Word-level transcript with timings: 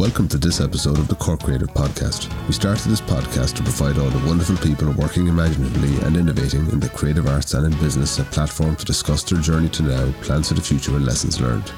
Welcome 0.00 0.28
to 0.28 0.38
this 0.38 0.62
episode 0.62 0.98
of 0.98 1.08
the 1.08 1.14
Cork 1.14 1.42
Creative 1.42 1.68
Podcast. 1.68 2.32
We 2.46 2.54
started 2.54 2.88
this 2.88 3.02
podcast 3.02 3.56
to 3.56 3.62
provide 3.62 3.98
all 3.98 4.08
the 4.08 4.26
wonderful 4.26 4.56
people 4.56 4.90
working 4.92 5.26
imaginatively 5.26 6.02
and 6.06 6.16
innovating 6.16 6.66
in 6.70 6.80
the 6.80 6.88
creative 6.88 7.26
arts 7.26 7.52
and 7.52 7.66
in 7.66 7.78
business 7.80 8.18
a 8.18 8.24
platform 8.24 8.76
to 8.76 8.86
discuss 8.86 9.22
their 9.24 9.42
journey 9.42 9.68
to 9.68 9.82
now, 9.82 10.10
plans 10.22 10.48
for 10.48 10.54
the 10.54 10.62
future, 10.62 10.96
and 10.96 11.04
lessons 11.04 11.38
learned. 11.38 11.70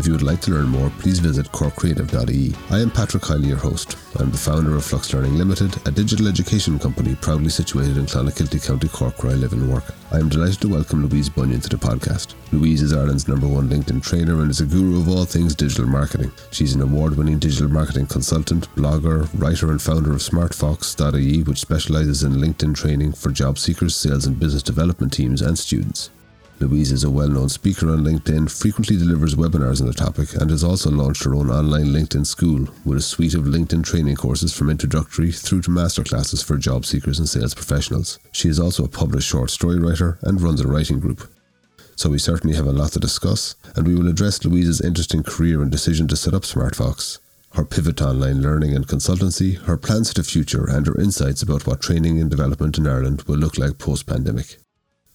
If 0.00 0.06
you 0.06 0.14
would 0.14 0.22
like 0.22 0.40
to 0.42 0.52
learn 0.52 0.70
more, 0.70 0.88
please 0.98 1.18
visit 1.18 1.52
corkcreative.ie. 1.52 2.54
I 2.70 2.80
am 2.80 2.90
Patrick 2.90 3.22
Kiley, 3.22 3.48
your 3.48 3.58
host. 3.58 3.98
I'm 4.18 4.30
the 4.30 4.38
founder 4.38 4.74
of 4.74 4.82
Flux 4.82 5.12
Learning 5.12 5.36
Limited, 5.36 5.76
a 5.86 5.90
digital 5.90 6.26
education 6.26 6.78
company 6.78 7.14
proudly 7.16 7.50
situated 7.50 7.98
in 7.98 8.06
Clonakilty, 8.06 8.66
County 8.66 8.88
Cork, 8.88 9.22
where 9.22 9.32
I 9.32 9.34
live 9.34 9.52
and 9.52 9.70
work. 9.70 9.84
I 10.10 10.18
am 10.18 10.30
delighted 10.30 10.62
to 10.62 10.68
welcome 10.68 11.06
Louise 11.06 11.28
Bunyan 11.28 11.60
to 11.60 11.68
the 11.68 11.76
podcast. 11.76 12.32
Louise 12.50 12.80
is 12.80 12.94
Ireland's 12.94 13.28
number 13.28 13.46
one 13.46 13.68
LinkedIn 13.68 14.02
trainer 14.02 14.40
and 14.40 14.50
is 14.50 14.62
a 14.62 14.64
guru 14.64 15.02
of 15.02 15.08
all 15.10 15.26
things 15.26 15.54
digital 15.54 15.84
marketing. 15.84 16.32
She's 16.50 16.74
an 16.74 16.80
award 16.80 17.18
winning 17.18 17.38
digital 17.38 17.68
marketing 17.68 18.06
consultant, 18.06 18.74
blogger, 18.76 19.28
writer, 19.38 19.70
and 19.70 19.82
founder 19.82 20.12
of 20.12 20.20
smartfox.ie, 20.20 21.42
which 21.42 21.60
specializes 21.60 22.22
in 22.22 22.36
LinkedIn 22.36 22.74
training 22.74 23.12
for 23.12 23.30
job 23.30 23.58
seekers, 23.58 23.96
sales, 23.96 24.24
and 24.24 24.40
business 24.40 24.62
development 24.62 25.12
teams 25.12 25.42
and 25.42 25.58
students. 25.58 26.08
Louise 26.60 26.92
is 26.92 27.04
a 27.04 27.10
well 27.10 27.28
known 27.28 27.48
speaker 27.48 27.90
on 27.90 28.04
LinkedIn, 28.04 28.50
frequently 28.50 28.98
delivers 28.98 29.34
webinars 29.34 29.80
on 29.80 29.86
the 29.86 29.94
topic, 29.94 30.34
and 30.34 30.50
has 30.50 30.62
also 30.62 30.90
launched 30.90 31.24
her 31.24 31.34
own 31.34 31.48
online 31.48 31.86
LinkedIn 31.86 32.26
school 32.26 32.68
with 32.84 32.98
a 32.98 33.00
suite 33.00 33.32
of 33.32 33.44
LinkedIn 33.44 33.82
training 33.82 34.16
courses 34.16 34.54
from 34.54 34.68
introductory 34.68 35.32
through 35.32 35.62
to 35.62 35.70
masterclasses 35.70 36.44
for 36.44 36.58
job 36.58 36.84
seekers 36.84 37.18
and 37.18 37.26
sales 37.26 37.54
professionals. 37.54 38.18
She 38.32 38.48
is 38.50 38.60
also 38.60 38.84
a 38.84 38.88
published 38.88 39.26
short 39.26 39.48
story 39.48 39.78
writer 39.78 40.18
and 40.20 40.38
runs 40.38 40.60
a 40.60 40.68
writing 40.68 41.00
group. 41.00 41.26
So 41.96 42.10
we 42.10 42.18
certainly 42.18 42.54
have 42.56 42.66
a 42.66 42.72
lot 42.72 42.92
to 42.92 43.00
discuss, 43.00 43.54
and 43.74 43.86
we 43.86 43.94
will 43.94 44.08
address 44.08 44.44
Louise's 44.44 44.82
interesting 44.82 45.22
career 45.22 45.62
and 45.62 45.70
decision 45.70 46.08
to 46.08 46.16
set 46.16 46.34
up 46.34 46.42
SmartFox, 46.42 47.20
her 47.54 47.64
pivot 47.64 47.96
to 47.98 48.08
online 48.08 48.42
learning 48.42 48.76
and 48.76 48.86
consultancy, 48.86 49.56
her 49.62 49.78
plans 49.78 50.12
for 50.12 50.20
the 50.20 50.24
future, 50.24 50.68
and 50.68 50.86
her 50.86 51.00
insights 51.00 51.42
about 51.42 51.66
what 51.66 51.80
training 51.80 52.20
and 52.20 52.28
development 52.28 52.76
in 52.76 52.86
Ireland 52.86 53.22
will 53.22 53.38
look 53.38 53.56
like 53.56 53.78
post 53.78 54.06
pandemic. 54.06 54.58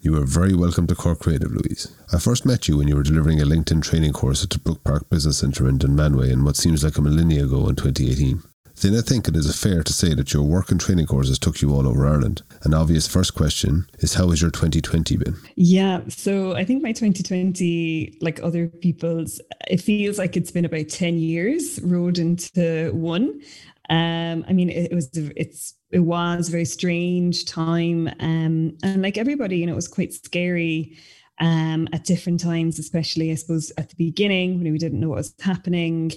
You 0.06 0.16
are 0.22 0.23
very 0.23 0.53
welcome 0.53 0.86
to 0.86 0.94
Cork 0.94 1.17
Creative, 1.17 1.52
Louise. 1.52 1.92
I 2.14 2.20
first 2.20 2.45
met 2.45 2.67
you 2.67 2.78
when 2.78 2.88
you 2.88 2.95
were 2.95 3.02
delivering 3.02 3.42
a 3.42 3.44
LinkedIn 3.44 3.81
training 3.81 4.14
course 4.14 4.44
at 4.44 4.52
the 4.52 4.59
Brook 4.59 4.84
Park 4.84 5.09
Business 5.09 5.39
Centre 5.39 5.67
in 5.67 5.80
Dunmanway 5.80 6.31
in 6.31 6.44
what 6.44 6.58
seems 6.58 6.84
like 6.84 7.00
a 7.00 7.02
millennia 7.02 7.45
ago 7.45 7.67
in 7.67 7.75
2018. 7.75 8.44
Then 8.81 8.95
I 8.95 9.02
think 9.02 9.28
it 9.28 9.36
is 9.36 9.59
fair 9.59 9.81
to 9.81 9.92
say 9.92 10.14
that 10.14 10.31
your 10.31 10.44
work 10.44 10.70
and 10.70 10.80
training 10.80 11.08
courses 11.08 11.39
took 11.39 11.59
you 11.59 11.73
all 11.73 11.88
over 11.88 12.06
Ireland. 12.06 12.44
An 12.61 12.76
obvious 12.76 13.08
first 13.08 13.33
question 13.33 13.88
is 13.98 14.14
how 14.14 14.30
has 14.30 14.44
your 14.44 14.52
2020 14.52 15.17
been? 15.17 15.38
Yeah, 15.56 16.02
so 16.08 16.56
I 16.56 16.66
think 16.66 16.83
my 16.83 16.92
2020, 16.92 18.20
like 18.22 18.39
other 18.44 18.67
people's, 18.67 19.42
it 19.67 19.81
feels 19.81 20.20
like 20.20 20.38
it's 20.38 20.52
been 20.52 20.66
about 20.66 20.88
10 20.88 21.17
years 21.17 21.80
rolled 21.81 22.20
into 22.20 22.92
one. 22.94 23.42
Um, 23.89 24.45
I 24.47 24.53
mean, 24.53 24.69
it, 24.69 24.91
it 24.91 24.95
was 24.95 25.09
it's 25.14 25.75
it 25.91 26.00
was 26.00 26.47
a 26.47 26.52
very 26.52 26.66
strange 26.66 27.45
time, 27.45 28.08
um, 28.19 28.77
and 28.83 29.02
like 29.02 29.17
everybody, 29.17 29.58
you 29.58 29.66
know, 29.66 29.73
it 29.73 29.75
was 29.75 29.88
quite 29.88 30.14
scary 30.14 30.97
um, 31.39 31.88
at 31.94 32.05
different 32.05 32.39
times, 32.39 32.80
especially 32.80 33.31
I 33.31 33.36
suppose 33.36 33.72
at 33.77 33.89
the 33.89 33.95
beginning 33.95 34.58
when 34.58 34.72
we 34.72 34.77
didn't 34.77 35.00
know 35.00 35.09
what 35.09 35.17
was 35.17 35.33
happening, 35.39 36.11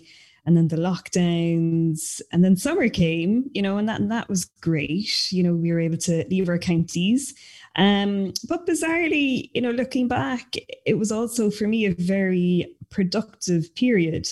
and 0.47 0.56
then 0.56 0.69
the 0.69 0.77
lockdowns, 0.77 2.20
and 2.33 2.42
then 2.42 2.56
summer 2.56 2.88
came, 2.88 3.50
you 3.52 3.60
know, 3.60 3.77
and 3.77 3.88
that 3.88 4.00
and 4.00 4.10
that 4.10 4.28
was 4.28 4.47
great. 4.60 5.30
You 5.30 5.42
know, 5.42 5.55
we 5.55 5.70
were 5.70 5.80
able 5.80 5.98
to 5.98 6.25
leave 6.28 6.48
our 6.48 6.58
counties. 6.58 7.34
Um, 7.77 8.32
but 8.48 8.66
bizarrely, 8.66 9.50
you 9.55 9.60
know, 9.60 9.70
looking 9.70 10.08
back, 10.08 10.56
it 10.86 10.98
was 10.98 11.12
also 11.12 11.50
for 11.50 11.69
me 11.69 11.86
a 11.86 11.94
very 11.94 12.75
productive 12.91 13.72
period. 13.75 14.28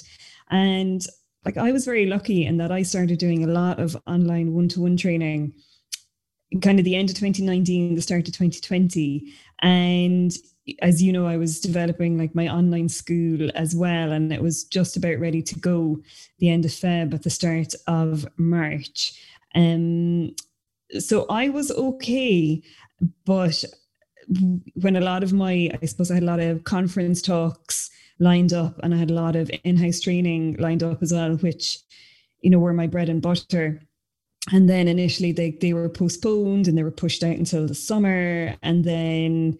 And 0.50 1.04
like 1.46 1.56
I 1.56 1.72
was 1.72 1.84
very 1.84 2.06
lucky 2.06 2.44
in 2.44 2.58
that 2.58 2.72
I 2.72 2.82
started 2.82 3.18
doing 3.18 3.44
a 3.44 3.46
lot 3.48 3.78
of 3.78 3.96
online 4.06 4.52
one-to-one 4.52 4.96
training 4.96 5.54
kind 6.60 6.78
of 6.78 6.84
the 6.84 6.96
end 6.96 7.08
of 7.08 7.16
2019 7.16 7.94
the 7.94 8.02
start 8.02 8.28
of 8.28 8.34
2020 8.34 9.32
and 9.62 10.36
as 10.80 11.02
you 11.02 11.12
know 11.12 11.26
i 11.26 11.36
was 11.36 11.60
developing 11.60 12.16
like 12.16 12.34
my 12.36 12.48
online 12.48 12.88
school 12.88 13.50
as 13.56 13.74
well 13.74 14.12
and 14.12 14.32
it 14.32 14.40
was 14.40 14.64
just 14.64 14.96
about 14.96 15.18
ready 15.18 15.42
to 15.42 15.58
go 15.58 15.98
the 16.38 16.48
end 16.48 16.64
of 16.64 16.70
feb 16.70 17.12
at 17.12 17.22
the 17.24 17.30
start 17.30 17.74
of 17.86 18.26
march. 18.36 19.20
Um 19.54 20.34
so 21.00 21.26
i 21.28 21.48
was 21.48 21.72
okay 21.72 22.62
but 23.24 23.64
when 24.74 24.96
a 24.96 25.00
lot 25.00 25.24
of 25.24 25.32
my 25.32 25.70
i 25.82 25.86
suppose 25.86 26.10
i 26.10 26.14
had 26.14 26.22
a 26.22 26.26
lot 26.26 26.40
of 26.40 26.62
conference 26.62 27.20
talks 27.20 27.90
lined 28.18 28.52
up 28.52 28.78
and 28.82 28.94
I 28.94 28.98
had 28.98 29.10
a 29.10 29.14
lot 29.14 29.36
of 29.36 29.50
in-house 29.64 30.00
training 30.00 30.56
lined 30.58 30.82
up 30.82 31.02
as 31.02 31.12
well, 31.12 31.36
which, 31.36 31.78
you 32.40 32.50
know, 32.50 32.58
were 32.58 32.72
my 32.72 32.86
bread 32.86 33.08
and 33.08 33.20
butter. 33.22 33.82
And 34.52 34.68
then 34.68 34.86
initially 34.88 35.32
they 35.32 35.50
they 35.60 35.72
were 35.72 35.88
postponed 35.88 36.68
and 36.68 36.78
they 36.78 36.84
were 36.84 36.90
pushed 36.90 37.24
out 37.24 37.36
until 37.36 37.66
the 37.66 37.74
summer. 37.74 38.54
And 38.62 38.84
then 38.84 39.58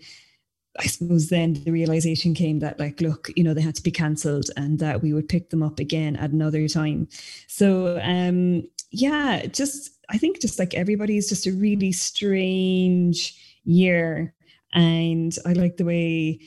I 0.79 0.87
suppose 0.87 1.29
then 1.29 1.55
the 1.55 1.71
realization 1.71 2.35
came 2.35 2.61
that 2.61 2.79
like, 2.79 3.01
look, 3.01 3.31
you 3.35 3.43
know, 3.43 3.55
they 3.55 3.63
had 3.63 3.75
to 3.77 3.83
be 3.83 3.91
cancelled 3.91 4.51
and 4.57 4.79
that 4.79 5.03
we 5.03 5.13
would 5.13 5.29
pick 5.29 5.51
them 5.51 5.63
up 5.63 5.79
again 5.81 6.17
at 6.17 6.31
another 6.31 6.69
time. 6.69 7.09
So 7.49 8.01
um 8.03 8.63
yeah, 8.93 9.47
just 9.47 9.91
I 10.09 10.19
think 10.19 10.41
just 10.41 10.59
like 10.59 10.75
everybody's 10.75 11.29
just 11.29 11.47
a 11.47 11.53
really 11.53 11.93
strange 11.93 13.35
year. 13.65 14.35
And 14.73 15.37
I 15.45 15.53
like 15.55 15.79
the 15.79 15.85
way 15.85 16.41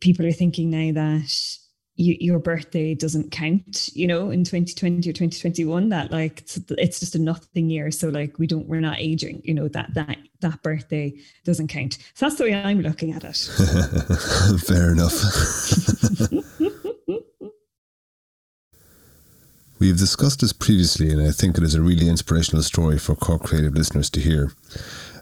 people 0.00 0.26
are 0.26 0.32
thinking 0.32 0.70
now 0.70 0.92
that 0.92 1.58
you, 1.96 2.16
your 2.20 2.38
birthday 2.38 2.94
doesn't 2.94 3.32
count, 3.32 3.90
you 3.92 4.06
know, 4.06 4.30
in 4.30 4.44
2020 4.44 4.98
or 5.00 5.12
2021, 5.12 5.88
that 5.88 6.12
like 6.12 6.40
it's, 6.40 6.60
it's, 6.70 7.00
just 7.00 7.16
a 7.16 7.18
nothing 7.18 7.68
year. 7.68 7.90
So 7.90 8.08
like 8.08 8.38
we 8.38 8.46
don't, 8.46 8.68
we're 8.68 8.80
not 8.80 8.98
aging, 8.98 9.42
you 9.44 9.52
know, 9.52 9.68
that 9.68 9.92
that 9.94 10.16
that 10.40 10.62
birthday 10.62 11.14
doesn't 11.44 11.68
count. 11.68 11.98
So 12.14 12.26
that's 12.26 12.36
the 12.36 12.44
way 12.44 12.54
I'm 12.54 12.80
looking 12.80 13.12
at 13.12 13.24
it. 13.24 13.36
Fair 14.66 14.92
enough. 14.92 15.12
We 19.80 19.86
have 19.88 19.98
discussed 19.98 20.40
this 20.40 20.52
previously, 20.52 21.10
and 21.10 21.22
I 21.22 21.30
think 21.30 21.56
it 21.56 21.62
is 21.62 21.76
a 21.76 21.80
really 21.80 22.08
inspirational 22.08 22.64
story 22.64 22.98
for 22.98 23.14
Cork 23.14 23.44
Creative 23.44 23.72
listeners 23.72 24.10
to 24.10 24.20
hear. 24.20 24.50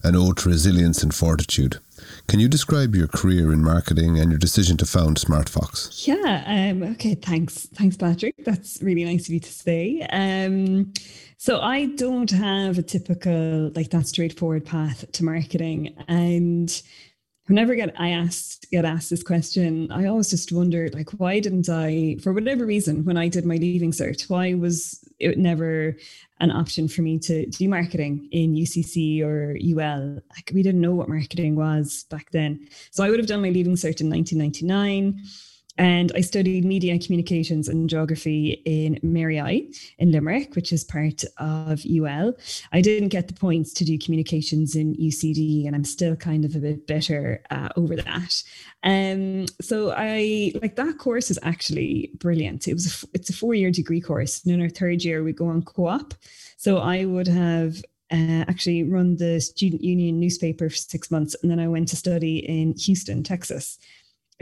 An 0.02 0.16
ode 0.16 0.38
to 0.38 0.48
resilience 0.48 1.02
and 1.02 1.14
fortitude. 1.14 1.78
Can 2.28 2.40
you 2.40 2.48
describe 2.48 2.94
your 2.94 3.06
career 3.06 3.52
in 3.52 3.62
marketing 3.62 4.18
and 4.18 4.30
your 4.30 4.38
decision 4.38 4.76
to 4.78 4.86
found 4.86 5.18
SmartFox? 5.18 6.06
Yeah. 6.06 6.42
Um, 6.46 6.82
okay. 6.94 7.14
Thanks. 7.14 7.66
Thanks, 7.74 7.96
Patrick. 7.96 8.34
That's 8.44 8.82
really 8.82 9.04
nice 9.04 9.28
of 9.28 9.34
you 9.34 9.40
to 9.40 9.52
say. 9.52 10.06
Um, 10.10 10.92
so 11.38 11.60
I 11.60 11.86
don't 11.86 12.30
have 12.30 12.78
a 12.78 12.82
typical 12.82 13.70
like 13.74 13.90
that 13.90 14.06
straightforward 14.06 14.64
path 14.64 15.10
to 15.12 15.24
marketing, 15.24 15.94
and 16.08 16.82
whenever 17.46 17.74
get 17.74 17.94
I 18.00 18.10
asked 18.10 18.66
get 18.70 18.84
asked 18.84 19.10
this 19.10 19.22
question, 19.22 19.90
I 19.92 20.06
always 20.06 20.30
just 20.30 20.50
wonder 20.50 20.88
like 20.92 21.10
why 21.18 21.40
didn't 21.40 21.68
I, 21.68 22.16
for 22.22 22.32
whatever 22.32 22.66
reason, 22.66 23.04
when 23.04 23.16
I 23.16 23.28
did 23.28 23.44
my 23.44 23.56
leaving 23.56 23.92
cert, 23.92 24.28
why 24.28 24.54
was 24.54 25.05
it 25.18 25.38
never 25.38 25.96
an 26.40 26.50
option 26.50 26.88
for 26.88 27.02
me 27.02 27.18
to 27.20 27.46
do 27.46 27.68
marketing 27.68 28.28
in 28.32 28.54
UCC 28.54 29.22
or 29.22 29.56
UL? 29.56 30.20
Like 30.34 30.50
we 30.54 30.62
didn't 30.62 30.80
know 30.80 30.94
what 30.94 31.08
marketing 31.08 31.56
was 31.56 32.04
back 32.10 32.30
then. 32.30 32.68
So 32.90 33.04
I 33.04 33.10
would 33.10 33.18
have 33.18 33.28
done 33.28 33.42
my 33.42 33.50
leaving 33.50 33.74
cert 33.74 34.00
in 34.00 34.10
1999 34.10 35.22
and 35.78 36.10
I 36.14 36.20
studied 36.22 36.64
media 36.64 36.92
and 36.92 37.04
communications 37.04 37.68
and 37.68 37.88
geography 37.88 38.62
in 38.64 38.98
Mary 39.02 39.38
I 39.38 39.68
in 39.98 40.10
Limerick, 40.10 40.54
which 40.54 40.72
is 40.72 40.84
part 40.84 41.22
of 41.38 41.84
UL. 41.84 42.34
I 42.72 42.80
didn't 42.80 43.10
get 43.10 43.28
the 43.28 43.34
points 43.34 43.72
to 43.74 43.84
do 43.84 43.98
communications 43.98 44.74
in 44.74 44.94
UCD, 44.94 45.66
and 45.66 45.76
I'm 45.76 45.84
still 45.84 46.16
kind 46.16 46.44
of 46.44 46.54
a 46.54 46.60
bit 46.60 46.86
better 46.86 47.42
uh, 47.50 47.68
over 47.76 47.96
that. 47.96 48.42
Um, 48.84 49.46
so 49.60 49.92
I 49.96 50.52
like 50.62 50.76
that 50.76 50.98
course 50.98 51.30
is 51.30 51.38
actually 51.42 52.10
brilliant. 52.18 52.68
It 52.68 52.74
was 52.74 53.04
a, 53.04 53.06
it's 53.14 53.30
a 53.30 53.34
four 53.34 53.54
year 53.54 53.70
degree 53.70 54.00
course, 54.00 54.44
and 54.44 54.54
in 54.54 54.62
our 54.62 54.70
third 54.70 55.04
year 55.04 55.22
we 55.22 55.32
go 55.32 55.48
on 55.48 55.62
co-op. 55.62 56.14
So 56.56 56.78
I 56.78 57.04
would 57.04 57.28
have 57.28 57.76
uh, 58.10 58.44
actually 58.48 58.84
run 58.84 59.16
the 59.16 59.40
student 59.40 59.82
union 59.82 60.18
newspaper 60.18 60.70
for 60.70 60.76
six 60.76 61.10
months, 61.10 61.36
and 61.42 61.50
then 61.50 61.60
I 61.60 61.68
went 61.68 61.88
to 61.88 61.96
study 61.96 62.38
in 62.38 62.74
Houston, 62.78 63.22
Texas 63.22 63.78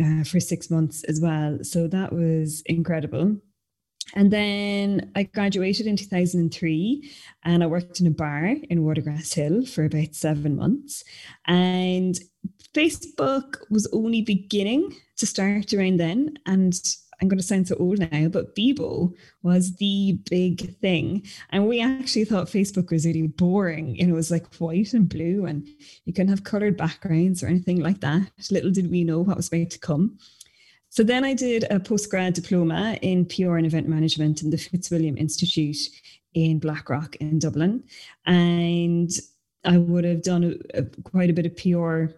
uh, 0.03 0.25
for 0.25 0.41
six 0.41 0.71
months 0.71 1.05
as 1.05 1.21
well. 1.21 1.59
So 1.63 1.87
that 1.89 2.13
was 2.13 2.63
incredible. 2.67 3.37
And 4.15 4.31
then 4.31 5.11
I 5.17 5.25
graduated 5.25 5.87
in 5.87 5.97
2003 5.97 7.11
and 7.45 7.63
I 7.63 7.67
worked 7.67 8.01
in 8.01 8.07
a 8.07 8.11
bar 8.11 8.55
in 8.71 8.85
Watergrass 8.85 9.35
Hill 9.35 9.67
for 9.67 9.85
about 9.85 10.15
seven 10.15 10.57
months. 10.57 11.03
And 11.47 12.19
Facebook 12.75 13.57
was 13.71 13.89
only 13.93 14.23
beginning 14.23 14.95
to 15.17 15.27
start 15.27 15.73
around 15.73 15.99
then. 15.99 16.37
And 16.47 16.75
I'm 17.21 17.29
going 17.29 17.39
to 17.39 17.45
sound 17.45 17.69
so 17.69 17.77
old 17.77 17.99
now, 17.99 18.29
but 18.29 18.55
Bebo 18.57 19.13
was 19.43 19.77
the 19.77 20.19
big 20.31 20.77
thing. 20.79 21.25
And 21.51 21.69
we 21.69 21.81
actually 21.81 22.25
thought 22.25 22.49
Facebook 22.49 22.91
was 22.91 23.07
really 23.07 23.27
boring. 23.27 23.97
You 23.97 24.07
know, 24.07 24.15
it 24.15 24.17
was 24.17 24.31
like 24.31 24.55
white 24.57 24.93
and 24.95 25.09
blue, 25.09 25.47
and 25.47 25.67
you 26.05 26.13
couldn't 26.13 26.29
have 26.29 26.45
colored 26.45 26.77
backgrounds 26.77 27.43
or 27.43 27.47
anything 27.47 27.81
like 27.81 28.01
that. 28.01 28.31
Little 28.51 28.71
did 28.71 28.91
we 28.91 29.05
know 29.05 29.21
what 29.21 29.37
was 29.37 29.49
about 29.49 29.71
to 29.71 29.79
come. 29.79 30.19
So 30.91 31.03
then 31.03 31.25
I 31.25 31.35
did 31.35 31.65
a 31.71 31.81
postgrad 31.81 32.35
diploma 32.35 32.99
in 33.03 33.27
PR 33.27 33.57
and 33.57 33.67
event 33.67 33.89
management 33.89 34.43
in 34.43 34.51
the 34.51 34.57
Fitzwilliam 34.57 35.17
Institute 35.17 35.77
in 36.35 36.61
Blackrock 36.61 37.17
in 37.17 37.41
Dublin. 37.41 37.83
And 38.27 39.11
I 39.65 39.79
would 39.79 40.05
have 40.05 40.23
done 40.23 40.45
a, 40.45 40.79
a, 40.79 40.85
quite 41.03 41.31
a 41.31 41.33
bit 41.33 41.47
of 41.47 41.57
PR 41.57 42.15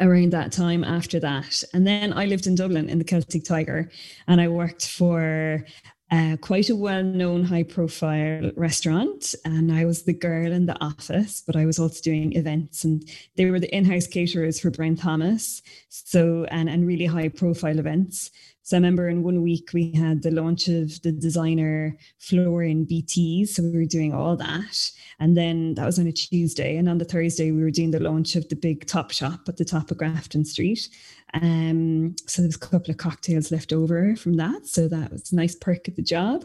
around 0.00 0.32
that 0.32 0.52
time 0.52 0.84
after 0.84 1.20
that. 1.20 1.62
And 1.72 1.86
then 1.86 2.12
I 2.12 2.26
lived 2.26 2.46
in 2.46 2.54
Dublin 2.54 2.88
in 2.88 2.98
the 2.98 3.04
Celtic 3.04 3.44
Tiger 3.44 3.90
and 4.26 4.40
I 4.40 4.48
worked 4.48 4.88
for 4.88 5.64
uh, 6.10 6.36
quite 6.40 6.70
a 6.70 6.76
well 6.76 7.02
known, 7.02 7.44
high 7.44 7.62
profile 7.62 8.50
restaurant. 8.56 9.34
And 9.44 9.72
I 9.72 9.84
was 9.84 10.02
the 10.02 10.12
girl 10.12 10.52
in 10.52 10.66
the 10.66 10.80
office, 10.80 11.42
but 11.44 11.56
I 11.56 11.66
was 11.66 11.78
also 11.78 12.00
doing 12.02 12.34
events. 12.34 12.84
And 12.84 13.08
they 13.36 13.50
were 13.50 13.58
the 13.58 13.74
in 13.74 13.84
house 13.84 14.06
caterers 14.06 14.60
for 14.60 14.70
Brown 14.70 14.96
Thomas. 14.96 15.62
So, 15.88 16.44
and, 16.50 16.68
and 16.68 16.86
really 16.86 17.06
high 17.06 17.28
profile 17.28 17.78
events. 17.78 18.30
So 18.64 18.78
I 18.78 18.78
remember 18.78 19.10
in 19.10 19.22
one 19.22 19.42
week 19.42 19.72
we 19.74 19.92
had 19.92 20.22
the 20.22 20.30
launch 20.30 20.68
of 20.68 21.02
the 21.02 21.12
designer 21.12 21.98
floor 22.18 22.62
in 22.62 22.86
BTs. 22.86 23.48
So 23.48 23.62
we 23.62 23.72
were 23.72 23.84
doing 23.84 24.14
all 24.14 24.38
that. 24.38 24.90
And 25.20 25.36
then 25.36 25.74
that 25.74 25.84
was 25.84 25.98
on 25.98 26.06
a 26.06 26.12
Tuesday. 26.12 26.78
And 26.78 26.88
on 26.88 26.96
the 26.96 27.04
Thursday, 27.04 27.52
we 27.52 27.62
were 27.62 27.70
doing 27.70 27.90
the 27.90 28.00
launch 28.00 28.36
of 28.36 28.48
the 28.48 28.56
big 28.56 28.86
top 28.86 29.10
shop 29.10 29.40
at 29.48 29.58
the 29.58 29.66
top 29.66 29.90
of 29.90 29.98
Grafton 29.98 30.46
Street. 30.46 30.88
Um, 31.34 32.14
so 32.26 32.42
there 32.42 32.48
was 32.48 32.56
a 32.56 32.60
couple 32.60 32.90
of 32.90 32.96
cocktails 32.96 33.50
left 33.50 33.72
over 33.72 34.14
from 34.16 34.34
that. 34.34 34.66
So 34.66 34.88
that 34.88 35.10
was 35.10 35.32
a 35.32 35.36
nice 35.36 35.54
perk 35.54 35.88
of 35.88 35.96
the 35.96 36.02
job. 36.02 36.44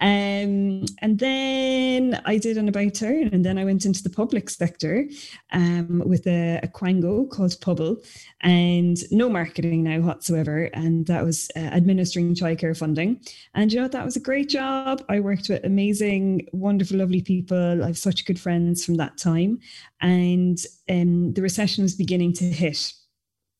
Um, 0.00 0.84
and 1.00 1.18
then 1.18 2.20
I 2.24 2.38
did 2.38 2.56
an 2.56 2.68
about 2.68 2.94
turn 2.94 3.28
and 3.32 3.44
then 3.44 3.58
I 3.58 3.64
went 3.64 3.84
into 3.84 4.02
the 4.02 4.10
public 4.10 4.48
sector 4.48 5.08
um, 5.52 6.02
with 6.06 6.26
a, 6.26 6.60
a 6.62 6.68
Quango 6.68 7.28
called 7.28 7.60
Pobal 7.60 8.04
and 8.42 8.96
no 9.10 9.28
marketing 9.28 9.82
now 9.82 9.98
whatsoever. 9.98 10.70
And 10.74 11.06
that 11.06 11.24
was 11.24 11.50
uh, 11.56 11.60
administering 11.60 12.34
childcare 12.34 12.76
funding. 12.76 13.20
And 13.54 13.72
you 13.72 13.80
know, 13.80 13.88
that 13.88 14.04
was 14.04 14.16
a 14.16 14.20
great 14.20 14.48
job. 14.48 15.04
I 15.08 15.18
worked 15.20 15.48
with 15.48 15.64
amazing, 15.64 16.46
wonderful, 16.52 16.98
lovely 16.98 17.22
people. 17.22 17.82
I 17.82 17.88
have 17.88 17.98
such 17.98 18.26
good 18.26 18.38
friends 18.38 18.84
from 18.84 18.94
that 18.96 19.18
time. 19.18 19.58
And 20.00 20.58
um, 20.88 21.32
the 21.34 21.42
recession 21.42 21.82
was 21.82 21.94
beginning 21.94 22.32
to 22.34 22.44
hit 22.44 22.92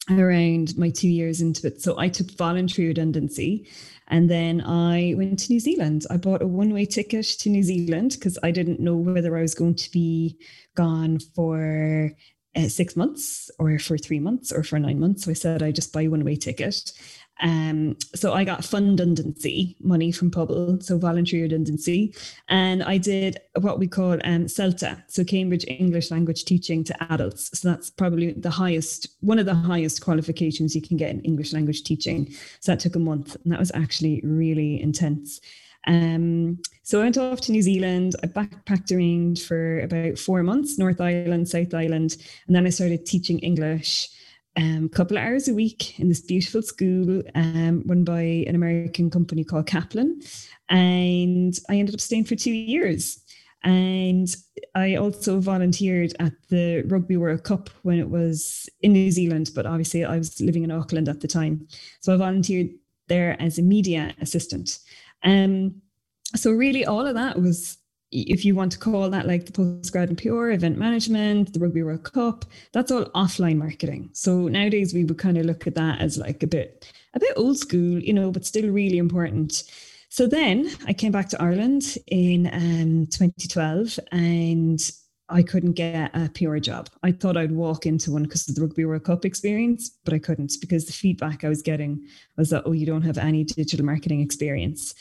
around 0.09 0.77
my 0.77 0.91
two 0.91 1.09
years 1.09 1.41
into 1.41 1.67
it. 1.67 1.83
So 1.83 1.99
I 1.99 2.09
took 2.09 2.31
voluntary 2.33 2.89
redundancy 2.89 3.69
and 4.09 4.29
then 4.29 4.61
I 4.63 5.15
went 5.17 5.39
to 5.41 5.53
New 5.53 5.61
Zealand. 5.61 6.05
I 6.11 6.17
bought 6.17 6.43
a 6.43 6.47
one 6.47 6.73
way 6.73 6.85
ticket 6.85 7.27
to 7.27 7.49
New 7.49 7.63
Zealand 7.63 8.13
because 8.13 8.39
I 8.43 8.51
didn't 8.51 8.81
know 8.81 8.97
whether 8.97 9.37
I 9.37 9.43
was 9.43 9.55
going 9.55 9.77
to 9.77 9.91
be 9.91 10.37
gone 10.75 11.19
for 11.35 12.13
uh, 12.57 12.69
six 12.69 12.97
months 12.97 13.51
or 13.61 13.79
for 13.79 13.97
three 13.97 14.19
months 14.19 14.51
or 14.51 14.65
for 14.65 14.79
nine 14.79 14.99
months. 14.99 15.25
So 15.25 15.31
I 15.31 15.35
said 15.35 15.63
I 15.63 15.71
just 15.71 15.93
buy 15.93 16.09
one 16.09 16.25
way 16.25 16.37
ticket. 16.37 16.93
Um, 17.41 17.97
so 18.15 18.33
I 18.33 18.45
got 18.45 18.65
fund 18.65 19.01
redundancy 19.01 19.77
money 19.81 20.13
from 20.13 20.31
Pobal, 20.31 20.83
so 20.83 20.99
voluntary 20.99 21.43
redundancy, 21.43 22.15
and 22.49 22.83
I 22.83 22.99
did 22.99 23.39
what 23.61 23.79
we 23.79 23.89
call 23.89 24.13
um, 24.25 24.47
CELTA, 24.47 25.03
so 25.09 25.25
Cambridge 25.25 25.65
English 25.67 26.11
Language 26.11 26.45
Teaching 26.45 26.85
to 26.85 27.13
Adults. 27.13 27.59
So 27.59 27.71
that's 27.71 27.91
probably 27.91 28.33
the 28.33 28.51
highest, 28.51 29.09
one 29.21 29.39
of 29.39 29.47
the 29.47 29.55
highest 29.55 30.03
qualifications 30.03 30.75
you 30.75 30.83
can 30.83 30.97
get 30.97 31.11
in 31.11 31.21
English 31.23 31.53
language 31.53 31.83
teaching. 31.83 32.31
So 32.61 32.73
that 32.73 32.81
took 32.81 32.97
a 32.97 32.99
month, 32.99 33.37
and 33.43 33.53
that 33.53 33.61
was 33.61 33.73
actually 33.75 34.21
really 34.23 34.81
intense. 34.81 35.41
Um, 35.87 36.59
so 36.83 37.01
I 37.01 37.05
went 37.05 37.17
off 37.19 37.41
to 37.43 37.53
New 37.53 37.63
Zealand. 37.63 38.17
I 38.23 38.27
backpacked 38.27 38.95
around 38.95 39.39
for 39.41 39.81
about 39.81 40.19
four 40.19 40.43
months, 40.43 40.79
North 40.79 41.01
Island, 41.01 41.49
South 41.49 41.73
Island, 41.73 42.17
and 42.47 42.55
then 42.55 42.67
I 42.67 42.71
started 42.71 43.07
teaching 43.07 43.39
English 43.39 44.11
um, 44.57 44.89
couple 44.89 45.17
of 45.17 45.23
hours 45.23 45.49
a 45.49 45.55
week 45.55 45.99
in 45.99 46.09
this 46.09 46.21
beautiful 46.21 46.63
school 46.63 47.23
um, 47.35 47.83
run 47.87 48.05
by 48.05 48.23
an 48.47 48.55
American 48.55 49.11
company 49.11 49.45
called 49.45 49.67
Kaplan. 49.67 50.21
And 50.69 51.59
I 51.69 51.77
ended 51.77 51.95
up 51.95 52.01
staying 52.01 52.25
for 52.25 52.37
two 52.37 52.53
years. 52.53 53.21
And 53.63 54.29
I 54.75 54.97
also 54.97 55.39
volunteered 55.39 56.15
at 56.19 56.33
the 56.49 56.83
Rugby 56.87 57.17
World 57.17 57.45
Cup 57.45 57.69
when 57.83 57.99
it 57.99 58.09
was 58.09 58.69
in 58.81 58.93
New 58.93 59.11
Zealand, 59.11 59.51
but 59.55 59.67
obviously 59.67 60.05
I 60.05 60.17
was 60.17 60.41
living 60.41 60.65
in 60.65 60.71
Auckland 60.71 61.09
at 61.09 61.21
the 61.21 61.29
time. 61.29 61.67
So 62.01 62.15
I 62.15 62.17
volunteered 62.17 62.71
there 63.09 63.41
as 63.41 63.59
a 63.59 63.63
media 63.63 64.15
assistant. 64.21 64.79
Um, 65.23 65.83
so 66.35 66.53
really 66.53 66.87
all 66.87 67.07
of 67.07 67.15
that 67.17 67.41
was 67.41 67.77
if 68.13 68.45
you 68.45 68.55
want 68.55 68.73
to 68.73 68.79
call 68.79 69.09
that 69.11 69.27
like 69.27 69.47
the 69.47 69.53
postgrad 69.53 70.09
and 70.09 70.19
PR, 70.19 70.51
event 70.51 70.77
management, 70.79 71.53
the 71.53 71.61
Rugby 71.61 71.83
World 71.83 72.05
Cup, 72.05 72.45
that's 72.73 72.91
all 72.91 73.05
offline 73.15 73.57
marketing. 73.57 74.11
So 74.13 74.49
nowadays 74.49 74.93
we 74.93 75.05
would 75.05 75.19
kind 75.19 75.39
of 75.39 75.47
look 75.47 75.67
at 75.67 75.77
that 75.77 76.01
as 76.01 76.19
like 76.19 76.43
a 76.43 76.47
bit 76.47 76.93
a 77.15 77.21
bit 77.21 77.33
old 77.37 77.59
school, 77.59 77.99
you 78.01 78.13
know, 78.13 78.31
but 78.31 78.47
still 78.47 78.71
really 78.71 78.99
important. 78.99 79.65
So 80.09 80.27
then 80.27 80.71
I 80.87 80.93
came 80.93 81.13
back 81.13 81.29
to 81.31 81.43
Ireland 81.43 81.97
in 82.09 82.49
um, 82.53 83.07
2012 83.07 83.99
and 84.11 84.81
I 85.29 85.43
couldn't 85.43 85.73
get 85.73 86.11
a 86.15 86.29
PR 86.31 86.59
job. 86.59 86.89
I 87.05 87.13
thought 87.13 87.37
I'd 87.37 87.53
walk 87.53 87.87
into 87.87 88.11
one 88.11 88.25
because 88.25 88.49
of 88.49 88.57
the 88.57 88.63
Rugby 88.63 88.85
World 88.85 89.05
Cup 89.05 89.25
experience, 89.25 89.91
but 90.05 90.13
I 90.13 90.19
couldn't 90.19 90.55
because 90.61 90.87
the 90.87 90.93
feedback 90.93 91.45
I 91.45 91.49
was 91.49 91.63
getting 91.63 92.05
was 92.37 92.51
that, 92.51 92.65
oh, 92.67 92.73
you 92.73 92.87
don't 92.87 93.03
have 93.03 93.19
any 93.19 93.45
digital 93.45 93.87
marketing 93.87 94.21
experience. 94.21 94.95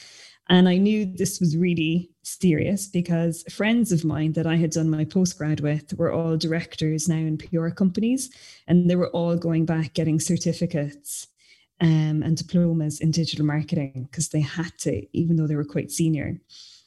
And 0.49 0.67
I 0.67 0.77
knew 0.77 1.05
this 1.05 1.39
was 1.39 1.55
really 1.55 2.09
serious 2.23 2.87
because 2.87 3.43
friends 3.51 3.91
of 3.91 4.03
mine 4.03 4.33
that 4.33 4.47
I 4.47 4.55
had 4.55 4.71
done 4.71 4.89
my 4.89 5.05
postgrad 5.05 5.61
with 5.61 5.93
were 5.93 6.11
all 6.11 6.37
directors 6.37 7.07
now 7.07 7.17
in 7.17 7.37
PR 7.37 7.69
companies, 7.69 8.31
and 8.67 8.89
they 8.89 8.95
were 8.95 9.11
all 9.11 9.35
going 9.35 9.65
back 9.65 9.93
getting 9.93 10.19
certificates 10.19 11.27
um, 11.81 12.23
and 12.23 12.35
diplomas 12.35 12.99
in 12.99 13.11
digital 13.11 13.45
marketing 13.45 14.07
because 14.09 14.29
they 14.29 14.41
had 14.41 14.75
to, 14.79 15.05
even 15.15 15.35
though 15.35 15.45
they 15.45 15.55
were 15.55 15.63
quite 15.63 15.91
senior. 15.91 16.41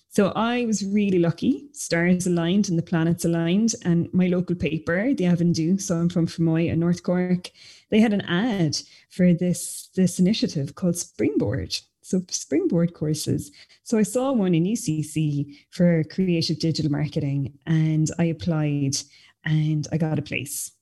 So 0.08 0.32
I 0.34 0.66
was 0.66 0.84
really 0.84 1.20
lucky. 1.20 1.68
Stars 1.72 2.26
aligned 2.26 2.68
and 2.68 2.76
the 2.76 2.82
planets 2.82 3.24
aligned. 3.24 3.74
And 3.84 4.12
my 4.12 4.26
local 4.26 4.56
paper, 4.56 5.14
the 5.14 5.24
Avondhu, 5.24 5.80
so 5.80 5.96
I'm 5.96 6.10
from 6.10 6.26
Fermoy 6.26 6.68
in 6.68 6.80
North 6.80 7.02
Cork, 7.02 7.50
they 7.90 8.00
had 8.00 8.12
an 8.12 8.20
ad 8.22 8.76
for 9.08 9.32
this, 9.32 9.88
this 9.94 10.18
initiative 10.18 10.74
called 10.74 10.98
Springboard 10.98 11.78
so 12.02 12.20
springboard 12.28 12.94
courses. 12.94 13.50
So 13.84 13.96
I 13.96 14.02
saw 14.02 14.32
one 14.32 14.54
in 14.54 14.64
UCC 14.64 15.56
for 15.70 16.04
creative 16.04 16.58
digital 16.58 16.90
marketing 16.90 17.58
and 17.66 18.10
I 18.19 18.25
applied 18.25 18.96
and 19.44 19.87
I 19.93 19.96
got 19.96 20.19
a 20.19 20.22
place. 20.22 20.72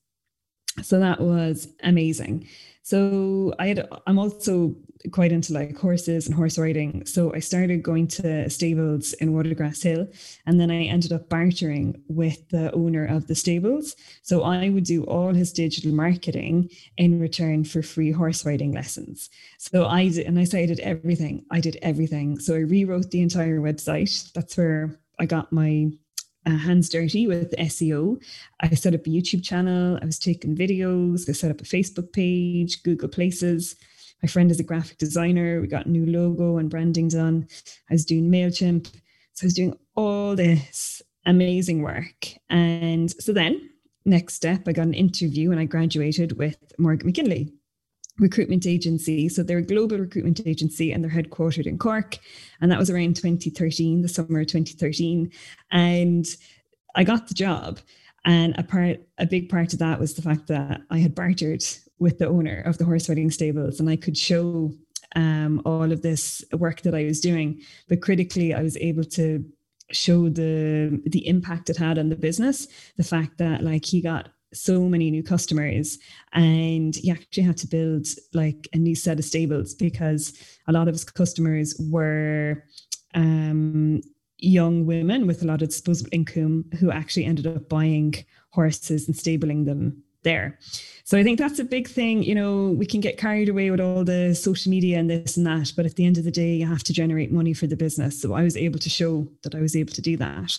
So 0.82 0.98
that 0.98 1.20
was 1.20 1.68
amazing. 1.82 2.48
So 2.82 3.54
I 3.58 3.68
had 3.68 3.88
I'm 4.06 4.18
also 4.18 4.74
quite 5.12 5.32
into 5.32 5.52
like 5.52 5.76
horses 5.76 6.26
and 6.26 6.34
horse 6.34 6.58
riding. 6.58 7.04
So 7.06 7.32
I 7.34 7.38
started 7.38 7.82
going 7.82 8.06
to 8.08 8.48
stables 8.50 9.12
in 9.14 9.32
Watergrass 9.32 9.82
Hill 9.82 10.08
and 10.46 10.60
then 10.60 10.70
I 10.70 10.84
ended 10.84 11.12
up 11.12 11.28
bartering 11.28 12.02
with 12.08 12.48
the 12.50 12.72
owner 12.72 13.06
of 13.06 13.26
the 13.26 13.34
stables. 13.34 13.96
So 14.22 14.42
I 14.42 14.68
would 14.68 14.84
do 14.84 15.04
all 15.04 15.32
his 15.32 15.52
digital 15.52 15.92
marketing 15.92 16.70
in 16.96 17.20
return 17.20 17.64
for 17.64 17.82
free 17.82 18.12
horse 18.12 18.44
riding 18.44 18.72
lessons. 18.72 19.30
So 19.58 19.86
I 19.86 20.08
did, 20.08 20.26
and 20.26 20.38
I 20.38 20.44
say 20.44 20.62
I 20.62 20.66
did 20.66 20.80
everything. 20.80 21.44
I 21.50 21.60
did 21.60 21.78
everything. 21.82 22.38
So 22.38 22.54
I 22.54 22.58
rewrote 22.58 23.10
the 23.10 23.22
entire 23.22 23.60
website. 23.60 24.32
That's 24.32 24.56
where 24.56 24.98
I 25.18 25.26
got 25.26 25.52
my 25.52 25.90
uh, 26.46 26.56
hands 26.56 26.88
dirty 26.88 27.26
with 27.26 27.54
SEO. 27.56 28.22
I 28.60 28.74
set 28.74 28.94
up 28.94 29.06
a 29.06 29.10
YouTube 29.10 29.44
channel. 29.44 29.98
I 30.00 30.06
was 30.06 30.18
taking 30.18 30.56
videos. 30.56 31.28
I 31.28 31.32
set 31.32 31.50
up 31.50 31.60
a 31.60 31.64
Facebook 31.64 32.12
page, 32.12 32.82
Google 32.82 33.08
Places. 33.08 33.76
My 34.22 34.28
friend 34.28 34.50
is 34.50 34.60
a 34.60 34.64
graphic 34.64 34.98
designer. 34.98 35.60
We 35.60 35.66
got 35.66 35.86
new 35.86 36.06
logo 36.06 36.58
and 36.58 36.70
branding 36.70 37.08
done. 37.08 37.48
I 37.90 37.94
was 37.94 38.04
doing 38.04 38.30
MailChimp. 38.30 38.86
So 39.32 39.44
I 39.44 39.46
was 39.46 39.54
doing 39.54 39.76
all 39.94 40.36
this 40.36 41.02
amazing 41.26 41.82
work. 41.82 42.28
And 42.48 43.10
so 43.10 43.32
then, 43.32 43.70
next 44.04 44.34
step, 44.34 44.66
I 44.66 44.72
got 44.72 44.86
an 44.86 44.94
interview 44.94 45.50
and 45.50 45.60
I 45.60 45.64
graduated 45.64 46.36
with 46.38 46.58
Morgan 46.78 47.06
McKinley 47.06 47.52
recruitment 48.18 48.66
agency. 48.66 49.28
So 49.28 49.42
they're 49.42 49.58
a 49.58 49.62
global 49.62 49.98
recruitment 49.98 50.46
agency 50.46 50.92
and 50.92 51.02
they're 51.02 51.10
headquartered 51.10 51.66
in 51.66 51.78
Cork. 51.78 52.18
And 52.60 52.70
that 52.70 52.78
was 52.78 52.90
around 52.90 53.16
2013, 53.16 54.02
the 54.02 54.08
summer 54.08 54.40
of 54.40 54.46
2013. 54.46 55.32
And 55.70 56.26
I 56.94 57.04
got 57.04 57.28
the 57.28 57.34
job. 57.34 57.80
And 58.24 58.54
a 58.58 58.62
part, 58.62 59.00
a 59.16 59.26
big 59.26 59.48
part 59.48 59.72
of 59.72 59.78
that 59.78 59.98
was 59.98 60.14
the 60.14 60.22
fact 60.22 60.48
that 60.48 60.82
I 60.90 60.98
had 60.98 61.14
bartered 61.14 61.64
with 62.00 62.18
the 62.18 62.28
owner 62.28 62.62
of 62.62 62.78
the 62.78 62.84
horse 62.84 63.08
riding 63.08 63.30
stables 63.30 63.78
and 63.78 63.88
I 63.88 63.96
could 63.96 64.16
show 64.16 64.72
um, 65.16 65.60
all 65.64 65.92
of 65.92 66.02
this 66.02 66.44
work 66.52 66.82
that 66.82 66.94
I 66.94 67.04
was 67.04 67.20
doing. 67.20 67.60
But 67.88 68.02
critically, 68.02 68.54
I 68.54 68.62
was 68.62 68.76
able 68.76 69.04
to 69.04 69.44
show 69.92 70.28
the 70.28 71.02
the 71.06 71.26
impact 71.26 71.70
it 71.70 71.76
had 71.76 71.98
on 71.98 72.08
the 72.08 72.16
business. 72.16 72.68
The 72.96 73.04
fact 73.04 73.38
that 73.38 73.62
like 73.62 73.84
he 73.84 74.00
got 74.00 74.28
so 74.52 74.82
many 74.82 75.10
new 75.10 75.22
customers 75.22 75.98
and 76.32 76.96
he 76.96 77.10
actually 77.10 77.44
had 77.44 77.56
to 77.56 77.68
build 77.68 78.06
like 78.34 78.68
a 78.72 78.78
new 78.78 78.96
set 78.96 79.18
of 79.18 79.24
stables 79.24 79.74
because 79.74 80.32
a 80.66 80.72
lot 80.72 80.88
of 80.88 80.94
his 80.94 81.04
customers 81.04 81.76
were 81.78 82.64
um, 83.14 84.00
young 84.38 84.86
women 84.86 85.26
with 85.28 85.42
a 85.42 85.46
lot 85.46 85.62
of 85.62 85.68
disposable 85.68 86.10
income 86.12 86.64
who 86.80 86.90
actually 86.90 87.26
ended 87.26 87.46
up 87.46 87.68
buying 87.68 88.12
horses 88.50 89.06
and 89.06 89.16
stabling 89.16 89.66
them 89.66 90.02
there. 90.22 90.58
So 91.04 91.18
I 91.18 91.22
think 91.22 91.38
that's 91.38 91.58
a 91.58 91.64
big 91.64 91.88
thing. 91.88 92.22
You 92.22 92.34
know, 92.34 92.68
we 92.70 92.86
can 92.86 93.00
get 93.00 93.18
carried 93.18 93.48
away 93.48 93.70
with 93.70 93.80
all 93.80 94.04
the 94.04 94.34
social 94.34 94.70
media 94.70 94.98
and 94.98 95.10
this 95.10 95.36
and 95.36 95.46
that, 95.46 95.72
but 95.76 95.86
at 95.86 95.96
the 95.96 96.06
end 96.06 96.18
of 96.18 96.24
the 96.24 96.30
day, 96.30 96.54
you 96.54 96.66
have 96.66 96.84
to 96.84 96.92
generate 96.92 97.32
money 97.32 97.52
for 97.52 97.66
the 97.66 97.76
business. 97.76 98.20
So 98.20 98.34
I 98.34 98.42
was 98.42 98.56
able 98.56 98.78
to 98.78 98.90
show 98.90 99.26
that 99.42 99.54
I 99.54 99.60
was 99.60 99.74
able 99.74 99.92
to 99.94 100.02
do 100.02 100.16
that. 100.18 100.58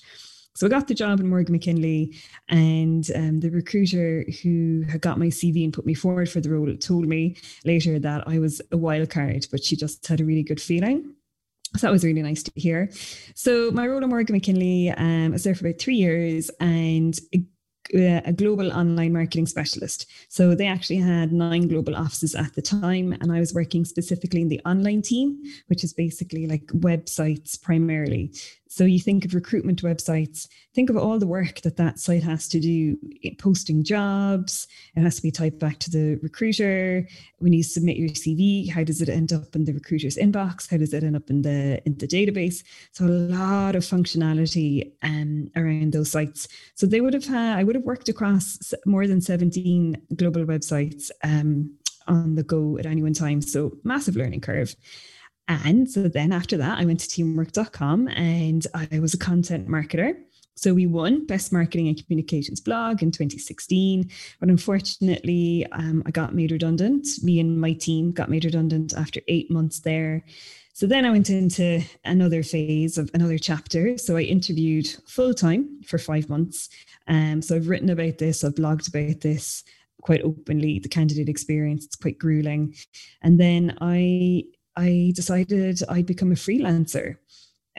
So 0.54 0.68
I 0.68 0.70
got 0.70 0.88
the 0.88 0.94
job 0.94 1.22
in 1.22 1.30
Morgan 1.30 1.54
McKinley, 1.54 2.14
and 2.50 3.10
um, 3.16 3.40
the 3.40 3.50
recruiter 3.50 4.26
who 4.44 4.84
had 4.90 5.02
got 5.02 5.18
my 5.18 5.28
CV 5.28 5.64
and 5.64 5.74
put 5.74 5.86
me 5.86 5.94
forward 5.94 6.30
for 6.30 6.42
the 6.42 6.50
role 6.50 6.76
told 6.76 7.08
me 7.08 7.38
later 7.64 8.00
that 8.00 8.28
I 8.28 8.40
was 8.40 8.62
a 8.72 8.78
wild 8.78 9.10
card, 9.10 9.48
but 9.50 9.64
she 9.64 9.78
just 9.78 10.06
had 10.06 10.20
a 10.20 10.26
really 10.26 10.44
good 10.44 10.62
feeling. 10.62 11.14
So 11.78 11.88
that 11.88 11.92
was 11.92 12.04
really 12.04 12.22
nice 12.22 12.44
to 12.44 12.52
hear. 12.56 12.90
So 13.34 13.72
my 13.72 13.88
role 13.88 14.04
at 14.04 14.10
Morgan 14.10 14.36
McKinley, 14.36 14.90
um, 14.90 15.28
I 15.28 15.30
was 15.30 15.46
there 15.46 15.56
for 15.56 15.66
about 15.66 15.80
three 15.80 15.96
years, 15.96 16.52
and 16.60 17.18
Uh, 17.94 18.22
a 18.24 18.32
global 18.32 18.72
online 18.72 19.12
marketing 19.12 19.48
specialist. 19.48 20.06
So 20.30 20.56
they 20.56 20.68
actually 20.68 20.98
had 20.98 21.34
nine 21.34 21.68
global 21.68 21.96
offices 21.96 22.36
at 22.36 22.54
the 22.56 22.62
time, 22.62 23.12
and 23.20 23.32
I 23.32 23.40
was 23.40 23.54
working 23.54 23.84
specifically 23.86 24.42
in 24.42 24.48
the 24.48 24.62
online 24.66 25.02
team, 25.02 25.42
which 25.68 25.84
is 25.84 25.92
basically 25.92 26.48
like 26.48 26.66
websites 26.68 27.62
primarily. 27.62 28.32
So 28.72 28.86
you 28.86 29.02
think 29.02 29.26
of 29.26 29.34
recruitment 29.34 29.82
websites, 29.82 30.48
think 30.74 30.90
of 30.90 30.96
all 30.96 31.20
the 31.20 31.28
work 31.28 31.60
that 31.64 31.76
that 31.76 32.00
site 32.00 32.24
has 32.24 32.48
to 32.48 32.60
do 32.62 32.98
posting 33.38 33.84
jobs. 33.84 34.66
It 34.96 35.02
has 35.02 35.18
to 35.18 35.22
be 35.22 35.30
typed 35.30 35.60
back 35.60 35.80
to 35.80 35.92
the 35.92 36.18
recruiter. 36.24 37.06
When 37.40 37.52
you 37.52 37.64
submit 37.64 37.98
your 37.98 38.08
CV, 38.12 38.70
how 38.70 38.86
does 38.86 39.02
it 39.02 39.10
end 39.10 39.34
up 39.34 39.58
in 39.58 39.66
the 39.66 39.74
recruiter's 39.74 40.16
inbox? 40.16 40.72
How 40.72 40.78
does 40.78 40.94
it 40.94 41.04
end 41.04 41.18
up 41.18 41.30
in 41.30 41.42
the 41.42 41.82
in 41.86 41.98
the 41.98 42.08
database? 42.08 42.64
So 42.94 43.04
a 43.04 43.08
lot 43.08 43.76
of 43.76 43.84
functionality 43.84 44.94
um, 45.04 45.52
around 45.58 45.92
those 45.92 46.10
sites. 46.10 46.48
So 46.76 46.86
they 46.86 47.02
would 47.02 47.14
have 47.14 47.26
had, 47.26 47.60
I 47.60 47.66
would 47.66 47.76
have 47.76 47.84
worked 47.84 48.08
across 48.08 48.74
more 48.86 49.06
than 49.06 49.20
17 49.20 50.02
global 50.16 50.46
websites 50.46 51.12
um, 51.26 51.76
on 52.08 52.36
the 52.36 52.44
go 52.44 52.78
at 52.78 52.86
any 52.86 53.04
one 53.04 53.14
time. 53.16 53.42
So 53.42 53.74
massive 53.84 54.16
learning 54.16 54.40
curve. 54.40 54.78
And 55.48 55.90
so 55.90 56.08
then 56.08 56.32
after 56.32 56.58
that, 56.58 56.80
I 56.80 56.86
went 56.86 57.00
to 57.02 57.10
teamwork.com 57.10 58.08
and 58.10 58.66
I 58.74 59.00
was 59.00 59.14
a 59.14 59.18
content 59.18 59.68
marketer. 59.68 60.16
So 60.56 60.74
we 60.74 60.86
won 60.86 61.26
Best 61.26 61.52
Marketing 61.52 61.88
and 61.88 62.06
Communications 62.06 62.62
blog 62.62 63.02
in 63.02 63.12
2016. 63.12 64.10
But 64.40 64.50
unfortunately, 64.50 65.66
um, 65.72 66.04
I 66.06 66.12
got 66.12 66.36
made 66.36 66.52
redundant. 66.52 67.08
Me 67.24 67.40
and 67.40 67.60
my 67.60 67.74
team 67.74 68.12
got 68.12 68.30
made 68.30 68.46
redundant 68.46 68.94
after 68.94 69.22
eight 69.28 69.50
months 69.50 69.80
there. 69.80 70.24
So 70.74 70.88
then 70.88 71.06
I 71.06 71.12
went 71.12 71.30
into 71.30 71.82
another 72.06 72.44
phase 72.44 72.98
of 72.98 73.10
another 73.14 73.38
chapter. 73.38 73.98
So 73.98 74.18
I 74.18 74.22
interviewed 74.22 74.88
full 75.08 75.34
time 75.34 75.82
for 75.86 75.98
five 75.98 76.30
months. 76.30 76.70
Um, 77.08 77.42
so 77.42 77.56
I've 77.56 77.68
written 77.68 77.90
about 77.90 78.20
this, 78.20 78.44
I've 78.44 78.56
blogged 78.56 78.88
about 78.88 79.22
this 79.22 79.64
quite 80.02 80.22
openly, 80.22 80.80
the 80.80 80.90
candidate 80.90 81.30
experience. 81.30 81.86
It's 81.86 81.96
quite 81.96 82.18
grueling. 82.18 82.76
And 83.22 83.40
then 83.40 83.78
I 83.82 84.44
I 84.82 85.12
decided 85.16 85.82
I'd 85.90 86.06
become 86.06 86.32
a 86.32 86.36
freelancer. 86.36 87.18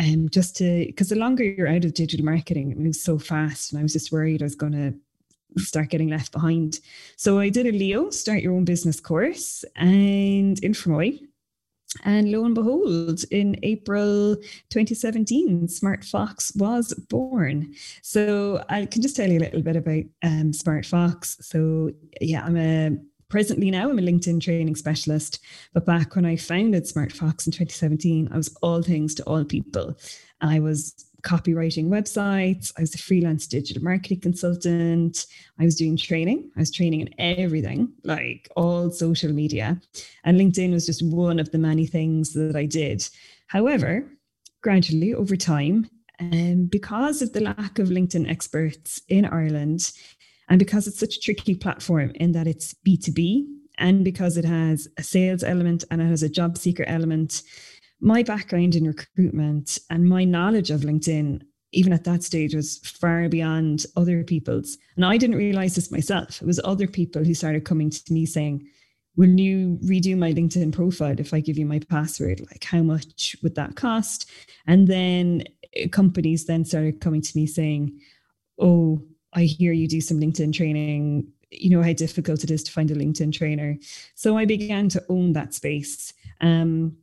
Um, 0.01 0.29
just 0.31 0.57
to 0.57 0.87
because 0.87 1.11
the 1.11 1.17
longer 1.17 1.45
you're 1.45 1.69
out 1.69 1.85
of 1.85 1.93
digital 1.93 2.25
marketing, 2.25 2.71
it 2.71 2.79
moves 2.79 3.03
so 3.03 3.19
fast, 3.19 3.73
and 3.73 3.81
I 3.81 3.83
was 3.83 3.93
just 3.93 4.13
worried 4.13 4.41
I 4.41 4.47
was 4.47 4.55
going 4.55 4.73
to 4.73 4.95
start 5.63 5.91
getting 5.91 6.09
left 6.09 6.33
behind. 6.33 6.81
So 7.17 7.39
I 7.39 7.49
did 7.49 7.67
a 7.67 7.73
Leo, 7.73 8.11
start 8.11 8.43
your 8.43 8.55
own 8.55 8.65
business 8.65 9.01
course, 9.01 9.65
and 9.77 10.59
in. 10.63 11.29
And 12.05 12.33
lo 12.33 12.47
and 12.47 12.55
behold, 12.55 13.23
in 13.31 13.59
April 13.63 14.37
2017, 14.71 15.69
Smart 15.69 16.05
Fox 16.05 16.51
was 16.57 16.95
born. 17.11 17.75
So 18.01 18.65
I 18.71 18.87
can 18.87 19.03
just 19.03 19.15
tell 19.15 19.29
you 19.29 19.39
a 19.39 19.45
little 19.45 19.61
bit 19.61 19.77
about 19.77 20.05
um, 20.23 20.55
Smart 20.55 20.87
Fox. 20.87 21.37
So 21.43 21.91
yeah, 22.21 22.45
I'm 22.45 22.57
a 22.57 22.97
presently 23.33 23.71
now 23.71 23.89
I'm 23.89 23.99
a 23.99 24.03
LinkedIn 24.03 24.43
training 24.43 24.77
specialist. 24.77 25.41
But 25.73 25.87
back 25.87 26.15
when 26.15 26.27
I 26.27 26.37
founded 26.37 26.87
Smart 26.87 27.13
Fox 27.13 27.47
in 27.47 27.53
2017, 27.53 28.29
I 28.31 28.37
was 28.37 28.55
all 28.63 28.83
things 28.83 29.15
to 29.17 29.25
all 29.25 29.43
people. 29.43 29.97
I 30.43 30.61
was 30.61 31.07
copywriting 31.23 31.87
websites. 31.87 32.73
I 32.77 32.83
was 32.83 32.95
a 32.95 32.99
freelance 32.99 33.47
digital 33.47 33.83
marketing 33.83 34.21
consultant. 34.21 35.27
I 35.59 35.65
was 35.65 35.77
doing 35.77 35.97
training. 35.97 36.51
I 36.57 36.61
was 36.61 36.71
training 36.71 37.01
in 37.01 37.15
everything, 37.19 37.95
like 38.05 38.51
all 38.55 38.91
social 38.91 39.33
media. 39.33 39.81
And 40.25 40.39
LinkedIn 40.39 40.73
was 40.73 40.85
just 40.85 41.03
one 41.03 41.41
of 41.41 41.51
the 41.53 41.59
many 41.59 41.87
things 41.87 42.35
that 42.35 42.55
I 42.55 42.67
did. 42.67 43.09
However, 43.47 44.07
gradually 44.63 45.15
over 45.15 45.37
time, 45.37 45.89
um, 46.21 46.67
because 46.67 47.23
of 47.23 47.33
the 47.33 47.41
lack 47.41 47.79
of 47.79 47.89
LinkedIn 47.89 48.29
experts 48.31 49.01
in 49.09 49.25
Ireland, 49.25 49.91
and 50.53 50.59
because 50.59 50.87
it's 50.87 50.99
such 50.99 51.17
a 51.17 51.21
tricky 51.21 51.55
platform 51.55 52.13
in 52.17 52.33
that 52.33 52.47
it's 52.47 52.75
B2B 52.87 53.47
and 53.79 54.05
because 54.05 54.37
it 54.37 54.45
has 54.45 54.87
a 54.99 55.03
sales 55.03 55.43
element 55.43 55.83
and 55.91 56.03
it 56.03 56.05
has 56.05 56.23
a 56.23 56.29
job 56.29 56.59
seeker 56.59 56.85
element, 56.87 57.43
my 58.03 58.23
background 58.23 58.75
in 58.75 58.87
recruitment 58.87 59.79
and 59.89 60.07
my 60.07 60.25
knowledge 60.25 60.71
of 60.71 60.83
LinkedIn, 60.83 61.41
even 61.73 61.95
at 61.95 62.05
that 62.05 62.23
stage, 62.23 62.55
was 62.55 62.81
far 62.81 63.31
beyond 63.31 63.87
other 63.97 64.23
people's. 64.25 64.77
And 64.97 65.07
I 65.07 65.17
didn't 65.17 65.37
realize 65.37 65.75
this 65.75 65.91
myself. 65.91 66.43
It 66.43 66.47
was 66.47 66.61
other 66.65 66.87
people 66.87 67.25
who 67.25 67.33
started 67.33 67.65
coming 67.65 67.89
to 67.89 68.13
me 68.13 68.27
saying, 68.27 68.69
Will 69.17 69.31
you 69.31 69.79
redo 69.83 70.19
my 70.19 70.35
LinkedIn 70.35 70.75
profile 70.75 71.19
if 71.19 71.33
I 71.33 71.41
give 71.41 71.57
you 71.57 71.65
my 71.65 71.79
password? 71.79 72.41
Like, 72.41 72.65
how 72.65 72.83
much 72.83 73.37
would 73.43 73.55
that 73.55 73.77
cost? 73.77 74.31
And 74.67 74.87
then 74.87 75.45
eh, 75.75 75.89
companies 75.89 76.45
then 76.45 76.67
started 76.67 77.01
coming 77.01 77.23
to 77.23 77.33
me 77.39 77.47
saying, 77.47 77.99
Oh, 78.59 79.03
I 79.33 79.45
hear 79.45 79.73
you 79.73 79.89
do 79.89 80.01
some 80.01 80.21
LinkedIn 80.21 80.53
training. 80.53 81.29
You 81.51 81.71
know 81.71 81.83
how 81.83 81.93
difficult 81.93 82.45
it 82.45 82.51
is 82.51 82.63
to 82.65 82.73
find 82.73 82.91
a 82.91 82.95
LinkedIn 82.95 83.33
trainer. 83.33 83.79
So 84.15 84.37
I 84.37 84.45
began 84.45 84.89
to 84.91 85.05
own 85.09 85.33
that 85.35 85.55
space. 85.55 86.13
Um, 86.41 86.97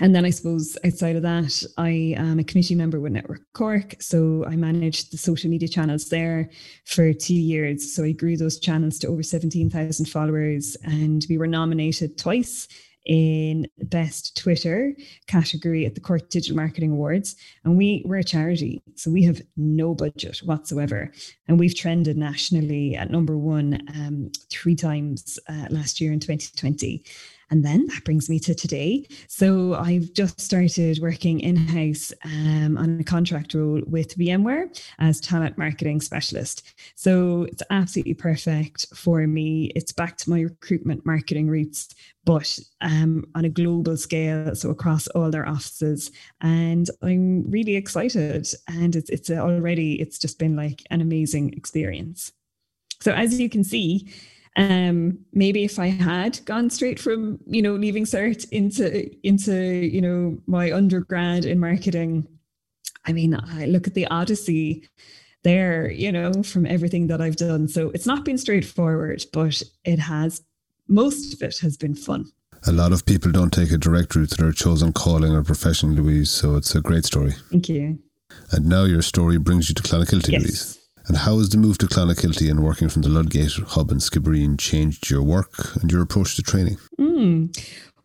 and 0.00 0.12
then 0.14 0.24
I 0.24 0.30
suppose 0.30 0.76
outside 0.84 1.14
of 1.14 1.22
that, 1.22 1.62
I 1.78 2.14
am 2.16 2.40
a 2.40 2.44
committee 2.44 2.74
member 2.74 2.98
with 2.98 3.12
Network 3.12 3.42
Cork. 3.52 3.94
So 4.00 4.44
I 4.44 4.56
managed 4.56 5.12
the 5.12 5.18
social 5.18 5.48
media 5.48 5.68
channels 5.68 6.08
there 6.08 6.50
for 6.84 7.12
two 7.12 7.34
years. 7.34 7.94
So 7.94 8.02
I 8.02 8.10
grew 8.10 8.36
those 8.36 8.58
channels 8.58 8.98
to 9.00 9.06
over 9.06 9.22
17,000 9.22 10.06
followers 10.06 10.76
and 10.82 11.24
we 11.28 11.38
were 11.38 11.46
nominated 11.46 12.18
twice 12.18 12.66
in 13.04 13.66
best 13.78 14.36
Twitter 14.36 14.94
category 15.26 15.84
at 15.86 15.94
the 15.94 16.00
Cork 16.00 16.28
Digital 16.30 16.56
Marketing 16.56 16.92
Awards. 16.92 17.36
And 17.64 17.76
we, 17.76 18.02
we're 18.06 18.18
a 18.18 18.24
charity, 18.24 18.82
so 18.94 19.10
we 19.10 19.22
have 19.24 19.42
no 19.56 19.94
budget 19.94 20.38
whatsoever. 20.38 21.12
And 21.48 21.58
we've 21.58 21.74
trended 21.74 22.16
nationally 22.16 22.96
at 22.96 23.10
number 23.10 23.36
one 23.36 23.80
um, 23.94 24.30
three 24.50 24.76
times 24.76 25.38
uh, 25.48 25.66
last 25.70 26.00
year 26.00 26.12
in 26.12 26.20
2020. 26.20 27.04
And 27.50 27.64
then 27.64 27.86
that 27.86 28.04
brings 28.04 28.28
me 28.28 28.38
to 28.40 28.54
today. 28.54 29.06
So 29.28 29.74
I've 29.74 30.12
just 30.12 30.40
started 30.40 30.98
working 31.00 31.40
in 31.40 31.56
house 31.56 32.12
um, 32.24 32.76
on 32.78 33.00
a 33.00 33.04
contract 33.04 33.54
role 33.54 33.82
with 33.86 34.16
VMware 34.16 34.80
as 34.98 35.20
talent 35.20 35.58
marketing 35.58 36.00
specialist. 36.00 36.74
So 36.94 37.42
it's 37.42 37.62
absolutely 37.70 38.14
perfect 38.14 38.86
for 38.94 39.26
me. 39.26 39.72
It's 39.74 39.92
back 39.92 40.16
to 40.18 40.30
my 40.30 40.40
recruitment 40.40 41.04
marketing 41.04 41.48
roots, 41.48 41.94
but 42.24 42.58
um, 42.80 43.24
on 43.34 43.44
a 43.44 43.50
global 43.50 43.96
scale, 43.96 44.54
so 44.54 44.70
across 44.70 45.06
all 45.08 45.30
their 45.30 45.48
offices. 45.48 46.10
And 46.40 46.88
I'm 47.02 47.50
really 47.50 47.76
excited. 47.76 48.48
And 48.68 48.96
it's, 48.96 49.10
it's 49.10 49.30
already, 49.30 50.00
it's 50.00 50.18
just 50.18 50.38
been 50.38 50.56
like 50.56 50.82
an 50.90 51.00
amazing 51.00 51.52
experience. 51.54 52.32
So 53.00 53.12
as 53.12 53.38
you 53.38 53.50
can 53.50 53.64
see, 53.64 54.08
um, 54.56 55.18
maybe 55.32 55.64
if 55.64 55.78
I 55.78 55.86
had 55.88 56.44
gone 56.44 56.70
straight 56.70 57.00
from, 57.00 57.40
you 57.46 57.60
know, 57.60 57.74
leaving 57.74 58.04
cert 58.04 58.48
into 58.50 59.10
into, 59.26 59.54
you 59.54 60.00
know, 60.00 60.38
my 60.46 60.72
undergrad 60.72 61.44
in 61.44 61.58
marketing, 61.58 62.26
I 63.04 63.12
mean, 63.12 63.34
I 63.34 63.66
look 63.66 63.86
at 63.86 63.94
the 63.94 64.06
odyssey 64.06 64.88
there, 65.42 65.90
you 65.90 66.10
know, 66.12 66.42
from 66.42 66.66
everything 66.66 67.08
that 67.08 67.20
I've 67.20 67.36
done. 67.36 67.68
So 67.68 67.90
it's 67.90 68.06
not 68.06 68.24
been 68.24 68.38
straightforward, 68.38 69.24
but 69.32 69.62
it 69.84 69.98
has 69.98 70.42
most 70.88 71.34
of 71.34 71.42
it 71.42 71.58
has 71.58 71.76
been 71.76 71.94
fun. 71.94 72.30
A 72.66 72.72
lot 72.72 72.92
of 72.92 73.04
people 73.04 73.30
don't 73.30 73.52
take 73.52 73.72
a 73.72 73.78
direct 73.78 74.14
route 74.14 74.30
to 74.30 74.36
their 74.36 74.52
chosen 74.52 74.92
calling 74.92 75.32
or 75.32 75.42
profession, 75.42 75.94
Louise. 75.94 76.30
So 76.30 76.56
it's 76.56 76.74
a 76.74 76.80
great 76.80 77.04
story. 77.04 77.32
Thank 77.50 77.68
you. 77.68 77.98
And 78.52 78.66
now 78.66 78.84
your 78.84 79.02
story 79.02 79.38
brings 79.38 79.68
you 79.68 79.74
to 79.74 79.82
Clonakilty, 79.82 80.32
yes. 80.32 80.42
Louise. 80.42 80.83
And 81.06 81.16
how 81.18 81.38
has 81.38 81.50
the 81.50 81.58
move 81.58 81.78
to 81.78 81.86
Clonakilty 81.86 82.50
and 82.50 82.64
working 82.64 82.88
from 82.88 83.02
the 83.02 83.10
Ludgate 83.10 83.52
hub 83.68 83.90
in 83.90 83.98
Skibbereen 83.98 84.58
changed 84.58 85.10
your 85.10 85.22
work 85.22 85.76
and 85.76 85.92
your 85.92 86.02
approach 86.02 86.36
to 86.36 86.42
training? 86.42 86.78
Mm. 86.98 87.54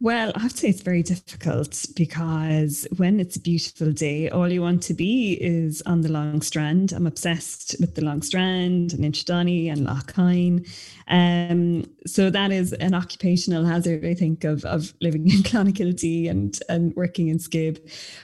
Well, 0.02 0.32
I 0.34 0.40
have 0.40 0.54
to 0.54 0.58
say 0.58 0.70
it's 0.70 0.82
very 0.82 1.04
difficult 1.04 1.86
because 1.94 2.88
when 2.96 3.20
it's 3.20 3.36
a 3.36 3.42
beautiful 3.42 3.92
day, 3.92 4.30
all 4.30 4.50
you 4.50 4.62
want 4.62 4.82
to 4.84 4.94
be 4.94 5.34
is 5.34 5.82
on 5.86 6.02
the 6.02 6.10
Long 6.10 6.42
Strand. 6.42 6.94
I'm 6.94 7.06
obsessed 7.06 7.76
with 7.82 7.96
the 7.96 8.06
Long 8.06 8.22
Strand 8.22 8.94
and 8.94 9.04
Inchydoney 9.04 9.70
and 9.70 9.84
Lough 9.84 10.00
Hyne. 10.16 10.66
Um, 11.10 11.84
so 12.08 12.30
that 12.30 12.52
is 12.52 12.72
an 12.74 12.94
occupational 12.94 13.66
hazard, 13.66 14.06
I 14.06 14.14
think, 14.14 14.46
of, 14.46 14.64
of 14.64 14.94
living 15.02 15.30
in 15.30 15.38
Clonakilty 15.44 16.30
and, 16.30 16.58
and 16.70 16.96
working 16.96 17.28
in 17.28 17.38
Skib. 17.38 17.80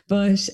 But 0.07 0.47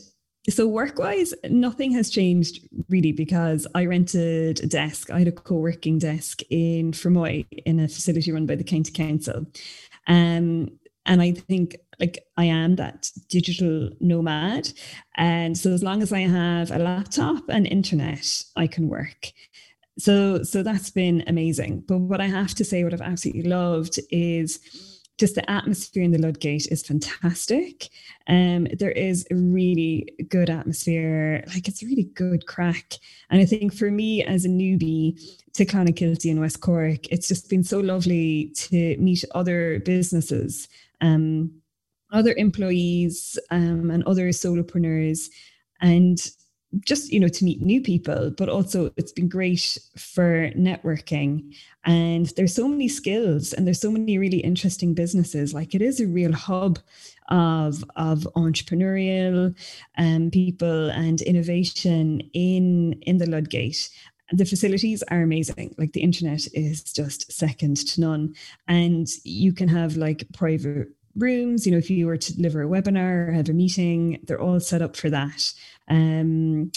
so 0.50 0.68
work 0.68 0.98
wise, 0.98 1.34
nothing 1.50 1.92
has 1.92 2.10
changed 2.10 2.68
really 2.90 3.12
because 3.12 3.68
I 3.76 3.86
rented 3.86 4.64
a 4.64 4.68
desk. 4.68 5.12
I 5.12 5.20
had 5.20 5.28
a 5.28 5.32
co-working 5.32 6.00
desk 6.00 6.42
in 6.50 6.92
Fermoy 6.94 7.46
in 7.66 7.80
a 7.80 7.88
facility 7.88 8.32
run 8.32 8.48
by 8.48 8.56
the 8.56 8.64
county 8.64 8.92
council. 8.92 9.46
Um, 10.08 10.72
and 11.06 11.22
I 11.22 11.32
think 11.32 11.78
like 12.00 12.26
I 12.38 12.46
am 12.46 12.76
that 12.78 13.12
digital 13.30 13.90
nomad. 14.00 14.72
And 15.16 15.58
so 15.58 15.72
as 15.72 15.84
long 15.84 16.02
as 16.02 16.12
I 16.12 16.22
have 16.22 16.72
a 16.72 16.80
laptop 16.80 17.44
and 17.50 17.68
internet, 17.68 18.44
I 18.56 18.68
can 18.68 18.88
work. 18.88 19.32
So 20.00 20.42
so 20.44 20.64
that's 20.64 20.90
been 20.90 21.24
amazing. 21.28 21.84
But 21.88 22.00
what 22.00 22.22
I 22.22 22.28
have 22.28 22.56
to 22.56 22.66
say, 22.66 22.84
what 22.84 22.94
I've 22.94 23.02
absolutely 23.02 23.44
loved 23.44 24.00
is 24.10 24.60
just 25.22 25.36
the 25.36 25.50
atmosphere 25.50 26.02
in 26.02 26.10
the 26.10 26.18
Ludgate 26.18 26.66
is 26.72 26.82
fantastic. 26.82 27.90
Um, 28.28 28.68
there 28.80 28.92
is 28.92 29.28
a 29.30 29.36
really 29.36 30.10
good 30.30 30.50
atmosphere, 30.50 31.44
like 31.54 31.68
it's 31.68 31.84
a 31.84 31.86
really 31.86 32.10
good 32.16 32.48
crack. 32.48 32.96
And 33.30 33.40
I 33.40 33.46
think 33.46 33.72
for 33.72 33.92
me 33.92 34.24
as 34.24 34.46
a 34.46 34.50
newbie 34.50 35.22
to 35.54 35.64
Clonakilty 35.64 36.32
and 36.32 36.40
West 36.40 36.62
Cork, 36.62 37.08
it's 37.12 37.28
just 37.28 37.52
been 37.52 37.64
so 37.64 37.80
lovely 37.80 38.52
to 38.56 38.98
meet 38.98 39.24
other 39.36 39.80
businesses, 39.86 40.68
um, 41.02 41.52
other 42.12 42.34
employees, 42.34 43.38
um, 43.52 43.92
and 43.92 44.04
other 44.06 44.30
solopreneurs, 44.30 45.30
and 45.82 46.32
just 46.80 47.12
you 47.12 47.20
know 47.20 47.28
to 47.28 47.44
meet 47.44 47.62
new 47.62 47.82
people 47.82 48.32
but 48.38 48.48
also 48.50 48.92
it's 48.98 49.12
been 49.12 49.28
great 49.28 49.78
for 49.98 50.50
networking. 50.52 51.54
And 51.86 52.28
there's 52.38 52.54
so 52.56 52.68
many 52.68 52.88
skills 52.88 53.54
and 53.54 53.66
there's 53.66 53.82
so 53.82 53.92
many 53.92 54.18
really 54.18 54.40
interesting 54.40 54.94
businesses. 54.94 55.54
Like 55.54 55.74
it 55.74 55.82
is 55.82 56.00
a 56.00 56.08
real 56.08 56.34
hub 56.34 56.80
of 57.30 57.84
of 57.96 58.28
entrepreneurial 58.36 59.56
um, 59.98 60.30
people 60.32 60.90
and 60.92 61.22
innovation 61.22 62.22
in 62.34 62.94
in 63.02 63.18
the 63.18 63.30
ludgate. 63.30 63.90
The 64.34 64.46
facilities 64.46 65.04
are 65.04 65.22
amazing. 65.22 65.76
Like 65.78 65.92
the 65.92 66.02
internet 66.02 66.48
is 66.54 66.84
just 66.84 67.32
second 67.32 67.78
to 67.88 68.02
none. 68.02 68.34
And 68.68 69.08
you 69.24 69.52
can 69.52 69.68
have 69.68 69.98
like 69.98 70.26
private 70.34 70.88
rooms 71.16 71.66
you 71.66 71.72
know 71.72 71.78
if 71.78 71.90
you 71.90 72.08
were 72.08 72.18
to 72.18 72.36
deliver 72.36 72.62
a 72.62 72.68
webinar 72.68 73.28
or 73.28 73.32
have 73.32 73.50
a 73.50 73.54
meeting 73.54 74.20
they're 74.24 74.42
all 74.42 74.60
set 74.60 74.82
up 74.82 74.96
for 74.96 75.10
that 75.10 75.54
um, 75.88 76.72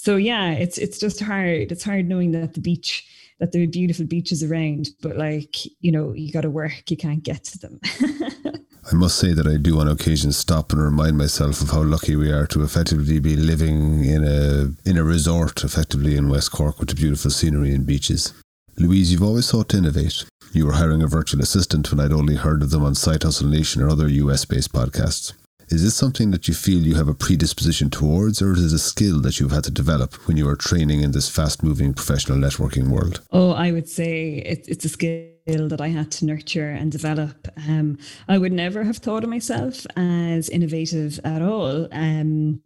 so 0.00 0.14
yeah, 0.14 0.52
it's 0.52 0.78
it's 0.78 1.00
just 1.00 1.18
hard. 1.18 1.72
It's 1.72 1.82
hard 1.82 2.08
knowing 2.08 2.30
that 2.30 2.54
the 2.54 2.60
beach, 2.60 3.04
that 3.40 3.50
there 3.50 3.64
are 3.64 3.66
beautiful 3.66 4.06
beaches 4.06 4.44
around, 4.44 4.90
but 5.02 5.16
like 5.16 5.56
you 5.80 5.90
know, 5.90 6.12
you 6.12 6.30
got 6.30 6.42
to 6.42 6.50
work. 6.50 6.88
You 6.88 6.96
can't 6.96 7.24
get 7.24 7.42
to 7.44 7.58
them. 7.58 7.80
I 8.92 8.94
must 8.94 9.18
say 9.18 9.32
that 9.32 9.46
I 9.46 9.56
do 9.56 9.80
on 9.80 9.88
occasion 9.88 10.30
stop 10.30 10.72
and 10.72 10.80
remind 10.80 11.18
myself 11.18 11.60
of 11.60 11.70
how 11.70 11.82
lucky 11.82 12.14
we 12.14 12.30
are 12.30 12.46
to 12.46 12.62
effectively 12.62 13.18
be 13.18 13.34
living 13.34 14.04
in 14.04 14.22
a 14.22 14.70
in 14.88 14.98
a 14.98 15.02
resort, 15.02 15.64
effectively 15.64 16.16
in 16.16 16.28
West 16.28 16.52
Cork, 16.52 16.78
with 16.78 16.90
the 16.90 16.94
beautiful 16.94 17.32
scenery 17.32 17.74
and 17.74 17.84
beaches. 17.84 18.32
Louise, 18.76 19.10
you've 19.10 19.24
always 19.24 19.46
sought 19.46 19.70
to 19.70 19.78
innovate. 19.78 20.24
You 20.52 20.66
were 20.66 20.72
hiring 20.72 21.02
a 21.02 21.06
virtual 21.06 21.42
assistant 21.42 21.90
when 21.90 22.00
I'd 22.00 22.12
only 22.12 22.36
heard 22.36 22.62
of 22.62 22.70
them 22.70 22.82
on 22.82 22.94
Side 22.94 23.22
Hustle 23.22 23.48
Nation 23.48 23.82
or 23.82 23.88
other 23.90 24.08
US 24.08 24.44
based 24.44 24.72
podcasts. 24.72 25.34
Is 25.68 25.84
this 25.84 25.94
something 25.94 26.30
that 26.30 26.48
you 26.48 26.54
feel 26.54 26.78
you 26.78 26.94
have 26.94 27.08
a 27.08 27.14
predisposition 27.14 27.90
towards, 27.90 28.40
or 28.40 28.52
is 28.52 28.72
it 28.72 28.76
a 28.76 28.78
skill 28.78 29.20
that 29.20 29.38
you've 29.38 29.52
had 29.52 29.64
to 29.64 29.70
develop 29.70 30.14
when 30.26 30.38
you 30.38 30.48
are 30.48 30.56
training 30.56 31.02
in 31.02 31.12
this 31.12 31.28
fast 31.28 31.62
moving 31.62 31.92
professional 31.92 32.38
networking 32.38 32.88
world? 32.88 33.20
Oh, 33.32 33.50
I 33.50 33.72
would 33.72 33.86
say 33.86 34.36
it, 34.46 34.64
it's 34.66 34.86
a 34.86 34.88
skill 34.88 35.68
that 35.68 35.82
I 35.82 35.88
had 35.88 36.10
to 36.12 36.24
nurture 36.24 36.70
and 36.70 36.90
develop. 36.90 37.48
Um, 37.68 37.98
I 38.28 38.38
would 38.38 38.52
never 38.52 38.82
have 38.84 38.96
thought 38.96 39.24
of 39.24 39.30
myself 39.30 39.86
as 39.96 40.48
innovative 40.48 41.20
at 41.24 41.42
all. 41.42 41.86
Um, 41.92 42.62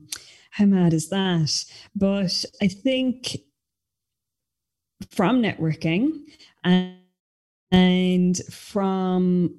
how 0.53 0.67
mad 0.67 0.93
is 0.93 1.09
that? 1.09 1.65
But 1.97 2.45
I 2.61 2.69
think 2.69 3.39
from 5.11 5.43
networking 5.43 6.21
and, 6.63 7.02
and 7.73 8.37
from 8.51 9.59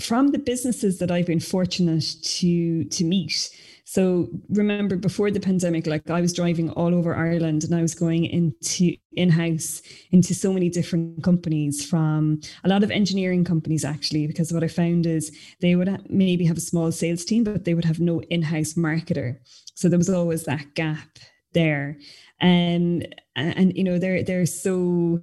from 0.00 0.32
the 0.32 0.38
businesses 0.40 0.98
that 0.98 1.12
I've 1.12 1.26
been 1.26 1.40
fortunate 1.40 2.04
to 2.22 2.84
to 2.84 3.04
meet. 3.04 3.50
So 3.86 4.28
remember 4.48 4.96
before 4.96 5.30
the 5.30 5.40
pandemic, 5.40 5.86
like 5.86 6.10
I 6.10 6.20
was 6.20 6.32
driving 6.32 6.70
all 6.70 6.94
over 6.94 7.14
Ireland 7.14 7.64
and 7.64 7.74
I 7.74 7.82
was 7.82 7.94
going 7.94 8.24
into 8.24 8.96
in-house 9.12 9.82
into 10.10 10.34
so 10.34 10.52
many 10.52 10.68
different 10.68 11.22
companies 11.22 11.84
from 11.84 12.40
a 12.64 12.68
lot 12.68 12.82
of 12.82 12.90
engineering 12.90 13.44
companies 13.44 13.84
actually, 13.84 14.26
because 14.26 14.52
what 14.52 14.64
I 14.64 14.68
found 14.68 15.06
is 15.06 15.36
they 15.60 15.76
would 15.76 16.10
maybe 16.10 16.44
have 16.46 16.56
a 16.56 16.62
small 16.62 16.90
sales 16.90 17.24
team, 17.24 17.44
but 17.44 17.64
they 17.64 17.74
would 17.74 17.84
have 17.84 18.00
no 18.00 18.20
in-house 18.22 18.74
marketer. 18.74 19.36
So 19.74 19.88
there 19.88 19.98
was 19.98 20.10
always 20.10 20.44
that 20.44 20.74
gap 20.74 21.18
there. 21.52 21.98
And 22.40 23.06
and 23.36 23.76
you 23.76 23.84
know 23.84 23.98
they're 23.98 24.24
they're 24.24 24.46
so 24.46 25.20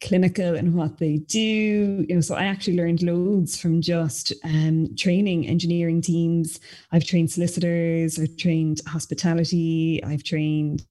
clinical 0.00 0.54
in 0.54 0.74
what 0.74 0.98
they 0.98 1.18
do. 1.18 2.04
You 2.08 2.14
know, 2.14 2.20
so 2.20 2.34
I 2.34 2.44
actually 2.44 2.76
learned 2.76 3.02
loads 3.02 3.60
from 3.60 3.80
just 3.80 4.32
um, 4.44 4.94
training 4.96 5.46
engineering 5.46 6.00
teams. 6.00 6.60
I've 6.92 7.04
trained 7.04 7.30
solicitors, 7.30 8.18
I've 8.18 8.36
trained 8.36 8.80
hospitality, 8.86 10.02
I've 10.04 10.24
trained 10.24 10.86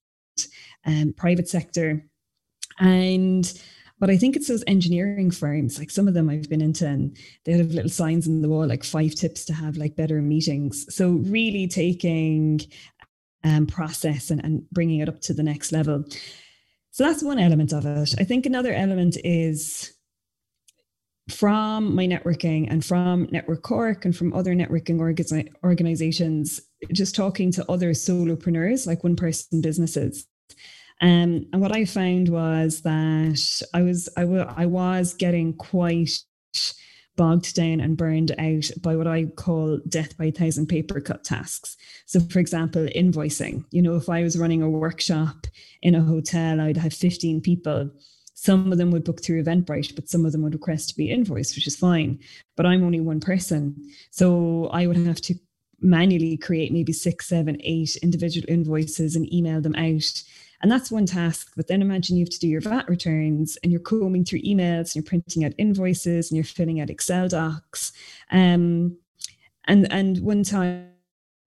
um, 0.86 1.14
private 1.16 1.48
sector, 1.48 2.04
and 2.78 3.52
but 3.98 4.10
I 4.10 4.16
think 4.16 4.34
it's 4.34 4.48
those 4.48 4.64
engineering 4.66 5.30
firms, 5.30 5.78
like 5.78 5.88
some 5.88 6.08
of 6.08 6.14
them 6.14 6.28
I've 6.28 6.48
been 6.48 6.60
into, 6.60 6.88
and 6.88 7.16
they 7.44 7.52
have 7.52 7.70
little 7.70 7.88
signs 7.88 8.26
in 8.26 8.42
the 8.42 8.48
wall, 8.48 8.66
like 8.66 8.82
five 8.82 9.14
tips 9.14 9.44
to 9.44 9.52
have 9.52 9.76
like 9.76 9.94
better 9.94 10.20
meetings. 10.20 10.92
So 10.92 11.10
really 11.10 11.68
taking 11.68 12.60
um, 13.44 13.66
process 13.66 14.30
and, 14.30 14.44
and 14.44 14.68
bringing 14.70 15.00
it 15.00 15.08
up 15.08 15.20
to 15.20 15.34
the 15.34 15.44
next 15.44 15.70
level. 15.70 16.04
So 16.92 17.04
that's 17.04 17.22
one 17.22 17.38
element 17.38 17.72
of 17.72 17.86
it. 17.86 18.14
I 18.18 18.24
think 18.24 18.44
another 18.44 18.72
element 18.72 19.16
is 19.24 19.94
from 21.30 21.94
my 21.94 22.06
networking 22.06 22.70
and 22.70 22.84
from 22.84 23.28
Network 23.30 23.62
Cork 23.62 24.04
and 24.04 24.14
from 24.14 24.34
other 24.34 24.54
networking 24.54 25.00
organizations, 25.64 26.60
just 26.92 27.14
talking 27.14 27.50
to 27.52 27.70
other 27.70 27.92
solopreneurs, 27.92 28.86
like 28.86 29.02
one 29.02 29.16
person 29.16 29.62
businesses. 29.62 30.26
Um, 31.00 31.46
and 31.52 31.62
what 31.62 31.74
I 31.74 31.86
found 31.86 32.28
was 32.28 32.82
that 32.82 33.62
I 33.72 33.82
was 33.82 34.10
I, 34.16 34.22
w- 34.22 34.44
I 34.46 34.66
was 34.66 35.14
getting 35.14 35.54
quite 35.54 36.10
bogged 37.16 37.54
down 37.54 37.80
and 37.80 37.96
burned 37.96 38.32
out 38.38 38.70
by 38.80 38.96
what 38.96 39.06
I 39.06 39.26
call 39.26 39.80
death 39.88 40.16
by 40.16 40.26
a 40.26 40.32
thousand 40.32 40.66
paper 40.66 41.00
cut 41.00 41.24
tasks. 41.24 41.76
So, 42.06 42.20
for 42.20 42.38
example, 42.38 42.86
invoicing. 42.96 43.64
You 43.70 43.82
know, 43.82 43.96
if 43.96 44.08
I 44.08 44.22
was 44.22 44.38
running 44.38 44.62
a 44.62 44.70
workshop 44.70 45.46
in 45.82 45.94
a 45.94 46.02
hotel, 46.02 46.60
I'd 46.60 46.76
have 46.76 46.94
15 46.94 47.40
people. 47.40 47.90
Some 48.34 48.72
of 48.72 48.78
them 48.78 48.90
would 48.90 49.04
book 49.04 49.22
through 49.22 49.44
Eventbrite, 49.44 49.94
but 49.94 50.08
some 50.08 50.24
of 50.24 50.32
them 50.32 50.42
would 50.42 50.54
request 50.54 50.88
to 50.88 50.96
be 50.96 51.10
invoiced, 51.10 51.54
which 51.54 51.66
is 51.66 51.76
fine. 51.76 52.18
But 52.56 52.66
I'm 52.66 52.82
only 52.82 53.00
one 53.00 53.20
person. 53.20 53.76
So 54.10 54.68
I 54.72 54.86
would 54.86 54.96
have 54.96 55.20
to 55.22 55.34
manually 55.82 56.36
create 56.36 56.72
maybe 56.72 56.92
six, 56.92 57.28
seven, 57.28 57.58
eight 57.62 57.96
individual 57.96 58.46
invoices 58.48 59.16
and 59.16 59.32
email 59.32 59.60
them 59.60 59.74
out 59.74 60.22
and 60.62 60.70
that's 60.70 60.90
one 60.90 61.06
task. 61.06 61.52
But 61.56 61.68
then 61.68 61.82
imagine 61.82 62.16
you 62.16 62.24
have 62.24 62.30
to 62.30 62.38
do 62.38 62.48
your 62.48 62.60
VAT 62.60 62.88
returns 62.88 63.58
and 63.62 63.72
you're 63.72 63.80
combing 63.80 64.24
through 64.24 64.42
emails 64.42 64.94
and 64.94 64.96
you're 64.96 65.04
printing 65.04 65.44
out 65.44 65.52
invoices 65.58 66.30
and 66.30 66.36
you're 66.36 66.44
filling 66.44 66.80
out 66.80 66.90
Excel 66.90 67.28
docs. 67.28 67.92
Um, 68.30 68.96
and 69.66 69.90
and 69.92 70.18
one 70.20 70.42
time 70.42 70.88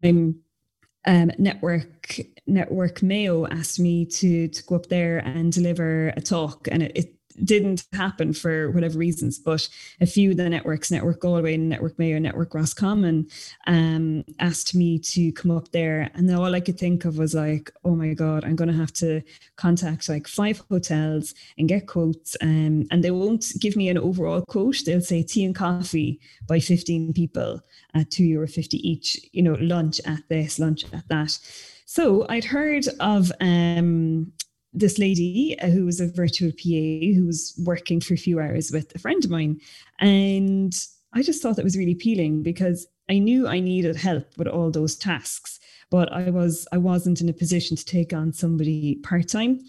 um, 0.03 1.31
network 1.37 2.19
network 2.47 3.01
Mayo 3.01 3.47
asked 3.47 3.79
me 3.79 4.05
to 4.05 4.47
to 4.47 4.63
go 4.63 4.75
up 4.75 4.87
there 4.87 5.19
and 5.19 5.51
deliver 5.51 6.09
a 6.09 6.21
talk, 6.21 6.67
and 6.71 6.83
it, 6.83 6.91
it 6.95 7.14
didn't 7.43 7.85
happen 7.93 8.33
for 8.33 8.71
whatever 8.71 8.97
reasons, 8.97 9.39
but 9.39 9.67
a 10.01 10.05
few 10.05 10.31
of 10.31 10.37
the 10.37 10.49
networks, 10.49 10.91
Network 10.91 11.19
Galway, 11.19 11.57
Network 11.57 11.97
Mayo, 11.99 12.19
Network 12.19 12.53
Roscommon, 12.53 13.27
um, 13.67 14.23
asked 14.39 14.75
me 14.75 14.99
to 14.99 15.31
come 15.33 15.51
up 15.51 15.71
there. 15.71 16.09
And 16.13 16.33
all 16.33 16.55
I 16.55 16.59
could 16.59 16.79
think 16.79 17.05
of 17.05 17.17
was 17.17 17.33
like, 17.33 17.71
oh 17.83 17.95
my 17.95 18.13
God, 18.13 18.43
I'm 18.43 18.55
going 18.55 18.69
to 18.69 18.75
have 18.75 18.93
to 18.93 19.21
contact 19.55 20.09
like 20.09 20.27
five 20.27 20.61
hotels 20.69 21.33
and 21.57 21.67
get 21.67 21.87
quotes. 21.87 22.35
Um, 22.41 22.85
and 22.91 23.03
they 23.03 23.11
won't 23.11 23.45
give 23.59 23.75
me 23.75 23.89
an 23.89 23.97
overall 23.97 24.41
quote. 24.41 24.83
They'll 24.85 25.01
say 25.01 25.23
tea 25.23 25.45
and 25.45 25.55
coffee 25.55 26.19
by 26.47 26.59
15 26.59 27.13
people 27.13 27.61
at 27.93 28.11
two 28.11 28.23
euro 28.23 28.47
50 28.47 28.77
each, 28.87 29.19
you 29.31 29.41
know, 29.41 29.57
lunch 29.59 29.99
at 30.05 30.21
this, 30.29 30.59
lunch 30.59 30.85
at 30.93 31.07
that. 31.09 31.37
So 31.85 32.25
I'd 32.29 32.43
heard 32.43 32.85
of 32.99 33.31
um, 33.41 34.31
this 34.75 34.99
lady 34.99 35.57
uh, 35.61 35.67
who 35.67 35.85
was 35.85 35.99
a 35.99 36.07
virtual 36.07 36.51
PA 36.51 37.15
who 37.15 37.25
was 37.25 37.59
working 37.63 38.01
for 38.01 38.13
a 38.13 38.17
few 38.17 38.39
hours 38.39 38.71
with 38.71 38.93
a 38.93 38.99
friend 38.99 39.23
of 39.23 39.31
mine. 39.31 39.59
And 39.99 40.77
I 41.13 41.21
just 41.21 41.41
thought 41.41 41.55
that 41.55 41.63
was 41.63 41.77
really 41.77 41.93
appealing 41.93 42.43
because 42.43 42.85
I 43.09 43.19
knew 43.19 43.47
I 43.47 43.59
needed 43.59 43.95
help 43.95 44.25
with 44.37 44.47
all 44.47 44.71
those 44.71 44.95
tasks, 44.95 45.59
but 45.89 46.11
I 46.11 46.29
was 46.29 46.67
I 46.71 46.77
wasn't 46.77 47.21
in 47.21 47.29
a 47.29 47.33
position 47.33 47.77
to 47.77 47.85
take 47.85 48.13
on 48.13 48.33
somebody 48.33 48.95
part-time. 49.03 49.61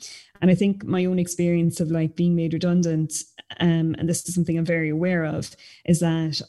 And 0.43 0.51
I 0.51 0.55
think 0.55 0.85
my 0.85 1.05
own 1.05 1.19
experience 1.19 1.81
of 1.81 1.91
like 1.91 2.17
being 2.17 2.35
made 2.35 2.53
redundant, 2.53 3.15
um, 3.61 3.95
and 3.99 4.09
this 4.09 4.29
is 4.29 4.35
something 4.35 4.59
I'm 4.59 4.65
very 4.65 4.91
aware 4.91 5.25
of, 5.25 5.55
is 5.85 6.01
that 6.01 6.43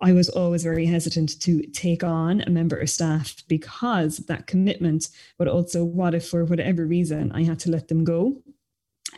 I 0.00 0.12
was 0.12 0.28
always 0.28 0.62
very 0.62 0.86
hesitant 0.86 1.40
to 1.40 1.62
take 1.68 2.04
on 2.04 2.42
a 2.42 2.50
member 2.50 2.76
of 2.76 2.90
staff 2.90 3.36
because 3.48 4.18
of 4.18 4.26
that 4.26 4.46
commitment, 4.46 5.08
but 5.38 5.48
also 5.48 5.84
what 5.84 6.14
if 6.14 6.28
for 6.28 6.44
whatever 6.44 6.86
reason 6.86 7.32
I 7.32 7.44
had 7.44 7.58
to 7.60 7.70
let 7.70 7.88
them 7.88 8.04
go? 8.04 8.42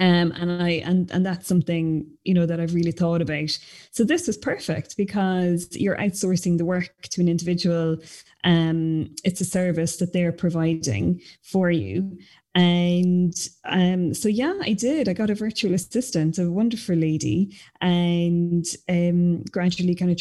Um, 0.01 0.33
and 0.33 0.63
I 0.63 0.71
and 0.85 1.11
and 1.11 1.27
that's 1.27 1.49
something 1.49 2.07
you 2.23 2.33
know 2.33 2.47
that 2.47 2.61
I've 2.61 2.75
really 2.75 2.93
thought 2.93 3.21
about. 3.21 3.59
So 3.91 4.05
this 4.05 4.29
was 4.29 4.37
perfect 4.37 4.97
because 4.97 5.69
you're 5.73 5.97
outsourcing 5.97 6.59
the 6.59 6.65
work 6.65 6.95
to 7.03 7.21
an 7.21 7.29
individual. 7.29 7.97
Um, 8.45 9.15
it's 9.25 9.41
a 9.41 9.45
service 9.45 9.97
that 9.97 10.13
they're 10.13 10.31
providing 10.31 11.21
for 11.43 11.71
you, 11.71 12.17
and 12.55 13.35
um, 13.65 14.15
so 14.15 14.29
yeah, 14.29 14.55
I 14.63 14.75
did. 14.75 15.09
I 15.09 15.15
got 15.15 15.31
a 15.31 15.35
virtual 15.35 15.75
assistant, 15.75 16.39
a 16.39 16.51
wonderful 16.51 16.95
lady, 16.95 17.57
and 17.81 18.65
um, 18.89 19.43
gradually 19.45 19.97
kind 19.97 20.13
of 20.13 20.19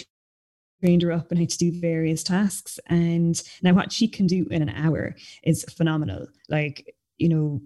trained 0.82 1.02
her 1.02 1.12
up 1.12 1.32
and 1.32 1.40
how 1.40 1.46
to 1.46 1.58
do 1.58 1.80
various 1.80 2.24
tasks. 2.24 2.80
And 2.88 3.42
now 3.62 3.74
what 3.74 3.92
she 3.92 4.08
can 4.08 4.28
do 4.28 4.46
in 4.52 4.62
an 4.62 4.70
hour 4.70 5.16
is 5.44 5.64
phenomenal. 5.66 6.28
Like 6.50 6.96
you 7.18 7.30
know, 7.30 7.62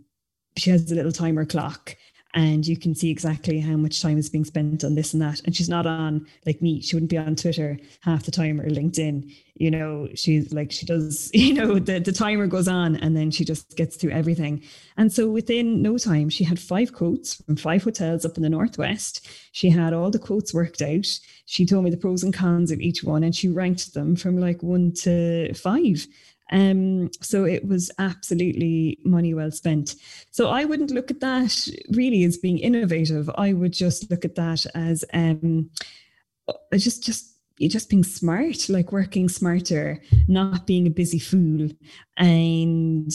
she 0.58 0.70
has 0.70 0.92
a 0.92 0.96
little 0.96 1.12
timer 1.12 1.46
clock 1.46 1.96
and 2.34 2.66
you 2.66 2.78
can 2.78 2.96
see 2.96 3.10
exactly 3.10 3.60
how 3.60 3.76
much 3.76 4.02
time 4.02 4.18
is 4.18 4.30
being 4.30 4.46
spent 4.46 4.84
on 4.84 4.96
this 4.96 5.14
and 5.14 5.22
that. 5.22 5.42
And 5.46 5.56
she's 5.56 5.70
not 5.70 5.86
on 5.86 6.26
like 6.46 6.62
me, 6.62 6.82
she 6.82 6.96
wouldn't 6.96 7.10
be 7.10 7.18
on 7.18 7.36
Twitter 7.36 7.78
half 8.02 8.24
the 8.24 8.32
time 8.32 8.62
or 8.62 8.70
LinkedIn. 8.70 9.34
You 9.56 9.70
know, 9.70 10.08
she's 10.16 10.54
like 10.54 10.72
she 10.72 10.86
does, 10.86 11.30
you 11.34 11.54
know, 11.54 11.78
the, 11.78 12.00
the 12.00 12.12
timer 12.14 12.48
goes 12.48 12.68
on 12.68 12.96
and 12.96 13.18
then 13.18 13.32
she 13.32 13.44
just 13.44 13.76
gets 13.76 13.98
through 13.98 14.12
everything. 14.12 14.64
And 14.98 15.12
so 15.12 15.30
within 15.30 15.82
no 15.82 15.98
time, 15.98 16.30
she 16.30 16.44
had 16.44 16.60
five 16.60 16.94
quotes 16.94 17.36
from 17.36 17.58
five 17.58 17.84
hotels 17.84 18.26
up 18.26 18.38
in 18.38 18.44
the 18.44 18.50
Northwest. 18.50 19.28
She 19.52 19.70
had 19.70 19.94
all 19.94 20.10
the 20.10 20.20
quotes 20.20 20.54
worked 20.54 20.82
out. 20.82 21.08
She 21.46 21.66
told 21.66 21.84
me 21.84 21.90
the 21.90 21.98
pros 21.98 22.24
and 22.24 22.34
cons 22.34 22.72
of 22.72 22.80
each 22.80 23.04
one 23.04 23.24
and 23.24 23.36
she 23.36 23.50
ranked 23.50 23.94
them 23.94 24.16
from 24.16 24.38
like 24.38 24.64
one 24.64 24.94
to 25.02 25.54
five. 25.54 26.08
Um, 26.52 27.10
so 27.22 27.46
it 27.46 27.68
was 27.68 27.92
absolutely 27.98 29.00
money 29.06 29.34
well 29.34 29.52
spent. 29.52 29.96
So 30.32 30.50
I 30.50 30.66
wouldn't 30.66 30.92
look 30.92 31.10
at 31.10 31.22
that 31.22 31.68
really 31.92 32.24
as 32.24 32.38
being 32.38 32.60
innovative. 32.60 33.30
I 33.36 33.54
would 33.54 33.74
just 33.74 34.10
look 34.12 34.26
at 34.26 34.36
that 34.36 34.66
as 34.76 35.06
um, 35.14 35.70
uh, 36.48 36.54
just 36.78 37.04
just 37.04 37.28
just 37.60 37.90
being 37.90 38.04
smart, 38.04 38.70
like 38.70 38.92
working 38.92 39.30
smarter, 39.30 40.02
not 40.28 40.66
being 40.66 40.88
a 40.88 40.92
busy 40.92 41.20
fool, 41.20 41.70
and 42.18 43.12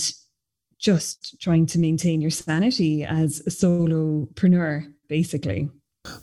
just 0.79 1.41
trying 1.41 1.67
to 1.67 1.79
maintain 1.79 2.21
your 2.21 2.31
sanity 2.31 3.03
as 3.03 3.41
a 3.47 3.51
solopreneur, 3.51 4.93
basically. 5.09 5.69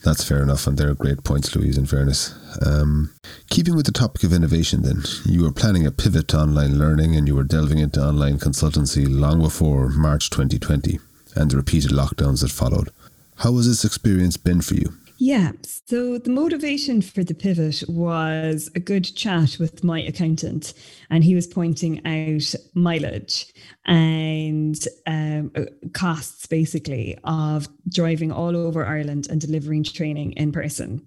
That's 0.04 0.24
fair 0.24 0.44
enough, 0.44 0.68
and 0.68 0.78
they're 0.78 0.94
great 0.94 1.24
points, 1.24 1.56
Louise, 1.56 1.78
in 1.78 1.86
fairness. 1.86 2.34
Um, 2.66 3.14
keeping 3.50 3.76
with 3.76 3.86
the 3.86 3.92
topic 3.92 4.24
of 4.24 4.34
innovation, 4.34 4.82
then, 4.82 5.04
you 5.26 5.44
were 5.44 5.52
planning 5.52 5.86
a 5.86 5.92
pivot 5.92 6.28
to 6.30 6.40
online 6.40 6.78
learning 6.78 7.16
and 7.16 7.28
you 7.28 7.36
were 7.36 7.44
delving 7.44 7.80
into 7.80 8.02
online 8.04 8.38
consultancy 8.38 9.06
long 9.10 9.42
before 9.42 9.90
March 9.90 10.30
2020 10.30 11.00
and 11.36 11.52
the 11.52 11.58
repeated 11.58 11.92
lockdowns 11.92 12.42
that 12.42 12.52
followed. 12.52 12.90
How 13.38 13.56
has 13.56 13.68
this 13.68 13.86
experience 13.86 14.38
been 14.38 14.62
for 14.62 14.76
you? 14.76 14.94
Yeah. 15.26 15.54
So 15.88 16.18
the 16.18 16.32
motivation 16.32 17.02
for 17.02 17.24
the 17.24 17.34
pivot 17.34 17.82
was 17.88 18.70
a 18.76 18.80
good 18.82 19.06
chat 19.16 19.56
with 19.58 19.82
my 19.82 20.02
accountant, 20.02 20.74
and 21.10 21.24
he 21.24 21.34
was 21.34 21.48
pointing 21.48 22.06
out 22.06 22.54
mileage 22.74 23.46
and 23.86 24.78
um, 25.08 25.50
uh, 25.56 25.62
costs 25.94 26.46
basically 26.48 27.18
of 27.24 27.70
driving 27.88 28.34
all 28.34 28.58
over 28.58 28.86
Ireland 28.86 29.28
and 29.30 29.40
delivering 29.40 29.86
training 29.86 30.34
in 30.34 30.52
person. 30.52 31.02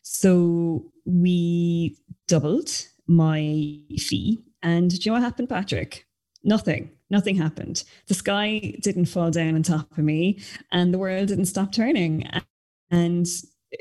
So 0.00 0.90
we 1.04 1.98
doubled 2.26 2.70
my 3.06 3.76
fee. 3.98 4.38
And 4.62 4.88
do 4.88 4.96
you 4.96 5.10
know 5.10 5.16
what 5.16 5.24
happened, 5.24 5.50
Patrick? 5.50 6.06
Nothing. 6.42 6.90
Nothing 7.10 7.36
happened. 7.36 7.84
The 8.06 8.14
sky 8.14 8.76
didn't 8.80 9.10
fall 9.12 9.30
down 9.30 9.56
on 9.56 9.62
top 9.62 9.92
of 9.92 9.98
me, 9.98 10.40
and 10.72 10.94
the 10.94 10.98
world 10.98 11.28
didn't 11.28 11.44
stop 11.44 11.70
turning. 11.70 12.26
And 12.90 13.26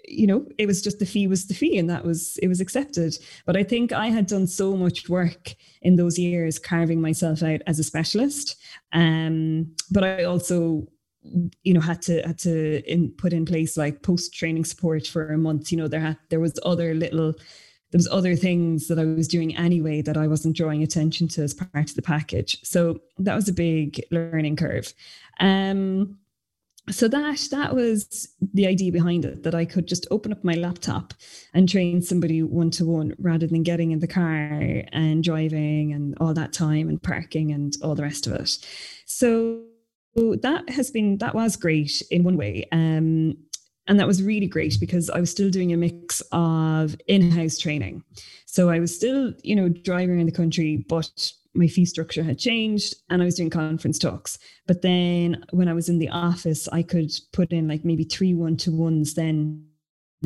you 0.06 0.28
know 0.28 0.46
it 0.58 0.66
was 0.66 0.82
just 0.82 1.00
the 1.00 1.06
fee 1.06 1.28
was 1.28 1.48
the 1.48 1.54
fee 1.54 1.78
and 1.78 1.90
that 1.90 2.06
was 2.06 2.38
it 2.42 2.48
was 2.48 2.62
accepted. 2.62 3.18
But 3.46 3.58
i 3.58 3.64
think 3.64 3.92
i 3.92 4.08
had 4.08 4.28
done 4.28 4.48
so 4.48 4.76
much 4.76 5.10
work 5.10 5.56
in 5.82 5.96
those 5.96 6.20
years 6.20 6.60
carving 6.60 7.02
myself 7.02 7.44
out 7.44 7.62
as 7.68 7.80
a 7.80 7.84
specialist. 7.84 8.58
Um 8.94 9.76
but 9.92 10.04
i 10.04 10.24
also 10.24 10.88
you 11.64 11.74
know 11.74 11.82
had 11.82 12.02
to 12.04 12.22
had 12.22 12.38
to 12.40 12.84
in, 12.92 13.12
put 13.12 13.34
in 13.34 13.46
place 13.46 13.78
like 13.78 14.02
post 14.02 14.34
training 14.34 14.66
support 14.66 15.08
for 15.08 15.30
a 15.30 15.38
month. 15.38 15.72
You 15.72 15.78
know 15.78 15.88
there 15.88 16.02
had 16.02 16.18
there 16.30 16.40
was 16.40 16.60
other 16.66 16.94
little 16.94 17.34
there 17.92 18.00
was 18.00 18.08
other 18.10 18.36
things 18.36 18.88
that 18.88 19.00
i 19.00 19.06
was 19.06 19.30
doing 19.30 19.56
anyway 19.56 20.02
that 20.02 20.18
i 20.18 20.28
wasn't 20.28 20.58
drawing 20.58 20.84
attention 20.84 21.28
to 21.30 21.42
as 21.42 21.54
part 21.54 21.90
of 21.90 21.96
the 21.96 22.02
package. 22.02 22.60
So 22.64 23.00
that 23.20 23.36
was 23.36 23.48
a 23.48 23.54
big 23.54 24.04
learning 24.12 24.58
curve. 24.58 24.94
Um 25.40 26.18
so 26.90 27.08
that 27.08 27.48
that 27.52 27.76
was 27.76 28.30
the 28.54 28.66
idea 28.66 28.92
behind 28.92 29.26
it 29.26 29.44
that 29.44 29.54
i 29.54 29.66
could 29.66 29.88
just 29.88 30.08
open 30.10 30.32
up 30.32 30.44
my 30.44 30.54
laptop 30.54 31.14
and 31.58 31.68
train 31.68 32.02
somebody 32.02 32.44
one 32.44 32.70
to 32.70 32.86
one 32.86 33.16
rather 33.18 33.48
than 33.48 33.64
getting 33.64 33.92
in 33.92 34.00
the 34.00 34.08
car 34.08 34.84
and 34.92 35.24
driving 35.24 35.92
and 35.92 36.16
all 36.20 36.34
that 36.34 36.54
time 36.54 36.88
and 36.88 37.02
parking 37.02 37.52
and 37.52 37.74
all 37.82 37.96
the 37.96 38.04
rest 38.04 38.28
of 38.28 38.34
it. 38.34 38.58
So 39.06 39.64
that 40.16 40.70
has 40.70 40.92
been 40.92 41.18
that 41.18 41.34
was 41.34 41.56
great 41.56 42.02
in 42.12 42.24
one 42.24 42.38
way 42.38 42.68
um, 42.72 43.36
and 43.88 44.00
that 44.00 44.08
was 44.08 44.22
really 44.22 44.48
great 44.48 44.78
because 44.80 45.10
i 45.10 45.20
was 45.20 45.32
still 45.32 45.50
doing 45.50 45.74
a 45.74 45.78
mix 45.78 46.22
of 46.32 46.96
in-house 47.08 47.58
training. 47.58 48.04
So 48.46 48.70
i 48.70 48.80
was 48.80 48.96
still 48.96 49.34
you 49.44 49.56
know 49.56 49.70
driving 49.70 50.20
in 50.20 50.26
the 50.26 50.32
country 50.32 50.86
but 50.88 51.32
my 51.58 51.68
fee 51.68 51.86
structure 51.86 52.24
had 52.24 52.40
changed 52.40 52.96
and 53.10 53.22
I 53.22 53.26
was 53.26 53.36
doing 53.36 53.50
conference 53.50 54.00
talks. 54.00 54.38
But 54.68 54.82
then 54.82 55.44
when 55.52 55.68
I 55.68 55.74
was 55.74 55.90
in 55.90 56.00
the 56.00 56.10
office, 56.10 56.68
I 56.70 56.84
could 56.84 57.12
put 57.34 57.52
in 57.52 57.68
like 57.68 57.84
maybe 57.84 58.04
three 58.04 58.34
one 58.34 58.58
to 58.58 58.72
ones 58.72 59.16
then 59.16 59.66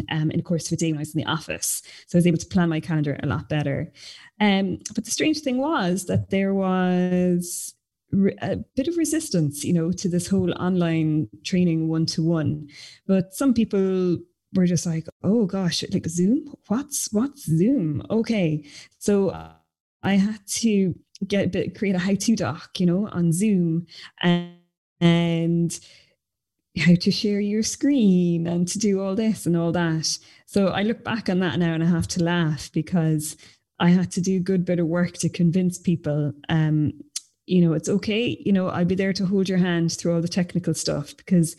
um, 0.10 0.32
in 0.32 0.38
the 0.38 0.44
course 0.44 0.67
of 0.67 0.74
a 0.74 0.76
day 0.78 0.91
when 0.91 1.00
I 1.00 1.02
was 1.02 1.15
in 1.15 1.22
the 1.22 1.30
office. 1.30 1.82
So 2.08 2.17
I 2.17 2.20
was 2.20 2.28
able 2.28 2.38
to 2.38 2.46
plan 2.46 2.70
my 2.70 2.80
calendar 2.80 3.20
a 3.22 3.28
lot 3.28 3.50
better. 3.50 3.91
Um, 4.39 4.80
but 4.94 5.06
the 5.06 5.12
strange 5.12 5.39
thing 5.39 5.58
was 5.58 6.06
that 6.06 6.30
there 6.30 6.54
was 6.54 7.74
a 8.41 8.58
bit 8.76 8.88
of 8.88 8.98
resistance, 8.98 9.63
you 9.63 9.74
know, 9.74 9.91
to 9.91 10.10
this 10.10 10.28
whole 10.28 10.52
online 10.54 11.30
training 11.44 11.88
one 11.88 12.06
to 12.08 12.24
one. 12.24 12.67
But 13.08 13.34
some 13.34 13.54
people 13.54 14.17
were 14.54 14.65
just 14.65 14.86
like, 14.86 15.08
"Oh 15.24 15.46
gosh, 15.46 15.84
like 15.91 16.08
Zoom? 16.08 16.54
What's 16.67 17.12
what's 17.13 17.46
Zoom?" 17.46 18.04
Okay, 18.10 18.65
so 18.98 19.32
I 20.04 20.13
had 20.15 20.46
to 20.48 20.96
get 21.27 21.45
a 21.45 21.49
bit 21.49 21.77
create 21.77 21.95
a 21.95 21.99
how-to 21.99 22.36
doc, 22.36 22.79
you 22.79 22.86
know, 22.86 23.07
on 23.12 23.31
Zoom 23.31 23.88
and, 24.21 24.55
and 24.99 25.79
how 26.77 26.95
to 26.95 27.12
share 27.12 27.39
your 27.39 27.63
screen 27.63 28.47
and 28.47 28.67
to 28.67 28.79
do 28.79 29.01
all 29.01 29.15
this 29.15 29.45
and 29.45 29.57
all 29.57 29.71
that. 29.71 30.17
So 30.45 30.67
I 30.67 30.84
look 30.84 31.03
back 31.03 31.29
on 31.29 31.39
that 31.39 31.60
now 31.60 31.73
and 31.73 31.84
I 31.84 31.88
have 31.88 32.07
to 32.10 32.23
laugh 32.23 32.71
because 32.71 33.36
I 33.79 33.89
had 33.89 34.12
to 34.12 34.21
do 34.21 34.38
a 34.38 34.41
good 34.41 34.63
bit 34.63 34.79
of 34.79 34.88
work 34.88 35.13
to 35.13 35.29
convince 35.29 35.77
people 35.77 36.34
um, 36.49 36.93
you 37.51 37.62
know, 37.62 37.73
it's 37.73 37.89
okay, 37.89 38.41
you 38.45 38.53
know, 38.53 38.69
I'll 38.69 38.86
be 38.86 38.95
there 38.95 39.12
to 39.12 39.25
hold 39.25 39.49
your 39.49 39.57
hand 39.57 39.91
through 39.91 40.15
all 40.15 40.21
the 40.21 40.27
technical 40.29 40.73
stuff 40.73 41.15
because 41.17 41.55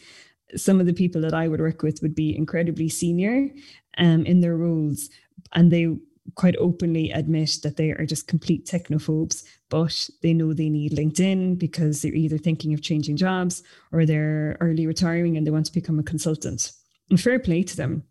some 0.56 0.80
of 0.80 0.86
the 0.86 0.94
people 0.94 1.20
that 1.20 1.34
I 1.34 1.48
would 1.48 1.60
work 1.60 1.82
with 1.82 2.00
would 2.00 2.14
be 2.14 2.34
incredibly 2.34 2.88
senior 2.88 3.50
um, 3.98 4.24
in 4.24 4.40
their 4.40 4.56
roles 4.56 5.10
and 5.52 5.70
they 5.70 5.88
quite 6.34 6.56
openly 6.58 7.10
admit 7.10 7.58
that 7.62 7.76
they 7.76 7.90
are 7.90 8.06
just 8.06 8.28
complete 8.28 8.66
technophobes, 8.66 9.44
but 9.68 10.08
they 10.22 10.32
know 10.32 10.52
they 10.52 10.70
need 10.70 10.92
LinkedIn 10.92 11.58
because 11.58 12.00
they're 12.00 12.14
either 12.14 12.38
thinking 12.38 12.72
of 12.72 12.82
changing 12.82 13.16
jobs 13.16 13.62
or 13.90 14.06
they're 14.06 14.56
early 14.60 14.86
retiring 14.86 15.36
and 15.36 15.46
they 15.46 15.50
want 15.50 15.66
to 15.66 15.72
become 15.72 15.98
a 15.98 16.04
consultant. 16.04 16.72
And 17.10 17.20
fair 17.20 17.38
play 17.38 17.62
to 17.64 17.76
them. 17.76 18.04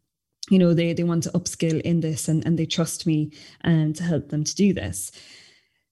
You 0.49 0.59
know, 0.59 0.73
they 0.73 0.93
they 0.93 1.03
want 1.03 1.23
to 1.23 1.31
upskill 1.31 1.79
in 1.81 2.01
this 2.01 2.27
and, 2.27 2.45
and 2.45 2.57
they 2.57 2.65
trust 2.65 3.07
me 3.07 3.31
and 3.61 3.95
to 3.95 4.03
help 4.03 4.29
them 4.29 4.43
to 4.43 4.55
do 4.55 4.73
this. 4.73 5.11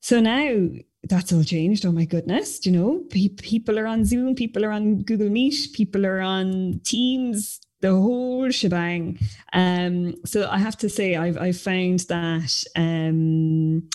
So 0.01 0.19
now 0.19 0.69
that's 1.03 1.31
all 1.31 1.43
changed. 1.43 1.85
Oh 1.85 1.91
my 1.91 2.05
goodness. 2.05 2.65
You 2.65 2.73
know, 2.73 3.03
pe- 3.09 3.29
people 3.29 3.79
are 3.79 3.87
on 3.87 4.05
Zoom, 4.05 4.35
people 4.35 4.65
are 4.65 4.71
on 4.71 5.03
Google 5.03 5.29
Meet, 5.29 5.73
people 5.73 6.05
are 6.05 6.19
on 6.19 6.81
Teams, 6.83 7.61
the 7.81 7.91
whole 7.91 8.49
shebang. 8.49 9.19
Um, 9.53 10.15
so 10.25 10.49
I 10.49 10.57
have 10.57 10.77
to 10.77 10.89
say, 10.89 11.15
I've 11.15 11.37
I've 11.37 11.59
found 11.59 12.01
that 12.01 12.63
um, 12.75 13.89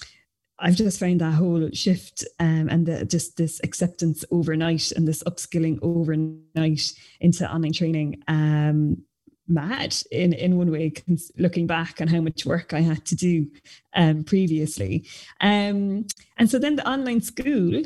I've 0.59 0.77
just 0.77 1.01
found 1.01 1.20
that 1.20 1.33
whole 1.33 1.68
shift 1.73 2.25
um, 2.38 2.68
and 2.68 2.87
the, 2.87 3.05
just 3.05 3.37
this 3.37 3.61
acceptance 3.64 4.25
overnight 4.31 4.92
and 4.92 5.07
this 5.07 5.23
upskilling 5.25 5.79
overnight 5.83 6.92
into 7.20 7.53
online 7.53 7.73
training 7.73 8.23
um, 8.29 9.03
mad 9.47 9.94
in 10.11 10.33
in 10.33 10.57
one 10.57 10.70
way 10.70 10.92
looking 11.37 11.66
back 11.66 12.01
on 12.01 12.09
how 12.09 12.20
much 12.20 12.47
work 12.47 12.73
I 12.73 12.81
had 12.81 13.05
to 13.07 13.14
do 13.14 13.47
um, 13.94 14.25
previously 14.25 15.07
um, 15.40 16.07
and 16.38 16.49
so 16.49 16.59
then 16.59 16.77
the 16.77 16.88
online 16.88 17.20
school 17.20 17.83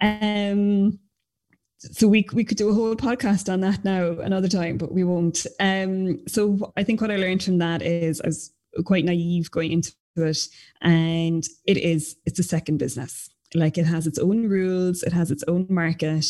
um, 0.00 0.98
so 1.92 2.08
we 2.08 2.26
we 2.32 2.44
could 2.44 2.58
do 2.58 2.70
a 2.70 2.74
whole 2.74 2.96
podcast 2.96 3.52
on 3.52 3.60
that 3.60 3.84
now 3.84 4.18
another 4.20 4.48
time, 4.48 4.78
but 4.78 4.92
we 4.92 5.04
won't. 5.04 5.46
Um, 5.60 6.26
so 6.26 6.72
I 6.76 6.84
think 6.84 7.00
what 7.00 7.10
I 7.10 7.16
learned 7.16 7.42
from 7.42 7.58
that 7.58 7.82
is 7.82 8.20
I 8.20 8.28
was 8.28 8.52
quite 8.82 9.04
naive 9.04 9.50
going 9.50 9.72
into 9.72 9.92
it. 10.16 10.48
And 10.80 11.46
it 11.66 11.76
is, 11.76 12.16
it's 12.26 12.38
a 12.38 12.44
second 12.44 12.78
business. 12.78 13.30
Like 13.54 13.78
it 13.78 13.86
has 13.86 14.06
its 14.06 14.18
own 14.18 14.48
rules, 14.48 15.02
it 15.02 15.12
has 15.12 15.30
its 15.30 15.44
own 15.46 15.66
market, 15.70 16.26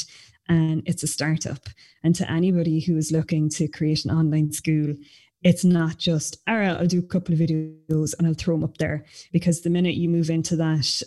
and 0.49 0.83
it's 0.87 1.03
a 1.03 1.07
startup. 1.07 1.69
And 2.03 2.15
to 2.17 2.31
anybody 2.31 2.81
who 2.81 2.97
is 2.97 3.13
looking 3.13 3.49
to 3.51 3.69
create 3.69 4.05
an 4.05 4.11
online 4.11 4.53
school, 4.53 4.95
it's 5.43 5.65
not 5.65 5.99
just, 5.99 6.39
all 6.49 6.57
right, 6.57 6.77
I'll 6.77 6.87
do 6.87 6.99
a 6.99 7.03
couple 7.03 7.35
of 7.35 7.41
videos 7.41 8.15
and 8.19 8.27
I'll 8.27 8.35
throw 8.35 8.57
them 8.57 8.65
up 8.65 8.79
there. 8.79 9.05
Because 9.33 9.61
the 9.61 9.71
minute 9.71 9.95
you 9.95 10.09
move 10.09 10.31
into 10.31 10.57
that 10.57 11.03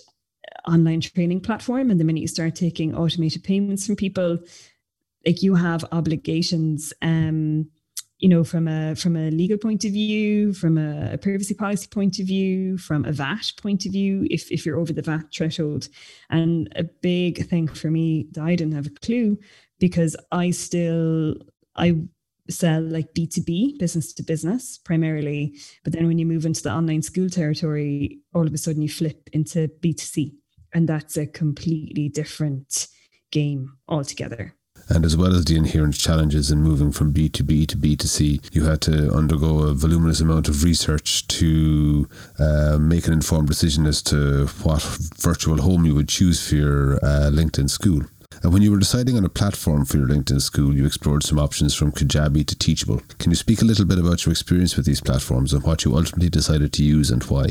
online 0.67 1.01
training 1.01 1.41
platform 1.41 1.89
and 1.89 1.99
the 1.99 2.03
minute 2.03 2.21
you 2.21 2.27
start 2.27 2.55
taking 2.55 2.95
automated 2.95 3.43
payments 3.43 3.85
from 3.85 3.95
people, 3.95 4.39
like 5.25 5.41
you 5.43 5.55
have 5.55 5.83
obligations 5.91 6.93
um 7.01 7.67
you 8.19 8.29
know 8.29 8.43
from 8.43 8.67
a 8.67 8.95
from 8.95 9.15
a 9.15 9.29
legal 9.29 9.57
point 9.57 9.85
of 9.85 9.91
view 9.91 10.53
from 10.53 10.77
a, 10.77 11.13
a, 11.13 11.17
privacy 11.17 11.53
policy 11.53 11.87
point 11.87 12.19
of 12.19 12.25
view 12.25 12.77
from 12.77 13.05
a 13.05 13.11
vat 13.11 13.51
point 13.61 13.85
of 13.85 13.91
view 13.91 14.25
if 14.31 14.51
if 14.51 14.65
you're 14.65 14.79
over 14.79 14.93
the 14.93 15.01
vat 15.01 15.25
threshold. 15.33 15.87
And 16.29 16.71
a 16.75 16.83
big 16.83 17.47
thing 17.47 17.67
for 17.67 17.91
me 17.91 18.27
that 18.31 18.43
i 18.43 18.55
didn't 18.55 18.73
have 18.73 18.87
a 18.87 18.99
clue 19.01 19.37
because 19.79 20.15
i 20.31 20.49
still 20.51 21.35
i 21.75 21.95
sell 22.49 22.81
like 22.81 23.13
b2b 23.13 23.77
business 23.77 24.13
to 24.13 24.23
business 24.23 24.77
primarily. 24.77 25.53
But 25.83 25.91
then 25.91 26.07
when 26.07 26.17
you 26.17 26.25
move 26.25 26.45
into 26.45 26.63
the 26.63 26.71
online 26.71 27.03
school 27.03 27.29
territory 27.29 28.19
all 28.33 28.47
of 28.47 28.53
a 28.53 28.57
sudden 28.57 28.81
you 28.81 28.89
flip 28.89 29.29
into 29.33 29.67
b2c 29.81 30.33
and 30.73 30.87
that's 30.87 31.17
a 31.17 31.25
completely 31.25 32.09
different 32.09 32.87
game 33.31 33.77
altogether 33.87 34.55
and 34.89 35.03
as 35.03 35.17
well 35.17 35.35
as 35.35 35.45
the 35.45 35.55
inherent 35.55 35.95
challenges 35.97 36.49
in 36.49 36.61
moving 36.61 36.91
from 36.91 37.13
B2B 37.13 37.67
to 37.67 37.77
B2C, 37.77 38.55
you 38.55 38.65
had 38.65 38.81
to 38.81 39.11
undergo 39.11 39.59
a 39.59 39.73
voluminous 39.73 40.21
amount 40.21 40.47
of 40.47 40.63
research 40.63 41.27
to 41.27 42.07
uh, 42.39 42.77
make 42.79 43.07
an 43.07 43.13
informed 43.13 43.49
decision 43.49 43.85
as 43.85 44.01
to 44.03 44.47
what 44.63 44.81
virtual 45.17 45.61
home 45.61 45.85
you 45.85 45.93
would 45.93 46.07
choose 46.07 46.47
for 46.47 46.55
your 46.55 46.95
uh, 46.97 47.29
LinkedIn 47.31 47.69
school. 47.69 48.03
And 48.43 48.53
when 48.53 48.61
you 48.61 48.71
were 48.71 48.77
deciding 48.77 49.17
on 49.17 49.25
a 49.25 49.29
platform 49.29 49.83
for 49.83 49.97
your 49.97 50.07
LinkedIn 50.07 50.41
school, 50.41 50.73
you 50.73 50.85
explored 50.85 51.23
some 51.23 51.39
options 51.39 51.73
from 51.73 51.91
Kajabi 51.91 52.45
to 52.45 52.57
Teachable. 52.57 53.01
Can 53.17 53.31
you 53.31 53.35
speak 53.35 53.61
a 53.61 53.65
little 53.65 53.85
bit 53.85 53.99
about 53.99 54.25
your 54.25 54.31
experience 54.31 54.77
with 54.77 54.85
these 54.85 55.01
platforms 55.01 55.53
and 55.53 55.63
what 55.63 55.83
you 55.83 55.95
ultimately 55.95 56.29
decided 56.29 56.71
to 56.73 56.83
use 56.83 57.09
and 57.09 57.23
why? 57.23 57.47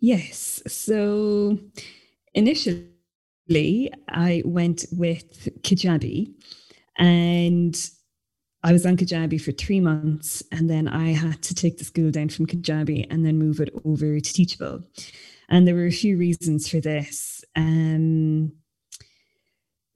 Yes. 0.00 0.62
So 0.66 1.58
initially, 2.34 3.92
I 4.08 4.42
went 4.44 4.86
with 4.92 5.48
Kajabi 5.62 6.34
and 6.98 7.90
I 8.64 8.72
was 8.72 8.86
on 8.86 8.96
Kajabi 8.96 9.38
for 9.38 9.52
three 9.52 9.78
months, 9.78 10.42
and 10.50 10.70
then 10.70 10.88
I 10.88 11.12
had 11.12 11.42
to 11.42 11.54
take 11.54 11.76
the 11.76 11.84
school 11.84 12.10
down 12.10 12.30
from 12.30 12.46
Kajabi 12.46 13.06
and 13.10 13.24
then 13.24 13.38
move 13.38 13.60
it 13.60 13.68
over 13.84 14.18
to 14.18 14.32
Teachable. 14.32 14.82
And 15.50 15.68
there 15.68 15.74
were 15.74 15.84
a 15.84 15.92
few 15.92 16.16
reasons 16.16 16.66
for 16.66 16.80
this. 16.80 17.44
Um, 17.54 18.52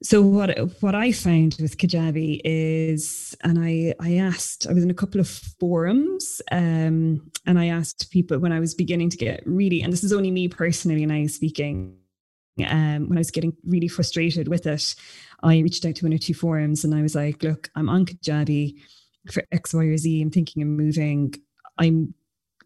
so 0.03 0.21
what 0.21 0.55
what 0.81 0.93
I 0.93 1.11
found 1.11 1.57
with 1.59 1.79
Kajabi 1.79 2.41
is, 2.45 3.35
and 3.43 3.57
I 3.57 3.95
I 3.99 4.17
asked, 4.17 4.67
I 4.69 4.73
was 4.73 4.83
in 4.83 4.91
a 4.91 5.01
couple 5.01 5.19
of 5.19 5.27
forums, 5.27 6.39
um, 6.51 7.27
and 7.47 7.57
I 7.57 7.69
asked 7.69 8.11
people 8.11 8.37
when 8.37 8.53
I 8.53 8.59
was 8.59 8.75
beginning 8.75 9.09
to 9.09 9.17
get 9.17 9.41
really, 9.47 9.81
and 9.81 9.91
this 9.91 10.03
is 10.03 10.13
only 10.13 10.29
me 10.29 10.47
personally 10.47 11.01
and 11.01 11.11
now 11.11 11.27
speaking, 11.27 11.97
um, 12.65 13.09
when 13.09 13.17
I 13.17 13.21
was 13.21 13.31
getting 13.31 13.55
really 13.65 13.87
frustrated 13.87 14.47
with 14.47 14.65
it, 14.65 14.95
I 15.43 15.59
reached 15.59 15.85
out 15.85 15.95
to 15.95 16.05
one 16.05 16.13
or 16.13 16.17
two 16.17 16.33
forums 16.33 16.83
and 16.83 16.93
I 16.93 17.01
was 17.01 17.15
like, 17.15 17.43
look, 17.43 17.69
I'm 17.75 17.89
on 17.89 18.05
Kajabi 18.05 18.75
for 19.31 19.43
X, 19.51 19.73
Y, 19.73 19.83
or 19.83 19.97
Z. 19.97 20.21
I'm 20.21 20.31
thinking 20.31 20.61
of 20.61 20.67
moving. 20.67 21.33
I'm 21.77 22.13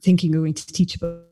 thinking 0.01 0.31
of 0.31 0.41
going 0.41 0.53
to 0.53 0.67
Teachable. 0.67 1.25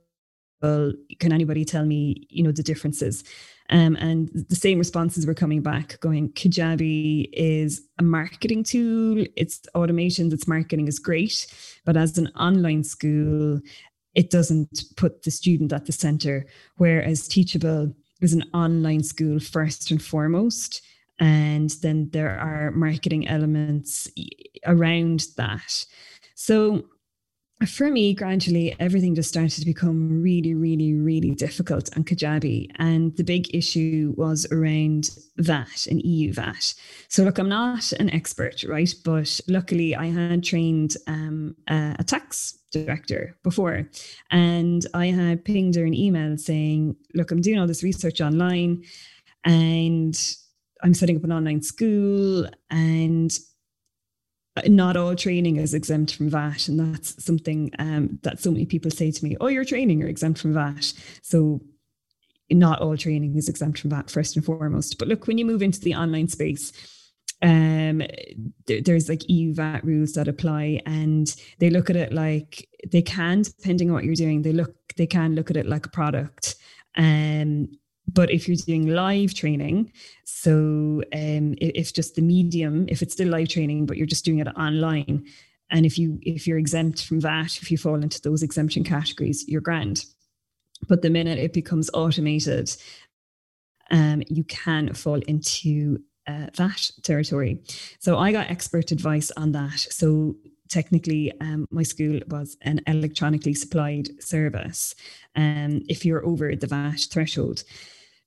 Can 0.61 1.33
anybody 1.33 1.65
tell 1.65 1.85
me, 1.85 2.27
you 2.29 2.43
know, 2.43 2.51
the 2.51 2.63
differences? 2.63 3.23
Um, 3.71 3.95
and 3.95 4.29
the 4.49 4.55
same 4.55 4.77
responses 4.77 5.25
were 5.25 5.33
coming 5.33 5.61
back 5.61 5.99
going, 6.01 6.33
Kajabi 6.33 7.29
is 7.31 7.81
a 7.97 8.03
marketing 8.03 8.63
tool. 8.63 9.25
It's 9.37 9.61
automation, 9.73 10.31
its 10.31 10.47
marketing 10.47 10.87
is 10.87 10.99
great. 10.99 11.47
But 11.85 11.95
as 11.95 12.17
an 12.17 12.27
online 12.37 12.83
school, 12.83 13.61
it 14.13 14.29
doesn't 14.29 14.83
put 14.97 15.23
the 15.23 15.31
student 15.31 15.71
at 15.71 15.85
the 15.85 15.93
center. 15.93 16.45
Whereas 16.77 17.29
Teachable 17.29 17.95
is 18.21 18.33
an 18.33 18.43
online 18.53 19.03
school 19.03 19.39
first 19.39 19.91
and 19.91 20.01
foremost. 20.01 20.81
And 21.19 21.69
then 21.81 22.09
there 22.11 22.39
are 22.39 22.71
marketing 22.71 23.27
elements 23.27 24.07
around 24.65 25.25
that. 25.37 25.85
So 26.35 26.85
for 27.69 27.91
me, 27.91 28.13
gradually, 28.13 28.75
everything 28.79 29.13
just 29.13 29.29
started 29.29 29.59
to 29.59 29.65
become 29.65 30.21
really, 30.21 30.53
really, 30.53 30.93
really 30.93 31.31
difficult 31.31 31.95
on 31.95 32.03
Kajabi. 32.03 32.69
And 32.75 33.15
the 33.17 33.23
big 33.23 33.53
issue 33.53 34.13
was 34.17 34.47
around 34.51 35.09
VAT 35.37 35.87
and 35.89 36.01
EU 36.03 36.33
VAT. 36.33 36.73
So, 37.07 37.23
look, 37.23 37.37
I'm 37.37 37.49
not 37.49 37.91
an 37.93 38.09
expert, 38.09 38.63
right? 38.63 38.93
But 39.05 39.39
luckily, 39.47 39.95
I 39.95 40.07
had 40.07 40.43
trained 40.43 40.95
um, 41.07 41.55
a 41.67 42.03
tax 42.03 42.57
director 42.71 43.37
before. 43.43 43.87
And 44.31 44.85
I 44.93 45.07
had 45.07 45.45
pinged 45.45 45.75
her 45.75 45.85
an 45.85 45.93
email 45.93 46.37
saying, 46.37 46.95
look, 47.13 47.31
I'm 47.31 47.41
doing 47.41 47.59
all 47.59 47.67
this 47.67 47.83
research 47.83 48.21
online 48.21 48.83
and 49.43 50.17
I'm 50.83 50.93
setting 50.93 51.17
up 51.17 51.23
an 51.23 51.31
online 51.31 51.61
school 51.61 52.47
and 52.69 53.31
not 54.67 54.97
all 54.97 55.15
training 55.15 55.57
is 55.57 55.73
exempt 55.73 56.15
from 56.15 56.29
VAT. 56.29 56.67
And 56.67 56.79
that's 56.79 57.23
something 57.23 57.71
um, 57.79 58.19
that 58.23 58.39
so 58.39 58.51
many 58.51 58.65
people 58.65 58.91
say 58.91 59.11
to 59.11 59.23
me, 59.23 59.37
oh, 59.39 59.47
your 59.47 59.65
training 59.65 60.03
are 60.03 60.07
exempt 60.07 60.39
from 60.39 60.53
VAT. 60.53 60.93
So 61.21 61.61
not 62.49 62.81
all 62.81 62.97
training 62.97 63.35
is 63.37 63.49
exempt 63.49 63.79
from 63.79 63.91
VAT 63.91 64.09
first 64.09 64.35
and 64.35 64.45
foremost. 64.45 64.97
But 64.97 65.07
look, 65.07 65.27
when 65.27 65.37
you 65.37 65.45
move 65.45 65.61
into 65.61 65.79
the 65.79 65.95
online 65.95 66.27
space, 66.27 66.71
um, 67.41 68.03
there, 68.67 68.81
there's 68.81 69.09
like 69.09 69.27
EU 69.27 69.53
VAT 69.53 69.83
rules 69.83 70.13
that 70.13 70.27
apply, 70.27 70.81
and 70.85 71.33
they 71.59 71.69
look 71.69 71.89
at 71.89 71.95
it 71.95 72.13
like 72.13 72.67
they 72.91 73.01
can, 73.01 73.41
depending 73.41 73.89
on 73.89 73.95
what 73.95 74.03
you're 74.03 74.15
doing, 74.15 74.41
they 74.43 74.53
look 74.53 74.75
they 74.95 75.07
can 75.07 75.35
look 75.35 75.49
at 75.49 75.57
it 75.57 75.65
like 75.65 75.85
a 75.85 75.89
product. 75.89 76.55
Um, 76.95 77.69
but 78.07 78.31
if 78.31 78.47
you're 78.47 78.57
doing 78.57 78.87
live 78.87 79.33
training, 79.33 79.91
so 80.25 81.03
um, 81.13 81.55
if 81.59 81.93
just 81.93 82.15
the 82.15 82.21
medium, 82.21 82.85
if 82.89 83.01
it's 83.01 83.13
still 83.13 83.29
live 83.29 83.49
training, 83.49 83.85
but 83.85 83.97
you're 83.97 84.07
just 84.07 84.25
doing 84.25 84.39
it 84.39 84.47
online, 84.47 85.25
and 85.69 85.85
if 85.85 85.97
you 85.97 86.19
if 86.21 86.47
you're 86.47 86.57
exempt 86.57 87.05
from 87.05 87.21
that, 87.21 87.57
if 87.61 87.71
you 87.71 87.77
fall 87.77 87.95
into 87.95 88.21
those 88.21 88.43
exemption 88.43 88.83
categories, 88.83 89.45
you're 89.47 89.61
grand. 89.61 90.05
But 90.87 91.01
the 91.01 91.09
minute 91.09 91.37
it 91.37 91.53
becomes 91.53 91.89
automated, 91.93 92.75
um, 93.91 94.23
you 94.27 94.43
can 94.43 94.93
fall 94.93 95.19
into 95.27 95.99
uh, 96.27 96.47
VAT 96.55 96.91
territory. 97.03 97.61
So 97.99 98.17
I 98.17 98.31
got 98.31 98.49
expert 98.49 98.91
advice 98.91 99.31
on 99.37 99.51
that. 99.53 99.79
So 99.79 100.35
technically 100.71 101.31
um, 101.41 101.67
my 101.69 101.83
school 101.83 102.19
was 102.27 102.57
an 102.61 102.81
electronically 102.87 103.53
supplied 103.53 104.07
service 104.21 104.95
um, 105.35 105.81
if 105.89 106.05
you're 106.05 106.25
over 106.25 106.55
the 106.55 106.67
VAT 106.67 107.07
threshold. 107.11 107.63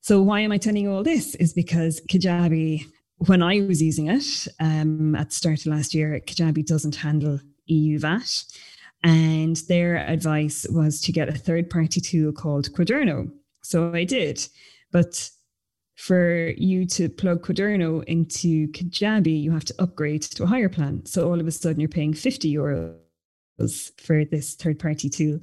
So 0.01 0.21
why 0.21 0.41
am 0.41 0.53
I 0.53 0.59
telling 0.59 0.83
you 0.83 0.93
all 0.93 1.03
this? 1.03 1.35
Is 1.37 1.55
because 1.55 2.01
Kajabi, 2.11 2.85
when 3.19 3.43
I 3.43 3.63
was 3.63 3.81
using 3.81 4.09
it 4.09 4.47
um, 4.61 5.15
at 5.15 5.31
the 5.31 5.35
start 5.35 5.61
of 5.61 5.67
last 5.67 5.95
year, 5.95 6.21
Kajabi 6.27 6.67
doesn't 6.67 6.97
handle 6.97 7.41
EU 7.67 7.99
VAT. 7.99 8.45
And 9.03 9.57
their 9.69 9.97
advice 9.97 10.67
was 10.71 11.01
to 11.03 11.13
get 11.13 11.29
a 11.29 11.33
third 11.33 11.71
party 11.71 12.01
tool 12.01 12.33
called 12.33 12.73
Quaderno. 12.73 13.31
So 13.63 13.93
I 13.95 14.05
did. 14.05 14.47
But 14.93 15.31
for 15.97 16.53
you 16.57 16.87
to 16.87 17.09
plug 17.09 17.45
Quaderno 17.45 18.03
into 18.05 18.69
Kajabi, 18.69 19.41
you 19.41 19.53
have 19.53 19.65
to 19.67 19.75
upgrade 19.79 20.23
to 20.23 20.43
a 20.43 20.47
higher 20.47 20.69
plan. 20.69 21.07
So 21.07 21.29
all 21.29 21.41
of 21.41 21.47
a 21.47 21.53
sudden 21.53 21.81
you're 21.81 21.89
paying 21.89 22.15
50 22.15 22.53
euros 22.53 22.97
for 24.01 24.25
this 24.25 24.55
third 24.55 24.79
party 24.81 25.09
tool. 25.09 25.39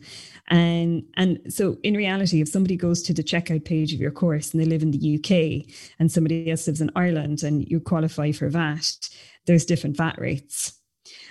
And 0.49 1.03
and 1.15 1.39
so 1.47 1.77
in 1.83 1.95
reality, 1.95 2.41
if 2.41 2.49
somebody 2.49 2.75
goes 2.75 3.01
to 3.03 3.13
the 3.13 3.23
checkout 3.23 3.63
page 3.63 3.93
of 3.93 3.99
your 4.01 4.11
course 4.11 4.51
and 4.51 4.61
they 4.61 4.65
live 4.65 4.83
in 4.83 4.91
the 4.91 5.15
UK 5.17 5.73
and 5.99 6.11
somebody 6.11 6.51
else 6.51 6.67
lives 6.67 6.81
in 6.81 6.91
Ireland 6.95 7.43
and 7.43 7.67
you 7.69 7.79
qualify 7.79 8.31
for 8.31 8.49
VAT, 8.49 9.09
there's 9.45 9.65
different 9.65 9.95
VAT 9.95 10.19
rates. 10.19 10.77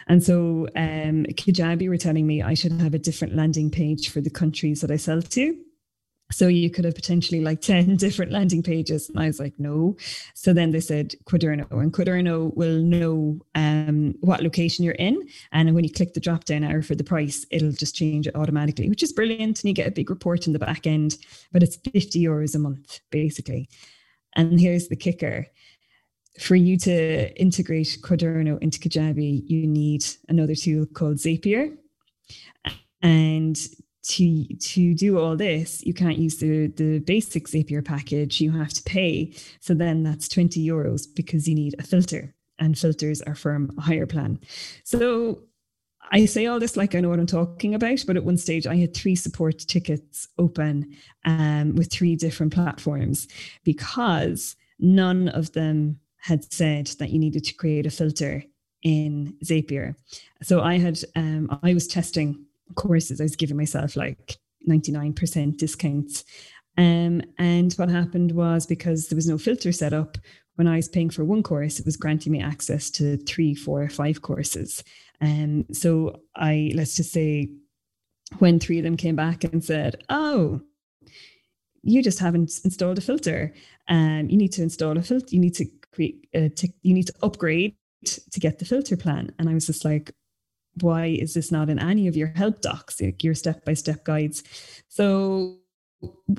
And 0.08 0.24
so 0.24 0.66
um, 0.76 1.26
Kajabi 1.36 1.88
were 1.88 1.96
telling 1.96 2.26
me 2.26 2.42
I 2.42 2.54
should 2.54 2.72
have 2.72 2.94
a 2.94 2.98
different 2.98 3.36
landing 3.36 3.70
page 3.70 4.08
for 4.08 4.20
the 4.20 4.30
countries 4.30 4.80
that 4.80 4.90
I 4.90 4.96
sell 4.96 5.22
to. 5.22 5.56
So 6.30 6.48
you 6.48 6.70
could 6.70 6.84
have 6.84 6.94
potentially 6.94 7.40
like 7.40 7.60
10 7.62 7.96
different 7.96 8.32
landing 8.32 8.62
pages. 8.62 9.08
And 9.08 9.18
I 9.18 9.26
was 9.26 9.40
like, 9.40 9.54
no. 9.58 9.96
So 10.34 10.52
then 10.52 10.70
they 10.70 10.80
said 10.80 11.14
Quaderno, 11.24 11.70
and 11.70 11.92
Quaderno 11.92 12.54
will 12.54 12.80
know 12.80 13.40
um, 13.54 14.14
what 14.20 14.42
location 14.42 14.84
you're 14.84 14.94
in. 14.94 15.28
And 15.52 15.74
when 15.74 15.84
you 15.84 15.92
click 15.92 16.14
the 16.14 16.20
drop 16.20 16.44
down 16.44 16.64
arrow 16.64 16.82
for 16.82 16.94
the 16.94 17.04
price, 17.04 17.46
it'll 17.50 17.72
just 17.72 17.94
change 17.94 18.26
it 18.26 18.36
automatically, 18.36 18.88
which 18.88 19.02
is 19.02 19.12
brilliant. 19.12 19.62
And 19.62 19.68
you 19.68 19.74
get 19.74 19.88
a 19.88 19.92
big 19.92 20.10
report 20.10 20.46
in 20.46 20.52
the 20.52 20.58
back 20.58 20.86
end, 20.86 21.16
but 21.52 21.62
it's 21.62 21.76
50 21.76 22.22
euros 22.22 22.54
a 22.54 22.58
month, 22.58 23.00
basically. 23.10 23.68
And 24.36 24.60
here's 24.60 24.88
the 24.88 24.96
kicker 24.96 25.46
for 26.38 26.54
you 26.54 26.78
to 26.78 27.40
integrate 27.40 27.98
Quaderno 28.02 28.58
into 28.60 28.78
Kajabi, 28.78 29.42
you 29.46 29.66
need 29.66 30.04
another 30.28 30.54
tool 30.54 30.86
called 30.86 31.16
Zapier. 31.16 31.76
And 33.02 33.58
to 34.02 34.46
to 34.46 34.94
do 34.94 35.18
all 35.18 35.36
this, 35.36 35.84
you 35.84 35.94
can't 35.94 36.18
use 36.18 36.38
the 36.38 36.68
the 36.68 37.00
basic 37.00 37.46
Zapier 37.46 37.84
package. 37.84 38.40
You 38.40 38.52
have 38.52 38.72
to 38.72 38.82
pay. 38.82 39.32
So 39.60 39.74
then 39.74 40.02
that's 40.02 40.28
20 40.28 40.64
euros 40.66 41.06
because 41.14 41.46
you 41.46 41.54
need 41.54 41.74
a 41.78 41.82
filter, 41.82 42.34
and 42.58 42.78
filters 42.78 43.20
are 43.22 43.34
from 43.34 43.72
a 43.78 43.82
higher 43.82 44.06
plan. 44.06 44.40
So 44.84 45.40
I 46.12 46.24
say 46.24 46.46
all 46.46 46.58
this 46.58 46.76
like 46.76 46.94
I 46.94 47.00
know 47.00 47.08
what 47.08 47.20
I'm 47.20 47.26
talking 47.26 47.74
about, 47.74 48.04
but 48.06 48.16
at 48.16 48.24
one 48.24 48.36
stage 48.36 48.66
I 48.66 48.76
had 48.76 48.94
three 48.94 49.14
support 49.14 49.58
tickets 49.58 50.28
open 50.38 50.96
um, 51.24 51.76
with 51.76 51.92
three 51.92 52.16
different 52.16 52.52
platforms 52.52 53.28
because 53.64 54.56
none 54.78 55.28
of 55.28 55.52
them 55.52 56.00
had 56.16 56.50
said 56.52 56.86
that 56.98 57.10
you 57.10 57.18
needed 57.18 57.44
to 57.44 57.54
create 57.54 57.86
a 57.86 57.90
filter 57.90 58.44
in 58.82 59.34
Zapier. 59.44 59.94
So 60.42 60.62
I 60.62 60.78
had 60.78 60.98
um, 61.14 61.58
I 61.62 61.74
was 61.74 61.86
testing 61.86 62.46
courses. 62.74 63.20
I 63.20 63.24
was 63.24 63.36
giving 63.36 63.56
myself 63.56 63.96
like 63.96 64.38
99% 64.68 65.56
discounts. 65.56 66.24
Um, 66.78 67.22
and 67.38 67.72
what 67.74 67.90
happened 67.90 68.32
was 68.32 68.66
because 68.66 69.08
there 69.08 69.16
was 69.16 69.28
no 69.28 69.38
filter 69.38 69.72
set 69.72 69.92
up, 69.92 70.16
when 70.60 70.68
I 70.68 70.76
was 70.76 70.88
paying 70.88 71.08
for 71.08 71.24
one 71.24 71.42
course, 71.42 71.78
it 71.78 71.86
was 71.86 71.96
granting 71.96 72.32
me 72.32 72.42
access 72.42 72.90
to 72.90 73.16
three, 73.16 73.54
four, 73.54 73.88
five 73.88 74.20
courses. 74.20 74.84
Um, 75.22 75.64
so 75.72 76.20
I, 76.36 76.72
let's 76.74 76.96
just 76.96 77.12
say, 77.12 77.48
when 78.40 78.60
three 78.60 78.78
of 78.78 78.84
them 78.84 78.98
came 78.98 79.16
back 79.16 79.42
and 79.42 79.64
said, 79.64 80.04
Oh, 80.10 80.60
you 81.82 82.02
just 82.02 82.18
haven't 82.18 82.60
installed 82.62 82.98
a 82.98 83.00
filter. 83.00 83.54
Um, 83.88 84.28
you 84.28 84.36
need 84.36 84.52
to 84.52 84.62
install 84.62 84.98
a 84.98 85.02
filter. 85.02 85.26
You 85.30 85.40
need 85.40 85.54
to 85.54 85.66
create, 85.92 86.28
uh, 86.34 86.50
to, 86.56 86.68
you 86.82 86.92
need 86.92 87.06
to 87.06 87.14
upgrade 87.22 87.74
to 88.04 88.38
get 88.40 88.58
the 88.58 88.66
filter 88.66 88.98
plan. 88.98 89.34
And 89.38 89.48
I 89.48 89.54
was 89.54 89.66
just 89.66 89.84
like, 89.84 90.12
why 90.80 91.06
is 91.06 91.34
this 91.34 91.50
not 91.50 91.68
in 91.68 91.78
any 91.78 92.08
of 92.08 92.16
your 92.16 92.28
help 92.28 92.60
docs, 92.60 93.00
like 93.00 93.24
your 93.24 93.34
step 93.34 93.64
by 93.64 93.74
step 93.74 94.04
guides? 94.04 94.42
So 94.88 95.58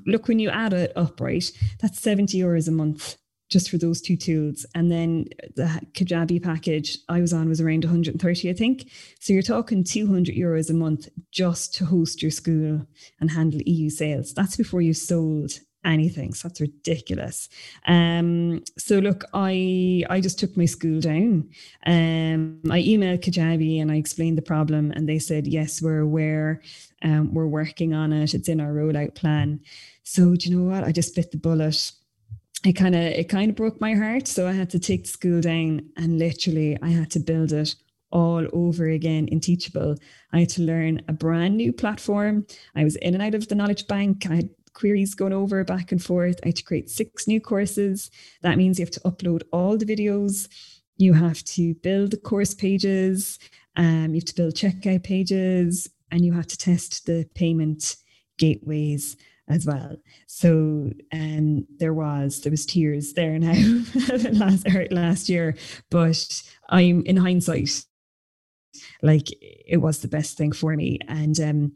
look, 0.05 0.27
when 0.27 0.39
you 0.39 0.49
add 0.49 0.73
it 0.73 0.93
up, 0.95 1.19
right, 1.21 1.49
that's 1.79 1.99
70 1.99 2.37
euros 2.37 2.67
a 2.67 2.71
month 2.71 3.17
just 3.49 3.69
for 3.69 3.77
those 3.77 4.01
two 4.01 4.15
tools. 4.15 4.65
And 4.73 4.89
then 4.89 5.25
the 5.55 5.81
Kajabi 5.91 6.41
package 6.41 6.97
I 7.09 7.19
was 7.19 7.33
on 7.33 7.49
was 7.49 7.59
around 7.59 7.83
130, 7.83 8.49
I 8.49 8.53
think. 8.53 8.89
So 9.19 9.33
you're 9.33 9.41
talking 9.41 9.83
200 9.83 10.33
euros 10.33 10.69
a 10.69 10.73
month 10.73 11.09
just 11.31 11.73
to 11.75 11.85
host 11.85 12.21
your 12.21 12.31
school 12.31 12.87
and 13.19 13.29
handle 13.29 13.61
EU 13.65 13.89
sales. 13.89 14.33
That's 14.33 14.55
before 14.55 14.81
you 14.81 14.93
sold 14.93 15.59
anything. 15.83 16.33
So 16.33 16.47
that's 16.47 16.61
ridiculous. 16.61 17.49
Um, 17.87 18.63
so 18.77 18.99
look, 18.99 19.25
I 19.33 20.03
I 20.09 20.21
just 20.21 20.39
took 20.39 20.55
my 20.55 20.65
school 20.65 20.99
down. 20.99 21.49
Um, 21.85 22.61
I 22.69 22.81
emailed 22.81 23.23
Kajabi 23.23 23.81
and 23.81 23.91
I 23.91 23.95
explained 23.95 24.37
the 24.37 24.43
problem, 24.43 24.91
and 24.91 25.07
they 25.07 25.19
said 25.19 25.47
yes, 25.47 25.81
we're 25.81 25.99
aware. 25.99 26.61
Um, 27.03 27.33
we're 27.33 27.47
working 27.47 27.93
on 27.93 28.13
it. 28.13 28.33
It's 28.33 28.49
in 28.49 28.61
our 28.61 28.71
rollout 28.71 29.15
plan. 29.15 29.61
So 30.03 30.35
do 30.35 30.49
you 30.49 30.57
know 30.57 30.69
what? 30.69 30.83
I 30.83 30.91
just 30.91 31.15
bit 31.15 31.31
the 31.31 31.37
bullet. 31.37 31.91
It 32.63 32.73
kind 32.73 32.95
of 32.95 33.01
it 33.01 33.29
kind 33.29 33.49
of 33.49 33.55
broke 33.55 33.81
my 33.81 33.93
heart. 33.93 34.27
So 34.27 34.47
I 34.47 34.51
had 34.51 34.69
to 34.71 34.79
take 34.79 35.03
the 35.03 35.09
school 35.09 35.41
down, 35.41 35.89
and 35.97 36.19
literally 36.19 36.77
I 36.81 36.89
had 36.89 37.09
to 37.11 37.19
build 37.19 37.53
it 37.53 37.75
all 38.11 38.45
over 38.53 38.89
again 38.89 39.27
in 39.29 39.39
Teachable. 39.39 39.95
I 40.33 40.41
had 40.41 40.49
to 40.49 40.61
learn 40.61 41.01
a 41.07 41.13
brand 41.13 41.57
new 41.57 41.73
platform. 41.73 42.45
I 42.75 42.83
was 42.83 42.97
in 42.97 43.13
and 43.13 43.23
out 43.23 43.35
of 43.35 43.47
the 43.47 43.55
knowledge 43.55 43.87
bank. 43.87 44.27
I 44.29 44.35
had 44.35 44.49
queries 44.73 45.15
going 45.15 45.33
over 45.33 45.63
back 45.63 45.91
and 45.91 46.03
forth. 46.03 46.39
I 46.43 46.47
had 46.47 46.55
to 46.57 46.63
create 46.63 46.89
six 46.89 47.27
new 47.27 47.41
courses. 47.41 48.09
That 48.41 48.57
means 48.57 48.79
you 48.79 48.85
have 48.85 48.91
to 48.91 48.99
upload 49.01 49.43
all 49.51 49.77
the 49.77 49.85
videos. 49.85 50.47
You 50.97 51.13
have 51.13 51.43
to 51.45 51.73
build 51.75 52.21
course 52.23 52.53
pages. 52.53 53.39
Um, 53.75 54.09
you 54.09 54.15
have 54.15 54.25
to 54.25 54.35
build 54.35 54.55
checkout 54.55 55.03
pages, 55.03 55.89
and 56.11 56.25
you 56.25 56.33
have 56.33 56.47
to 56.47 56.57
test 56.57 57.05
the 57.05 57.27
payment 57.35 57.95
gateways 58.37 59.17
as 59.47 59.65
well. 59.65 59.97
So 60.27 60.91
um, 61.13 61.67
there 61.77 61.93
was 61.93 62.41
there 62.41 62.51
was 62.51 62.65
tears 62.65 63.13
there 63.13 63.37
now 63.37 63.53
last 64.31 64.67
last 64.91 65.29
year, 65.29 65.55
but 65.89 66.43
I'm 66.69 67.03
in 67.05 67.17
hindsight, 67.17 67.85
like 69.01 69.27
it 69.41 69.81
was 69.81 69.99
the 69.99 70.07
best 70.07 70.37
thing 70.37 70.51
for 70.51 70.75
me. 70.75 70.99
And 71.07 71.39
um, 71.39 71.75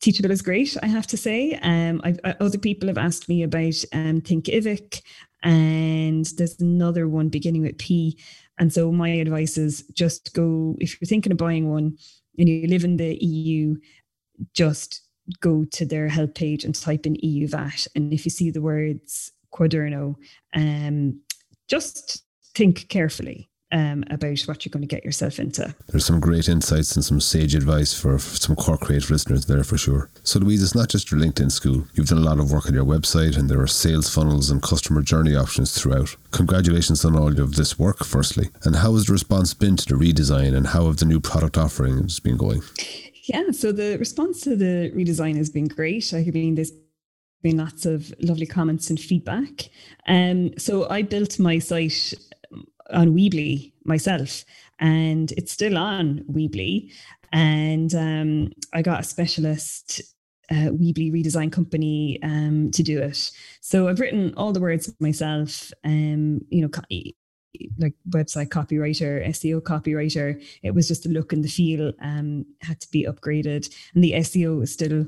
Teachable 0.00 0.30
is 0.30 0.42
great, 0.42 0.76
I 0.82 0.86
have 0.86 1.06
to 1.08 1.16
say. 1.16 1.58
Um, 1.62 2.00
I've, 2.04 2.18
uh, 2.24 2.34
other 2.40 2.58
people 2.58 2.88
have 2.88 2.98
asked 2.98 3.28
me 3.28 3.42
about 3.42 3.74
um, 3.92 4.20
Thinkific, 4.20 5.02
and 5.42 6.24
there's 6.36 6.60
another 6.60 7.08
one 7.08 7.28
beginning 7.28 7.62
with 7.62 7.78
P. 7.78 8.18
And 8.58 8.72
so 8.72 8.92
my 8.92 9.08
advice 9.08 9.56
is 9.56 9.84
just 9.92 10.34
go 10.34 10.76
if 10.80 11.00
you're 11.00 11.08
thinking 11.08 11.32
of 11.32 11.38
buying 11.38 11.70
one 11.70 11.96
and 12.38 12.48
you 12.48 12.66
live 12.66 12.84
in 12.84 12.96
the 12.96 13.16
EU, 13.16 13.76
just 14.54 15.02
go 15.40 15.64
to 15.72 15.84
their 15.84 16.08
help 16.08 16.34
page 16.34 16.64
and 16.64 16.74
type 16.74 17.06
in 17.06 17.16
EU 17.16 17.46
VAT. 17.48 17.86
And 17.94 18.12
if 18.12 18.24
you 18.24 18.30
see 18.30 18.50
the 18.50 18.62
words 18.62 19.32
Quaderno, 19.52 20.16
um, 20.54 21.20
just 21.68 22.24
think 22.54 22.88
carefully 22.88 23.49
um, 23.72 24.04
about 24.10 24.40
what 24.42 24.64
you're 24.64 24.70
going 24.70 24.82
to 24.82 24.94
get 24.94 25.04
yourself 25.04 25.38
into. 25.38 25.74
There's 25.88 26.04
some 26.04 26.20
great 26.20 26.48
insights 26.48 26.96
and 26.96 27.04
some 27.04 27.20
sage 27.20 27.54
advice 27.54 27.98
for, 27.98 28.18
for 28.18 28.36
some 28.36 28.56
core 28.56 28.78
creative 28.78 29.10
listeners 29.10 29.46
there 29.46 29.64
for 29.64 29.78
sure. 29.78 30.10
So, 30.22 30.38
Louise, 30.38 30.62
it's 30.62 30.74
not 30.74 30.88
just 30.88 31.10
your 31.10 31.20
LinkedIn 31.20 31.52
school. 31.52 31.86
You've 31.94 32.08
done 32.08 32.18
a 32.18 32.22
lot 32.22 32.38
of 32.38 32.50
work 32.50 32.66
on 32.66 32.74
your 32.74 32.84
website, 32.84 33.36
and 33.36 33.48
there 33.48 33.60
are 33.60 33.66
sales 33.66 34.12
funnels 34.12 34.50
and 34.50 34.62
customer 34.62 35.02
journey 35.02 35.36
options 35.36 35.80
throughout. 35.80 36.16
Congratulations 36.32 37.04
on 37.04 37.16
all 37.16 37.40
of 37.40 37.56
this 37.56 37.78
work, 37.78 38.04
firstly. 38.04 38.48
And 38.64 38.76
how 38.76 38.94
has 38.94 39.06
the 39.06 39.12
response 39.12 39.54
been 39.54 39.76
to 39.76 39.86
the 39.86 39.94
redesign, 39.94 40.56
and 40.56 40.68
how 40.68 40.86
have 40.86 40.96
the 40.96 41.04
new 41.04 41.20
product 41.20 41.56
offerings 41.56 42.20
been 42.20 42.36
going? 42.36 42.62
Yeah, 43.24 43.50
so 43.52 43.70
the 43.70 43.96
response 43.98 44.40
to 44.42 44.56
the 44.56 44.90
redesign 44.94 45.36
has 45.36 45.50
been 45.50 45.68
great. 45.68 46.12
I 46.12 46.24
mean, 46.24 46.56
there's 46.56 46.72
been 47.42 47.58
lots 47.58 47.86
of 47.86 48.12
lovely 48.20 48.46
comments 48.46 48.90
and 48.90 48.98
feedback. 48.98 49.70
Um, 50.06 50.58
so 50.58 50.88
I 50.88 51.02
built 51.02 51.38
my 51.38 51.58
site 51.58 52.14
on 52.92 53.14
Weebly 53.14 53.72
myself, 53.84 54.44
and 54.78 55.32
it's 55.32 55.52
still 55.52 55.76
on 55.78 56.24
Weebly. 56.30 56.92
And 57.32 57.94
um, 57.94 58.52
I 58.72 58.82
got 58.82 59.00
a 59.00 59.04
specialist 59.04 60.02
uh, 60.50 60.70
Weebly 60.72 61.12
redesign 61.12 61.52
company 61.52 62.18
um, 62.22 62.70
to 62.72 62.82
do 62.82 63.00
it. 63.00 63.30
So 63.60 63.88
I've 63.88 64.00
written 64.00 64.34
all 64.36 64.52
the 64.52 64.60
words 64.60 64.92
myself. 65.00 65.72
Um, 65.84 66.40
you 66.50 66.62
know, 66.62 66.68
co- 66.68 66.82
like 67.78 67.94
website 68.08 68.48
copywriter, 68.48 69.26
SEO 69.28 69.60
copywriter. 69.60 70.42
It 70.62 70.74
was 70.74 70.88
just 70.88 71.04
the 71.04 71.10
look 71.10 71.32
and 71.32 71.44
the 71.44 71.48
feel 71.48 71.92
um, 72.00 72.46
had 72.62 72.80
to 72.80 72.90
be 72.90 73.06
upgraded, 73.06 73.72
and 73.94 74.02
the 74.02 74.12
SEO 74.12 74.62
is 74.62 74.72
still 74.72 75.06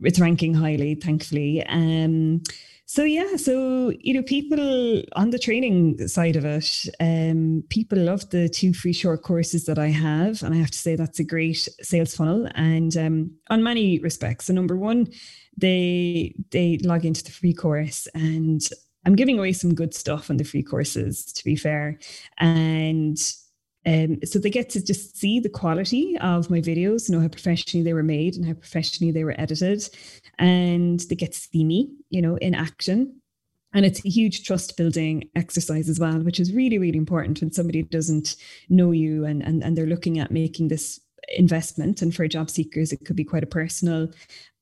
it's 0.00 0.20
ranking 0.20 0.54
highly, 0.54 0.94
thankfully. 0.94 1.64
Um, 1.66 2.42
so 2.86 3.04
yeah, 3.04 3.36
so 3.36 3.92
you 4.00 4.12
know, 4.14 4.22
people 4.22 5.02
on 5.14 5.30
the 5.30 5.38
training 5.38 6.06
side 6.08 6.36
of 6.36 6.44
it, 6.44 6.68
um, 7.00 7.62
people 7.68 7.98
love 7.98 8.28
the 8.30 8.48
two 8.48 8.74
free 8.74 8.92
short 8.92 9.22
courses 9.22 9.64
that 9.64 9.78
I 9.78 9.88
have, 9.88 10.42
and 10.42 10.54
I 10.54 10.58
have 10.58 10.70
to 10.70 10.78
say 10.78 10.96
that's 10.96 11.20
a 11.20 11.24
great 11.24 11.68
sales 11.80 12.14
funnel. 12.14 12.48
And 12.54 12.96
um, 12.96 13.30
on 13.50 13.62
many 13.62 13.98
respects, 14.00 14.46
so 14.46 14.52
number 14.52 14.76
one, 14.76 15.08
they 15.56 16.34
they 16.50 16.78
log 16.82 17.04
into 17.04 17.24
the 17.24 17.30
free 17.30 17.54
course, 17.54 18.08
and 18.14 18.60
I'm 19.06 19.16
giving 19.16 19.38
away 19.38 19.52
some 19.52 19.74
good 19.74 19.94
stuff 19.94 20.28
on 20.28 20.36
the 20.36 20.44
free 20.44 20.62
courses, 20.62 21.24
to 21.32 21.44
be 21.44 21.56
fair, 21.56 21.98
and 22.38 23.16
um, 23.84 24.18
so 24.24 24.38
they 24.38 24.50
get 24.50 24.70
to 24.70 24.84
just 24.84 25.16
see 25.16 25.40
the 25.40 25.48
quality 25.48 26.16
of 26.20 26.50
my 26.50 26.60
videos, 26.60 27.10
know 27.10 27.20
how 27.20 27.28
professionally 27.28 27.82
they 27.82 27.94
were 27.94 28.02
made 28.02 28.36
and 28.36 28.46
how 28.46 28.54
professionally 28.54 29.10
they 29.10 29.24
were 29.24 29.34
edited. 29.38 29.88
And 30.38 31.00
they 31.00 31.16
get 31.16 31.32
to 31.32 31.38
see 31.38 31.64
me, 31.64 31.90
you 32.10 32.22
know, 32.22 32.36
in 32.36 32.54
action. 32.54 33.20
And 33.74 33.86
it's 33.86 34.04
a 34.04 34.08
huge 34.08 34.44
trust 34.44 34.76
building 34.76 35.28
exercise 35.34 35.88
as 35.88 35.98
well, 35.98 36.20
which 36.20 36.38
is 36.38 36.52
really, 36.52 36.78
really 36.78 36.98
important 36.98 37.40
when 37.40 37.52
somebody 37.52 37.82
doesn't 37.82 38.36
know 38.68 38.92
you 38.92 39.24
and, 39.24 39.42
and, 39.42 39.64
and 39.64 39.76
they're 39.76 39.86
looking 39.86 40.18
at 40.18 40.30
making 40.30 40.68
this 40.68 41.00
investment. 41.36 42.02
And 42.02 42.14
for 42.14 42.28
job 42.28 42.50
seekers, 42.50 42.92
it 42.92 43.04
could 43.04 43.16
be 43.16 43.24
quite 43.24 43.42
a 43.42 43.46
personal 43.46 44.08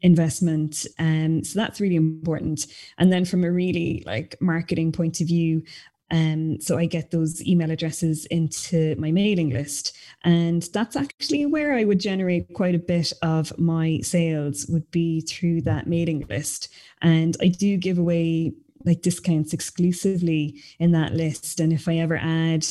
investment. 0.00 0.86
Um, 0.98 1.42
so 1.42 1.58
that's 1.58 1.80
really 1.80 1.96
important. 1.96 2.66
And 2.98 3.12
then 3.12 3.24
from 3.24 3.44
a 3.44 3.50
really 3.50 4.02
like 4.06 4.36
marketing 4.40 4.92
point 4.92 5.20
of 5.20 5.26
view, 5.26 5.62
um, 6.10 6.60
so 6.60 6.76
I 6.76 6.86
get 6.86 7.10
those 7.10 7.44
email 7.46 7.70
addresses 7.70 8.26
into 8.26 8.96
my 8.96 9.12
mailing 9.12 9.50
list. 9.50 9.96
And 10.24 10.62
that's 10.72 10.96
actually 10.96 11.46
where 11.46 11.74
I 11.74 11.84
would 11.84 12.00
generate 12.00 12.52
quite 12.54 12.74
a 12.74 12.80
bit 12.80 13.12
of 13.22 13.56
my 13.58 14.00
sales 14.02 14.66
would 14.66 14.90
be 14.90 15.20
through 15.20 15.62
that 15.62 15.86
mailing 15.86 16.26
list. 16.28 16.68
And 17.00 17.36
I 17.40 17.48
do 17.48 17.76
give 17.76 17.98
away 17.98 18.52
like 18.84 19.02
discounts 19.02 19.52
exclusively 19.52 20.60
in 20.78 20.92
that 20.92 21.14
list. 21.14 21.60
And 21.60 21.72
if 21.72 21.86
I 21.86 21.96
ever 21.96 22.16
add 22.16 22.66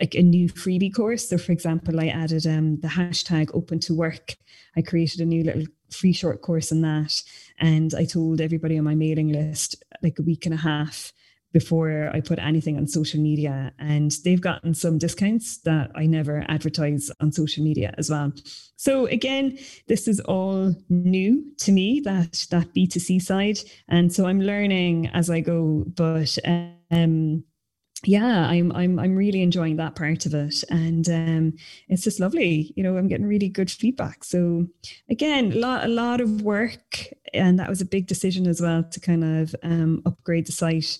like 0.00 0.14
a 0.14 0.22
new 0.22 0.48
freebie 0.48 0.94
course, 0.94 1.28
so 1.28 1.38
for 1.38 1.52
example, 1.52 2.00
I 2.00 2.08
added 2.08 2.46
um, 2.46 2.80
the 2.80 2.88
hashtag 2.88 3.50
open 3.54 3.78
to 3.80 3.94
work. 3.94 4.36
I 4.76 4.82
created 4.82 5.20
a 5.20 5.26
new 5.26 5.44
little 5.44 5.64
free 5.90 6.12
short 6.12 6.42
course 6.42 6.72
in 6.72 6.82
that. 6.82 7.22
And 7.58 7.94
I 7.94 8.06
told 8.06 8.40
everybody 8.40 8.76
on 8.76 8.84
my 8.84 8.96
mailing 8.96 9.28
list 9.28 9.82
like 10.02 10.18
a 10.18 10.22
week 10.22 10.46
and 10.46 10.54
a 10.54 10.58
half 10.58 11.12
before 11.52 12.10
I 12.12 12.20
put 12.20 12.38
anything 12.38 12.76
on 12.76 12.86
social 12.86 13.20
media. 13.20 13.72
And 13.78 14.12
they've 14.24 14.40
gotten 14.40 14.74
some 14.74 14.98
discounts 14.98 15.58
that 15.62 15.90
I 15.94 16.06
never 16.06 16.44
advertise 16.48 17.10
on 17.20 17.32
social 17.32 17.64
media 17.64 17.94
as 17.98 18.10
well. 18.10 18.32
So 18.76 19.06
again, 19.06 19.58
this 19.88 20.06
is 20.06 20.20
all 20.20 20.74
new 20.88 21.44
to 21.58 21.72
me, 21.72 22.00
that 22.04 22.46
that 22.50 22.74
B2C 22.74 23.22
side. 23.22 23.58
And 23.88 24.12
so 24.12 24.26
I'm 24.26 24.40
learning 24.40 25.08
as 25.14 25.30
I 25.30 25.40
go. 25.40 25.84
But 25.94 26.36
um 26.90 27.44
yeah, 28.06 28.46
I'm 28.48 28.72
I'm 28.72 28.98
I'm 28.98 29.16
really 29.16 29.42
enjoying 29.42 29.76
that 29.76 29.94
part 29.94 30.26
of 30.26 30.34
it, 30.34 30.62
and 30.70 31.08
um, 31.08 31.52
it's 31.88 32.04
just 32.04 32.20
lovely. 32.20 32.72
You 32.76 32.82
know, 32.82 32.96
I'm 32.96 33.08
getting 33.08 33.26
really 33.26 33.48
good 33.48 33.70
feedback. 33.70 34.24
So 34.24 34.66
again, 35.10 35.52
a 35.52 35.56
lot 35.56 35.84
a 35.84 35.88
lot 35.88 36.20
of 36.20 36.42
work, 36.42 37.08
and 37.34 37.58
that 37.58 37.68
was 37.68 37.80
a 37.80 37.86
big 37.86 38.06
decision 38.06 38.46
as 38.46 38.60
well 38.60 38.84
to 38.84 39.00
kind 39.00 39.24
of 39.24 39.54
um, 39.62 40.02
upgrade 40.06 40.46
the 40.46 40.52
site. 40.52 40.98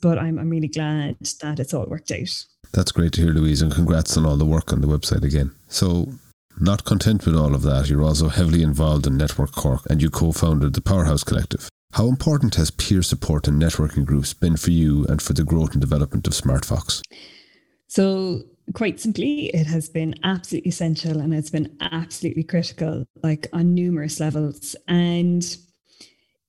But 0.00 0.18
I'm 0.18 0.38
I'm 0.38 0.50
really 0.50 0.68
glad 0.68 1.16
that 1.40 1.60
it's 1.60 1.74
all 1.74 1.86
worked 1.86 2.10
out. 2.10 2.44
That's 2.72 2.92
great 2.92 3.12
to 3.14 3.22
hear, 3.22 3.30
Louise, 3.30 3.62
and 3.62 3.72
congrats 3.72 4.16
on 4.16 4.26
all 4.26 4.36
the 4.36 4.44
work 4.44 4.72
on 4.72 4.80
the 4.80 4.88
website 4.88 5.24
again. 5.24 5.52
So, 5.68 6.12
not 6.60 6.84
content 6.84 7.24
with 7.24 7.36
all 7.36 7.54
of 7.54 7.62
that, 7.62 7.88
you're 7.88 8.04
also 8.04 8.28
heavily 8.28 8.62
involved 8.62 9.06
in 9.06 9.16
Network 9.16 9.52
Cork, 9.52 9.82
and 9.88 10.02
you 10.02 10.10
co-founded 10.10 10.74
the 10.74 10.82
Powerhouse 10.82 11.24
Collective. 11.24 11.68
How 11.92 12.06
important 12.06 12.54
has 12.56 12.70
peer 12.70 13.02
support 13.02 13.48
and 13.48 13.60
networking 13.60 14.04
groups 14.04 14.34
been 14.34 14.56
for 14.56 14.70
you 14.70 15.06
and 15.06 15.22
for 15.22 15.32
the 15.32 15.44
growth 15.44 15.72
and 15.72 15.80
development 15.80 16.26
of 16.26 16.34
SmartFox? 16.34 17.02
So, 17.86 18.42
quite 18.74 19.00
simply, 19.00 19.46
it 19.46 19.66
has 19.66 19.88
been 19.88 20.14
absolutely 20.22 20.68
essential 20.68 21.20
and 21.20 21.32
it's 21.34 21.50
been 21.50 21.76
absolutely 21.80 22.44
critical, 22.44 23.06
like 23.22 23.48
on 23.54 23.74
numerous 23.74 24.20
levels. 24.20 24.76
And 24.86 25.56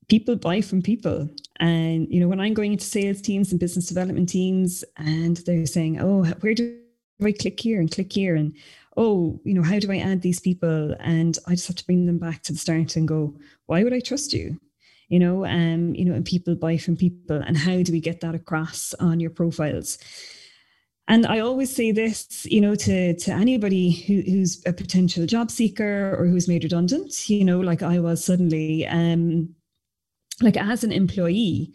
people 0.10 0.36
buy 0.36 0.60
from 0.60 0.82
people. 0.82 1.30
And, 1.62 2.08
you 2.10 2.20
know, 2.20 2.28
when 2.28 2.42
I'm 2.42 2.54
going 2.54 2.74
into 2.74 2.86
sales 2.86 3.22
teams 3.22 3.52
and 3.52 3.60
business 3.60 3.88
development 3.88 4.28
teams 4.28 4.84
and 4.98 5.38
they're 5.38 5.66
saying, 5.66 6.02
oh, 6.02 6.26
where 6.42 6.54
do 6.54 6.78
I 7.24 7.32
click 7.32 7.60
here 7.60 7.80
and 7.80 7.90
click 7.90 8.12
here? 8.12 8.36
And, 8.36 8.54
oh, 8.98 9.40
you 9.46 9.54
know, 9.54 9.64
how 9.64 9.80
do 9.80 9.92
I 9.92 10.00
add 10.00 10.22
these 10.22 10.42
people? 10.42 10.96
And 11.00 11.38
I 11.48 11.52
just 11.52 11.68
have 11.68 11.78
to 11.78 11.86
bring 11.86 12.06
them 12.06 12.20
back 12.20 12.44
to 12.44 12.52
the 12.52 12.60
start 12.60 12.98
and 12.98 13.08
go, 13.08 13.36
why 13.68 13.84
would 13.84 13.94
I 13.94 14.02
trust 14.02 14.34
you? 14.34 14.60
You 15.10 15.20
know, 15.20 15.46
um, 15.46 15.94
you 15.96 16.06
know, 16.06 16.14
and 16.14 16.26
people 16.26 16.56
buy 16.56 16.78
from 16.78 16.96
people, 16.96 17.38
and 17.38 17.58
how 17.58 17.82
do 17.82 17.92
we 17.92 18.00
get 18.00 18.22
that 18.22 18.36
across 18.36 18.94
on 18.96 19.20
your 19.20 19.32
profiles? 19.32 19.98
And 21.08 21.26
I 21.26 21.40
always 21.40 21.76
say 21.76 21.92
this, 21.92 22.46
you 22.46 22.62
know, 22.62 22.76
to 22.76 23.16
to 23.16 23.32
anybody 23.32 23.90
who, 23.92 24.22
who's 24.22 24.62
a 24.68 24.74
potential 24.74 25.26
job 25.26 25.50
seeker 25.50 26.16
or 26.18 26.28
who's 26.28 26.48
made 26.48 26.64
redundant, 26.64 27.28
you 27.30 27.44
know, 27.44 27.60
like 27.60 27.82
I 27.82 28.00
was 28.00 28.24
suddenly, 28.24 28.86
um, 28.86 29.56
like 30.42 30.56
as 30.56 30.84
an 30.84 30.92
employee, 30.92 31.74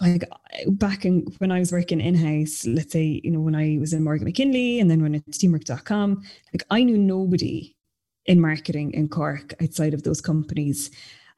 like 0.00 0.24
back 0.68 1.04
in 1.04 1.26
when 1.38 1.52
I 1.52 1.58
was 1.58 1.70
working 1.70 2.00
in 2.00 2.14
house, 2.14 2.64
let's 2.66 2.92
say, 2.92 3.20
you 3.22 3.30
know, 3.30 3.40
when 3.40 3.54
I 3.54 3.76
was 3.78 3.92
in 3.92 4.02
Morgan 4.02 4.24
McKinley 4.24 4.80
and 4.80 4.90
then 4.90 5.02
when 5.02 5.14
it's 5.14 5.38
teamwork.com, 5.38 6.22
like 6.54 6.64
I 6.70 6.82
knew 6.82 6.96
nobody 6.96 7.76
in 8.24 8.40
marketing 8.40 8.92
in 8.94 9.08
Cork 9.08 9.54
outside 9.62 9.92
of 9.92 10.02
those 10.02 10.22
companies. 10.22 10.90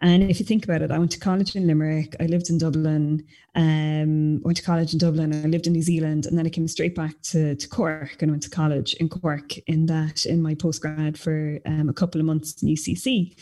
And 0.04 0.30
if 0.30 0.38
you 0.38 0.44
think 0.44 0.64
about 0.64 0.82
it, 0.82 0.90
I 0.90 0.98
went 0.98 1.12
to 1.12 1.18
college 1.18 1.56
in 1.56 1.66
Limerick, 1.66 2.14
I 2.20 2.26
lived 2.26 2.50
in 2.50 2.58
Dublin, 2.58 3.24
um, 3.54 4.42
went 4.42 4.58
to 4.58 4.62
college 4.62 4.92
in 4.92 4.98
Dublin, 4.98 5.32
I 5.32 5.46
lived 5.46 5.66
in 5.66 5.72
New 5.72 5.80
Zealand, 5.80 6.26
and 6.26 6.36
then 6.36 6.44
I 6.44 6.50
came 6.50 6.68
straight 6.68 6.94
back 6.94 7.18
to, 7.22 7.54
to 7.54 7.68
Cork 7.68 8.20
and 8.20 8.30
went 8.30 8.42
to 8.42 8.50
college 8.50 8.92
in 9.00 9.08
Cork 9.08 9.56
in 9.66 9.86
that 9.86 10.26
in 10.26 10.42
my 10.42 10.56
postgrad 10.56 11.16
for 11.16 11.58
um, 11.64 11.88
a 11.88 11.94
couple 11.94 12.20
of 12.20 12.26
months 12.26 12.62
in 12.62 12.68
UCC. 12.68 13.34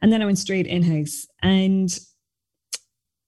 And 0.00 0.10
then 0.10 0.22
I 0.22 0.24
went 0.24 0.38
straight 0.38 0.66
in 0.66 0.82
house. 0.82 1.26
And 1.42 1.94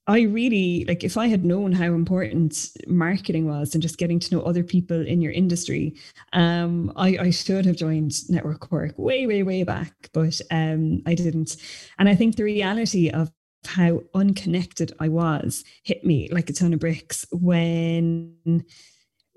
I 0.08 0.22
really 0.22 0.86
like 0.88 1.04
if 1.04 1.18
I 1.18 1.26
had 1.26 1.44
known 1.44 1.70
how 1.70 1.92
important 1.92 2.70
marketing 2.86 3.46
was 3.46 3.74
and 3.74 3.82
just 3.82 3.98
getting 3.98 4.18
to 4.18 4.34
know 4.34 4.42
other 4.42 4.64
people 4.64 5.06
in 5.06 5.20
your 5.20 5.32
industry, 5.32 5.96
um, 6.32 6.90
I, 6.96 7.18
I 7.20 7.30
should 7.30 7.66
have 7.66 7.76
joined 7.76 8.14
Network 8.30 8.60
Cork 8.60 8.98
way, 8.98 9.26
way, 9.26 9.42
way 9.42 9.64
back, 9.64 9.92
but 10.14 10.40
um, 10.50 11.02
I 11.04 11.14
didn't. 11.14 11.58
And 11.98 12.08
I 12.08 12.14
think 12.14 12.36
the 12.36 12.44
reality 12.44 13.10
of 13.10 13.30
how 13.66 14.00
unconnected 14.14 14.92
I 14.98 15.08
was 15.08 15.62
hit 15.82 16.04
me 16.04 16.30
like 16.32 16.48
a 16.48 16.54
ton 16.54 16.72
of 16.72 16.80
bricks 16.80 17.26
when 17.30 18.64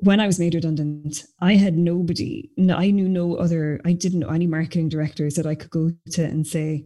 when 0.03 0.19
I 0.19 0.25
was 0.25 0.39
made 0.39 0.55
redundant, 0.55 1.25
I 1.41 1.55
had 1.55 1.77
nobody, 1.77 2.49
no, 2.57 2.75
I 2.75 2.89
knew 2.89 3.07
no 3.07 3.35
other, 3.35 3.79
I 3.85 3.93
didn't 3.93 4.21
know 4.21 4.29
any 4.29 4.47
marketing 4.47 4.89
directors 4.89 5.35
that 5.35 5.45
I 5.45 5.53
could 5.53 5.69
go 5.69 5.91
to 6.13 6.23
and 6.23 6.45
say, 6.45 6.85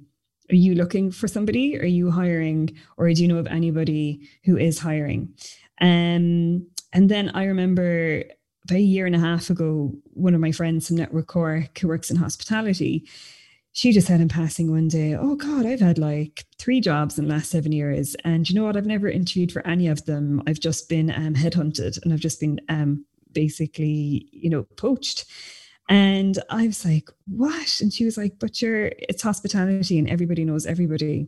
are 0.50 0.56
you 0.56 0.76
looking 0.76 1.12
for 1.12 1.28
somebody? 1.28 1.80
Are 1.80 1.86
you 1.86 2.12
hiring? 2.12 2.76
Or 2.98 3.12
do 3.12 3.22
you 3.22 3.28
know 3.28 3.38
of 3.38 3.48
anybody 3.48 4.28
who 4.44 4.58
is 4.58 4.80
hiring? 4.80 5.34
Um, 5.82 6.68
and 6.94 7.10
then 7.10 7.30
I 7.34 7.46
remember 7.46 8.24
about 8.64 8.78
a 8.78 8.82
year 8.82 9.06
and 9.06 9.16
a 9.16 9.20
half 9.20 9.50
ago, 9.50 9.94
one 10.14 10.34
of 10.34 10.42
my 10.42 10.52
friends 10.52 10.88
from 10.88 10.98
Network 10.98 11.28
Cork 11.28 11.78
who 11.78 11.88
works 11.88 12.10
in 12.10 12.18
hospitality, 12.18 13.08
she 13.74 13.92
just 13.92 14.08
said 14.08 14.22
in 14.22 14.30
passing 14.30 14.72
one 14.72 14.88
day, 14.88 15.16
Oh 15.16 15.36
God, 15.36 15.66
I've 15.66 15.82
had 15.82 15.98
like 15.98 16.46
three 16.58 16.80
jobs 16.80 17.20
in 17.20 17.28
the 17.28 17.34
last 17.34 17.52
seven 17.52 17.72
years. 17.72 18.16
And 18.24 18.50
you 18.50 18.56
know 18.56 18.64
what? 18.64 18.78
I've 18.78 18.86
never 18.86 19.10
interviewed 19.10 19.52
for 19.52 19.66
any 19.68 19.88
of 19.88 20.06
them. 20.06 20.42
I've 20.48 20.60
just 20.60 20.88
been 20.88 21.12
um, 21.12 21.36
headhunted 21.36 22.02
and 22.04 22.14
I've 22.14 22.20
just 22.20 22.40
been 22.40 22.60
um, 22.70 23.06
basically, 23.34 24.28
you 24.32 24.50
know, 24.50 24.64
poached. 24.78 25.26
And 25.88 26.40
I 26.50 26.68
was 26.68 26.84
like, 26.84 27.10
what? 27.28 27.80
And 27.82 27.94
she 27.94 28.06
was 28.06 28.18
like, 28.18 28.40
but 28.40 28.62
you're, 28.62 28.92
it's 28.98 29.22
hospitality 29.22 30.00
and 30.00 30.10
everybody 30.10 30.44
knows 30.44 30.66
everybody. 30.66 31.28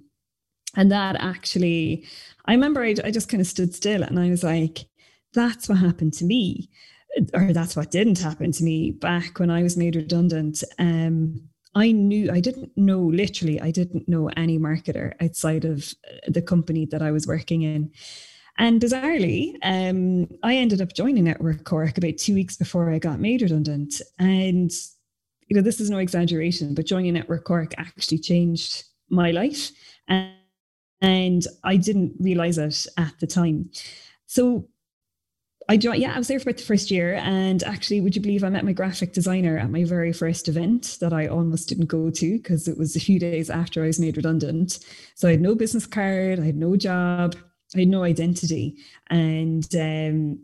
And 0.75 0.91
that 0.91 1.15
actually, 1.19 2.05
I 2.45 2.53
remember 2.53 2.83
I, 2.83 2.95
I 3.03 3.11
just 3.11 3.29
kind 3.29 3.41
of 3.41 3.47
stood 3.47 3.73
still 3.75 4.03
and 4.03 4.19
I 4.19 4.29
was 4.29 4.43
like, 4.43 4.85
that's 5.33 5.69
what 5.69 5.77
happened 5.77 6.13
to 6.13 6.25
me. 6.25 6.69
Or 7.33 7.53
that's 7.53 7.75
what 7.75 7.91
didn't 7.91 8.19
happen 8.19 8.51
to 8.51 8.63
me 8.63 8.91
back 8.91 9.39
when 9.39 9.49
I 9.49 9.63
was 9.63 9.77
made 9.77 9.95
redundant. 9.95 10.63
Um, 10.77 11.41
I 11.75 11.91
knew, 11.91 12.31
I 12.31 12.39
didn't 12.39 12.75
know, 12.75 13.01
literally, 13.01 13.61
I 13.61 13.71
didn't 13.71 14.09
know 14.09 14.29
any 14.35 14.57
marketer 14.57 15.13
outside 15.21 15.65
of 15.65 15.93
the 16.27 16.41
company 16.41 16.85
that 16.87 17.01
I 17.01 17.11
was 17.11 17.27
working 17.27 17.61
in. 17.61 17.91
And 18.57 18.81
bizarrely, 18.81 19.53
um, 19.61 20.27
I 20.41 20.55
ended 20.55 20.81
up 20.81 20.93
joining 20.93 21.25
Network 21.25 21.63
Cork 21.63 21.97
about 21.97 22.17
two 22.17 22.33
weeks 22.33 22.57
before 22.57 22.91
I 22.91 22.97
got 22.97 23.19
made 23.19 23.41
redundant. 23.41 24.01
And, 24.17 24.71
you 25.47 25.55
know, 25.55 25.61
this 25.61 25.79
is 25.79 25.89
no 25.89 25.99
exaggeration, 25.99 26.73
but 26.73 26.87
joining 26.87 27.13
Network 27.13 27.43
Cork 27.43 27.73
actually 27.77 28.17
changed 28.19 28.83
my 29.09 29.31
life. 29.31 29.71
And, 30.07 30.33
and 31.01 31.43
I 31.63 31.77
didn't 31.77 32.15
realize 32.19 32.57
it 32.57 32.87
at 32.97 33.13
the 33.19 33.27
time. 33.27 33.69
So 34.25 34.67
I 35.69 35.77
joined, 35.77 36.01
yeah, 36.01 36.13
I 36.15 36.17
was 36.17 36.27
there 36.27 36.39
for 36.39 36.49
about 36.49 36.57
the 36.57 36.63
first 36.63 36.89
year. 36.89 37.15
And 37.15 37.61
actually, 37.63 38.01
would 38.01 38.15
you 38.15 38.21
believe 38.21 38.43
I 38.43 38.49
met 38.49 38.65
my 38.65 38.73
graphic 38.73 39.13
designer 39.13 39.57
at 39.57 39.69
my 39.69 39.83
very 39.83 40.13
first 40.13 40.47
event 40.47 40.97
that 41.01 41.13
I 41.13 41.27
almost 41.27 41.69
didn't 41.69 41.87
go 41.87 42.09
to 42.09 42.37
because 42.37 42.67
it 42.67 42.77
was 42.77 42.95
a 42.95 43.01
few 43.01 43.19
days 43.19 43.49
after 43.49 43.83
I 43.83 43.87
was 43.87 43.99
made 43.99 44.17
redundant. 44.17 44.79
So 45.15 45.27
I 45.27 45.31
had 45.31 45.41
no 45.41 45.53
business 45.53 45.85
card, 45.85 46.39
I 46.39 46.45
had 46.45 46.55
no 46.55 46.75
job. 46.75 47.35
I 47.75 47.79
had 47.79 47.87
no 47.87 48.03
identity. 48.03 48.75
And 49.09 49.67
um, 49.75 50.39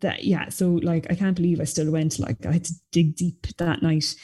that, 0.00 0.24
yeah, 0.24 0.48
so 0.48 0.80
like, 0.82 1.06
I 1.10 1.14
can't 1.14 1.36
believe 1.36 1.60
I 1.60 1.64
still 1.64 1.90
went. 1.90 2.18
Like, 2.18 2.44
I 2.44 2.52
had 2.52 2.64
to 2.64 2.74
dig 2.90 3.16
deep 3.16 3.46
that 3.58 3.82
night. 3.82 4.14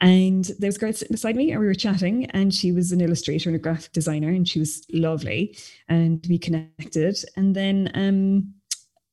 And 0.00 0.44
there 0.58 0.68
was 0.68 0.76
a 0.76 0.80
girl 0.80 0.92
sitting 0.92 1.12
beside 1.12 1.36
me, 1.36 1.50
and 1.50 1.60
we 1.60 1.66
were 1.66 1.74
chatting. 1.74 2.26
And 2.26 2.52
she 2.52 2.72
was 2.72 2.92
an 2.92 3.00
illustrator 3.00 3.48
and 3.48 3.56
a 3.56 3.60
graphic 3.60 3.92
designer, 3.92 4.28
and 4.28 4.48
she 4.48 4.58
was 4.58 4.84
lovely. 4.92 5.56
And 5.88 6.24
we 6.28 6.38
connected. 6.38 7.16
And 7.36 7.54
then 7.54 7.90
um, 7.94 8.54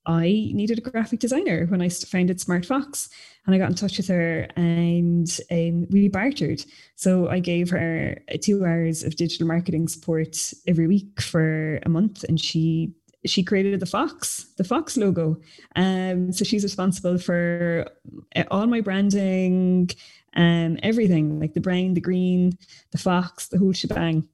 I 0.06 0.52
needed 0.54 0.78
a 0.78 0.82
graphic 0.82 1.20
designer 1.20 1.66
when 1.66 1.82
I 1.82 1.90
founded 1.90 2.40
SmartFox. 2.40 3.10
And 3.46 3.54
I 3.54 3.60
got 3.60 3.70
in 3.70 3.76
touch 3.76 3.98
with 3.98 4.08
her 4.08 4.48
and 4.56 5.40
um, 5.52 5.88
we 5.90 6.08
bartered. 6.08 6.66
So 6.96 7.30
I 7.30 7.40
gave 7.40 7.70
her 7.70 8.18
two 8.42 8.66
hours 8.66 9.04
of 9.04 9.16
digital 9.16 9.48
marketing 9.48 9.88
support 9.88 10.52
every 10.68 10.88
week 10.88 11.22
for 11.22 11.80
a 11.84 11.90
month. 11.90 12.24
And 12.24 12.42
she 12.42 12.94
she 13.26 13.44
created 13.44 13.80
the 13.80 13.86
fox 13.86 14.46
the 14.58 14.64
fox 14.64 14.98
logo 14.98 15.36
um 15.76 16.32
so 16.32 16.46
she's 16.46 16.64
responsible 16.64 17.18
for 17.18 17.88
uh, 18.36 18.44
all 18.52 18.68
my 18.68 18.82
branding 18.82 19.90
um 20.36 20.78
everything 20.84 21.40
like 21.40 21.54
the 21.54 21.60
brown 21.60 21.96
the 21.96 22.02
green 22.02 22.56
the 22.92 22.98
fox 22.98 23.48
the 23.48 23.58
whole 23.58 23.74
shebang 23.74 24.28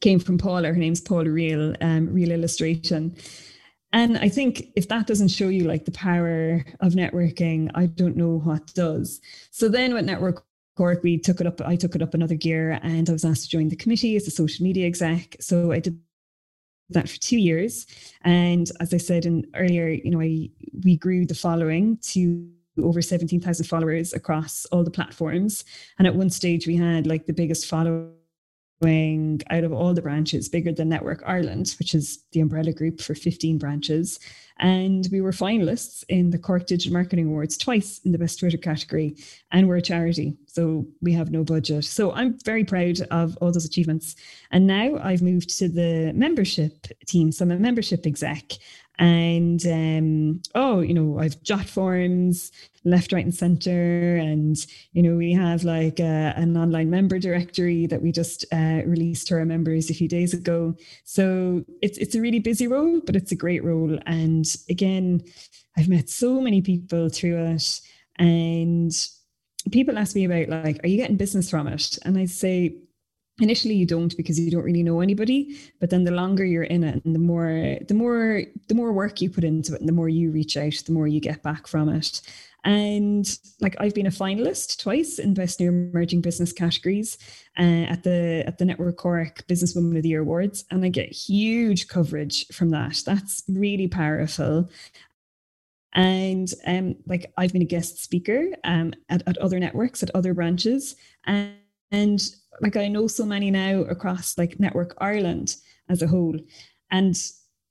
came 0.00 0.18
from 0.18 0.36
paula 0.36 0.68
her 0.68 0.74
name's 0.74 1.00
paula 1.00 1.30
real 1.30 1.74
um 1.80 2.12
real 2.12 2.30
illustration 2.30 3.16
and 3.92 4.18
I 4.18 4.28
think 4.28 4.68
if 4.76 4.88
that 4.88 5.06
doesn't 5.06 5.28
show 5.28 5.48
you 5.48 5.64
like 5.64 5.84
the 5.84 5.92
power 5.92 6.64
of 6.80 6.92
networking, 6.92 7.70
I 7.74 7.86
don't 7.86 8.16
know 8.16 8.38
what 8.38 8.74
does. 8.74 9.20
So 9.50 9.68
then 9.68 9.94
with 9.94 10.04
Network 10.04 10.44
Cork, 10.76 11.02
we 11.02 11.18
took 11.18 11.40
it 11.40 11.46
up, 11.46 11.60
I 11.62 11.76
took 11.76 11.94
it 11.94 12.02
up 12.02 12.14
another 12.14 12.34
gear 12.34 12.78
and 12.82 13.08
I 13.08 13.12
was 13.12 13.24
asked 13.24 13.44
to 13.44 13.48
join 13.48 13.68
the 13.68 13.76
committee 13.76 14.14
as 14.16 14.26
a 14.26 14.30
social 14.30 14.62
media 14.62 14.86
exec. 14.86 15.36
So 15.40 15.72
I 15.72 15.80
did 15.80 15.98
that 16.90 17.08
for 17.08 17.18
two 17.18 17.38
years. 17.38 17.86
And 18.22 18.70
as 18.80 18.92
I 18.92 18.98
said 18.98 19.24
in 19.24 19.46
earlier, 19.54 19.88
you 19.88 20.10
know, 20.10 20.20
I 20.20 20.50
we 20.84 20.96
grew 20.96 21.26
the 21.26 21.34
following 21.34 21.98
to 22.12 22.48
over 22.82 23.02
17,000 23.02 23.64
followers 23.66 24.12
across 24.12 24.64
all 24.66 24.84
the 24.84 24.90
platforms. 24.90 25.64
And 25.98 26.06
at 26.06 26.14
one 26.14 26.30
stage 26.30 26.66
we 26.66 26.76
had 26.76 27.06
like 27.06 27.26
the 27.26 27.32
biggest 27.32 27.66
follower 27.66 28.10
out 28.82 29.64
of 29.64 29.72
all 29.72 29.92
the 29.92 30.02
branches 30.02 30.48
bigger 30.48 30.72
than 30.72 30.88
Network 30.88 31.22
Ireland, 31.26 31.74
which 31.78 31.94
is 31.94 32.24
the 32.32 32.40
umbrella 32.40 32.72
group 32.72 33.00
for 33.00 33.14
15 33.14 33.58
branches. 33.58 34.20
And 34.60 35.06
we 35.12 35.20
were 35.20 35.30
finalists 35.30 36.04
in 36.08 36.30
the 36.30 36.38
Cork 36.38 36.66
Digital 36.66 36.92
Marketing 36.92 37.26
Awards 37.26 37.56
twice 37.56 38.00
in 38.04 38.12
the 38.12 38.18
Best 38.18 38.40
Twitter 38.40 38.56
category. 38.56 39.16
And 39.52 39.68
we're 39.68 39.76
a 39.76 39.82
charity, 39.82 40.36
so 40.46 40.86
we 41.00 41.12
have 41.12 41.30
no 41.30 41.44
budget. 41.44 41.84
So 41.84 42.12
I'm 42.12 42.38
very 42.44 42.64
proud 42.64 43.00
of 43.10 43.36
all 43.40 43.52
those 43.52 43.64
achievements. 43.64 44.16
And 44.50 44.66
now 44.66 44.98
I've 45.02 45.22
moved 45.22 45.56
to 45.58 45.68
the 45.68 46.12
membership 46.14 46.86
team. 47.06 47.30
So 47.30 47.44
I'm 47.44 47.52
a 47.52 47.58
membership 47.58 48.06
exec 48.06 48.52
and 48.98 49.64
um, 49.66 50.42
oh 50.54 50.80
you 50.80 50.94
know 50.94 51.18
i've 51.18 51.40
Jotforms 51.42 52.50
left 52.88 53.12
right 53.12 53.24
and 53.24 53.34
center. 53.34 54.16
And 54.16 54.56
you 54.92 55.02
know 55.02 55.16
we 55.16 55.32
have 55.32 55.64
like 55.64 56.00
a, 56.00 56.32
an 56.36 56.56
online 56.56 56.90
member 56.90 57.18
directory 57.18 57.86
that 57.86 58.02
we 58.02 58.12
just 58.12 58.44
uh, 58.52 58.82
released 58.86 59.28
to 59.28 59.34
our 59.34 59.44
members 59.44 59.90
a 59.90 59.94
few 59.94 60.08
days 60.08 60.34
ago. 60.34 60.74
So 61.04 61.64
it's 61.82 61.98
it's 61.98 62.14
a 62.14 62.20
really 62.20 62.40
busy 62.40 62.66
role 62.66 63.00
but 63.04 63.16
it's 63.16 63.32
a 63.32 63.36
great 63.36 63.62
role. 63.64 63.98
And 64.06 64.46
again 64.68 65.22
i've 65.76 65.88
met 65.88 66.08
so 66.08 66.40
many 66.40 66.62
people 66.62 67.08
through 67.08 67.38
it. 67.54 67.80
And 68.16 68.92
people 69.70 69.98
ask 69.98 70.16
me 70.16 70.24
about 70.24 70.48
like 70.48 70.82
are 70.82 70.88
you 70.88 70.96
getting 70.96 71.16
business 71.16 71.50
from 71.50 71.68
it? 71.68 71.98
And 72.04 72.18
i 72.18 72.24
say 72.24 72.76
initially 73.40 73.74
you 73.74 73.86
don't 73.86 74.16
because 74.16 74.38
you 74.38 74.50
don't 74.50 74.64
really 74.64 74.82
know 74.82 75.00
anybody 75.00 75.56
but 75.80 75.90
then 75.90 76.04
the 76.04 76.10
longer 76.10 76.44
you're 76.44 76.64
in 76.64 76.82
it 76.82 77.04
and 77.04 77.14
the 77.14 77.20
more 77.20 77.76
the 77.86 77.94
more 77.94 78.42
the 78.68 78.74
more 78.74 78.92
work 78.92 79.20
you 79.20 79.30
put 79.30 79.44
into 79.44 79.74
it 79.74 79.80
and 79.80 79.88
the 79.88 79.92
more 79.92 80.08
you 80.08 80.30
reach 80.30 80.56
out 80.56 80.74
the 80.86 80.92
more 80.92 81.06
you 81.06 81.20
get 81.20 81.42
back 81.42 81.66
from 81.66 81.88
it 81.88 82.20
and 82.64 83.38
like 83.60 83.76
I've 83.78 83.94
been 83.94 84.06
a 84.06 84.10
finalist 84.10 84.80
twice 84.80 85.18
in 85.18 85.34
best 85.34 85.60
new 85.60 85.68
emerging 85.68 86.22
business 86.22 86.52
categories 86.52 87.16
uh, 87.58 87.62
at 87.62 88.02
the 88.02 88.44
at 88.46 88.58
the 88.58 88.64
Network 88.64 88.96
Cork 88.96 89.46
Businesswoman 89.46 89.96
of 89.96 90.02
the 90.02 90.08
Year 90.10 90.22
awards, 90.22 90.64
and 90.70 90.84
I 90.84 90.88
get 90.88 91.10
huge 91.10 91.88
coverage 91.88 92.46
from 92.48 92.70
that. 92.70 93.00
That's 93.06 93.44
really 93.48 93.88
powerful. 93.88 94.68
And 95.94 96.52
um, 96.66 96.96
like 97.06 97.32
I've 97.36 97.52
been 97.52 97.62
a 97.62 97.66
guest 97.66 98.02
speaker 98.02 98.48
um, 98.64 98.92
at, 99.08 99.22
at 99.26 99.38
other 99.38 99.58
networks, 99.58 100.02
at 100.02 100.10
other 100.14 100.34
branches, 100.34 100.96
and, 101.24 101.54
and 101.90 102.20
like 102.60 102.76
I 102.76 102.88
know 102.88 103.06
so 103.06 103.24
many 103.24 103.50
now 103.50 103.80
across 103.82 104.36
like 104.36 104.60
Network 104.60 104.94
Ireland 104.98 105.56
as 105.88 106.02
a 106.02 106.06
whole. 106.06 106.36
And 106.90 107.16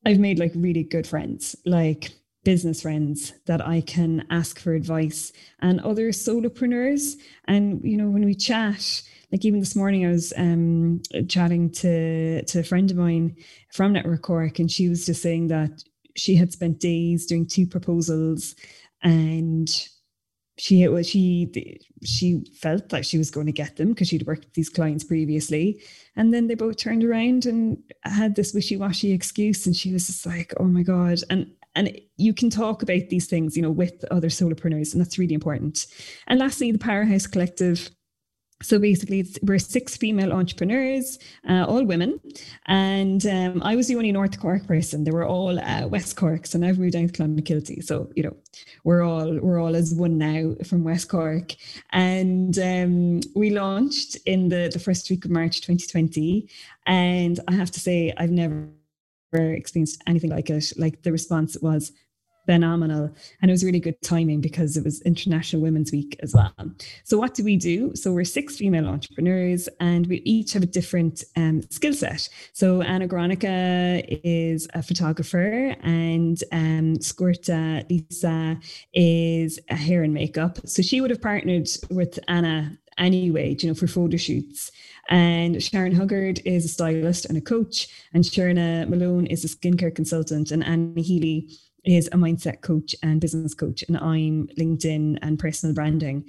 I've 0.05 0.19
made 0.19 0.39
like 0.39 0.51
really 0.55 0.83
good 0.83 1.07
friends, 1.07 1.55
like 1.65 2.11
business 2.43 2.81
friends 2.81 3.33
that 3.45 3.65
I 3.65 3.81
can 3.81 4.25
ask 4.29 4.59
for 4.59 4.73
advice 4.73 5.33
and 5.59 5.81
other 5.81 6.09
solopreneurs. 6.09 7.15
And, 7.45 7.81
you 7.83 7.97
know, 7.97 8.09
when 8.09 8.25
we 8.25 8.35
chat, 8.35 9.01
like 9.31 9.43
even 9.43 9.59
this 9.59 9.75
morning 9.75 10.05
I 10.05 10.11
was 10.11 10.33
um, 10.37 11.01
chatting 11.27 11.71
to, 11.71 12.43
to 12.45 12.59
a 12.59 12.63
friend 12.63 12.89
of 12.89 12.97
mine 12.97 13.35
from 13.73 13.93
Network 13.93 14.21
Cork 14.21 14.59
and 14.59 14.71
she 14.71 14.87
was 14.87 15.05
just 15.05 15.21
saying 15.21 15.47
that 15.47 15.83
she 16.15 16.35
had 16.35 16.53
spent 16.53 16.79
days 16.79 17.25
doing 17.25 17.45
two 17.45 17.67
proposals 17.67 18.55
and 19.03 19.69
she 20.57 20.87
she 21.03 21.79
she 22.03 22.43
felt 22.59 22.91
like 22.91 23.05
she 23.05 23.17
was 23.17 23.31
going 23.31 23.45
to 23.45 23.51
get 23.51 23.75
them 23.75 23.89
because 23.89 24.07
she'd 24.07 24.25
worked 24.25 24.45
with 24.45 24.53
these 24.53 24.69
clients 24.69 25.03
previously. 25.03 25.81
And 26.15 26.33
then 26.33 26.47
they 26.47 26.55
both 26.55 26.77
turned 26.77 27.03
around 27.03 27.45
and 27.45 27.77
had 28.03 28.35
this 28.35 28.53
wishy-washy 28.53 29.11
excuse 29.11 29.65
and 29.65 29.75
she 29.75 29.93
was 29.93 30.07
just 30.07 30.25
like 30.25 30.53
oh 30.59 30.65
my 30.65 30.83
god. 30.83 31.19
And 31.29 31.51
and 31.75 31.95
you 32.17 32.33
can 32.33 32.49
talk 32.49 32.81
about 32.81 33.09
these 33.09 33.27
things 33.27 33.55
you 33.55 33.61
know 33.61 33.71
with 33.71 34.03
other 34.09 34.29
solopreneurs 34.29 34.93
and 34.93 35.01
that's 35.01 35.19
really 35.19 35.35
important. 35.35 35.85
And 36.27 36.39
lastly 36.39 36.71
the 36.71 36.79
powerhouse 36.79 37.27
collective 37.27 37.91
so 38.61 38.79
basically, 38.79 39.25
we're 39.43 39.59
six 39.59 39.95
female 39.97 40.33
entrepreneurs, 40.33 41.19
uh, 41.47 41.65
all 41.67 41.85
women, 41.85 42.19
and 42.65 43.23
um, 43.27 43.61
I 43.61 43.75
was 43.75 43.87
the 43.87 43.95
only 43.95 44.11
North 44.11 44.39
Cork 44.39 44.65
person. 44.65 45.03
They 45.03 45.11
were 45.11 45.27
all 45.27 45.59
uh, 45.59 45.87
West 45.87 46.15
Cork, 46.15 46.47
so 46.47 46.57
I've 46.63 46.79
moved 46.79 46.93
down 46.93 47.07
to 47.07 47.13
Clonakilty. 47.13 47.83
So 47.83 48.09
you 48.15 48.23
know, 48.23 48.35
we're 48.83 49.03
all 49.03 49.39
we're 49.39 49.61
all 49.61 49.75
as 49.75 49.93
one 49.93 50.17
now 50.17 50.55
from 50.65 50.83
West 50.83 51.07
Cork, 51.07 51.53
and 51.91 52.57
um, 52.57 53.19
we 53.35 53.51
launched 53.51 54.17
in 54.25 54.49
the 54.49 54.69
the 54.73 54.79
first 54.79 55.07
week 55.09 55.25
of 55.25 55.31
March 55.31 55.61
2020. 55.61 56.49
And 56.87 57.39
I 57.47 57.53
have 57.53 57.69
to 57.71 57.79
say, 57.79 58.11
I've 58.17 58.31
never 58.31 58.69
experienced 59.33 60.01
anything 60.07 60.31
like 60.31 60.49
it. 60.49 60.73
Like 60.77 61.03
the 61.03 61.11
response 61.11 61.57
was 61.61 61.91
phenomenal. 62.47 63.13
And 63.41 63.51
it 63.51 63.53
was 63.53 63.63
really 63.63 63.79
good 63.79 64.01
timing 64.01 64.41
because 64.41 64.77
it 64.77 64.83
was 64.83 65.01
International 65.01 65.61
Women's 65.61 65.91
Week 65.91 66.17
as 66.23 66.33
well. 66.33 66.53
So, 67.03 67.17
what 67.17 67.35
do 67.35 67.43
we 67.43 67.57
do? 67.57 67.95
So, 67.95 68.11
we're 68.11 68.23
six 68.23 68.57
female 68.57 68.87
entrepreneurs 68.87 69.69
and 69.79 70.07
we 70.07 70.17
each 70.25 70.53
have 70.53 70.63
a 70.63 70.67
different 70.67 71.23
um, 71.35 71.61
skill 71.69 71.93
set. 71.93 72.27
So, 72.53 72.81
Anna 72.81 73.07
Gronica 73.07 74.03
is 74.23 74.67
a 74.73 74.81
photographer 74.81 75.75
and 75.83 76.41
um, 76.51 76.95
Squirta 76.97 77.87
Lisa 77.89 78.57
is 78.93 79.59
a 79.69 79.75
hair 79.75 80.01
and 80.03 80.13
makeup. 80.13 80.57
So, 80.65 80.81
she 80.81 81.01
would 81.01 81.11
have 81.11 81.21
partnered 81.21 81.67
with 81.91 82.17
Anna 82.27 82.77
anyway, 82.97 83.55
you 83.59 83.67
know, 83.67 83.75
for 83.75 83.87
photo 83.87 84.17
shoots. 84.17 84.71
And 85.09 85.61
Sharon 85.63 85.93
Huggard 85.93 86.41
is 86.45 86.65
a 86.65 86.67
stylist 86.67 87.25
and 87.25 87.37
a 87.37 87.41
coach, 87.41 87.87
and 88.13 88.23
Sharna 88.23 88.89
Malone 88.89 89.25
is 89.27 89.45
a 89.45 89.47
skincare 89.47 89.95
consultant, 89.95 90.51
and 90.51 90.63
Anna 90.63 91.01
Healy 91.01 91.47
is 91.87 92.07
a 92.07 92.17
mindset 92.17 92.61
coach 92.61 92.95
and 93.01 93.21
business 93.21 93.53
coach, 93.53 93.83
and 93.87 93.97
I'm 93.97 94.47
LinkedIn 94.59 95.19
and 95.21 95.39
personal 95.39 95.73
branding. 95.75 96.25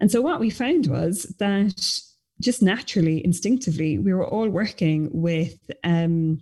And 0.00 0.10
so 0.10 0.20
what 0.20 0.40
we 0.40 0.50
found 0.50 0.86
was 0.86 1.24
that 1.38 1.80
just 2.40 2.62
naturally, 2.62 3.24
instinctively, 3.24 3.98
we 3.98 4.12
were 4.12 4.26
all 4.26 4.48
working 4.48 5.08
with 5.12 5.58
um, 5.84 6.40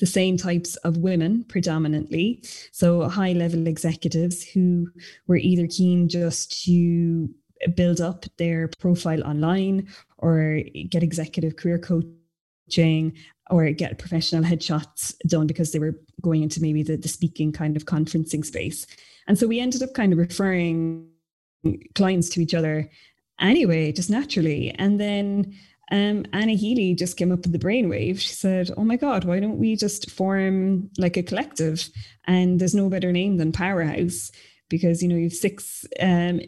the 0.00 0.06
same 0.06 0.36
types 0.36 0.76
of 0.76 0.98
women 0.98 1.44
predominantly. 1.44 2.42
So 2.72 3.08
high 3.08 3.32
level 3.32 3.66
executives 3.66 4.42
who 4.42 4.88
were 5.26 5.36
either 5.36 5.66
keen 5.66 6.08
just 6.08 6.64
to 6.64 7.28
build 7.74 8.00
up 8.00 8.26
their 8.36 8.68
profile 8.78 9.22
online 9.24 9.88
or 10.18 10.60
get 10.88 11.02
executive 11.02 11.56
career 11.56 11.78
coaching 11.78 12.18
or 13.50 13.70
get 13.72 13.98
professional 13.98 14.42
headshots 14.42 15.14
done 15.26 15.46
because 15.46 15.72
they 15.72 15.78
were 15.78 15.98
going 16.22 16.42
into 16.42 16.62
maybe 16.62 16.82
the, 16.82 16.96
the 16.96 17.08
speaking 17.08 17.52
kind 17.52 17.76
of 17.76 17.84
conferencing 17.84 18.44
space. 18.44 18.86
And 19.26 19.38
so 19.38 19.46
we 19.46 19.60
ended 19.60 19.82
up 19.82 19.94
kind 19.94 20.12
of 20.12 20.18
referring 20.18 21.08
clients 21.94 22.28
to 22.30 22.42
each 22.42 22.54
other 22.54 22.90
anyway, 23.40 23.92
just 23.92 24.10
naturally. 24.10 24.70
And 24.78 25.00
then 25.00 25.54
um, 25.90 26.24
Anna 26.32 26.54
Healy 26.54 26.94
just 26.94 27.16
came 27.16 27.32
up 27.32 27.40
with 27.42 27.52
the 27.52 27.58
brainwave. 27.58 28.18
She 28.18 28.34
said, 28.34 28.70
Oh 28.76 28.84
my 28.84 28.96
God, 28.96 29.24
why 29.24 29.40
don't 29.40 29.58
we 29.58 29.76
just 29.76 30.10
form 30.10 30.90
like 30.98 31.16
a 31.16 31.22
collective? 31.22 31.88
And 32.26 32.58
there's 32.58 32.74
no 32.74 32.88
better 32.88 33.12
name 33.12 33.36
than 33.36 33.52
Powerhouse 33.52 34.30
because, 34.70 35.02
you 35.02 35.08
know, 35.08 35.16
you 35.16 35.24
have 35.24 35.32
six 35.32 35.84
um, 36.00 36.40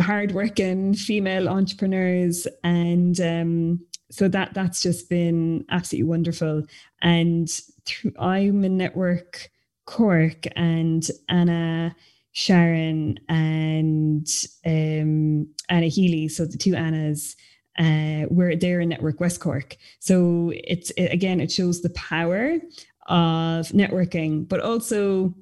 hardworking 0.00 0.94
female 0.94 1.48
entrepreneurs 1.48 2.46
and 2.64 3.20
um, 3.20 3.80
so 4.12 4.28
that 4.28 4.52
that's 4.52 4.82
just 4.82 5.08
been 5.08 5.64
absolutely 5.70 6.08
wonderful. 6.08 6.64
And 7.00 7.48
through, 7.86 8.12
I'm 8.18 8.62
in 8.62 8.76
Network 8.76 9.50
Cork 9.86 10.46
and 10.54 11.02
Anna, 11.30 11.96
Sharon, 12.32 13.18
and 13.30 14.28
um, 14.66 15.48
Anna 15.70 15.86
Healy. 15.86 16.28
So 16.28 16.44
the 16.44 16.58
two 16.58 16.74
Annas 16.74 17.36
uh, 17.78 18.26
were 18.28 18.54
there 18.54 18.80
in 18.80 18.90
Network 18.90 19.18
West 19.18 19.40
Cork. 19.40 19.78
So 19.98 20.52
it's 20.54 20.90
it, 20.90 21.06
again, 21.06 21.40
it 21.40 21.50
shows 21.50 21.80
the 21.80 21.90
power 21.90 22.58
of 23.06 23.68
networking, 23.68 24.46
but 24.46 24.60
also, 24.60 25.34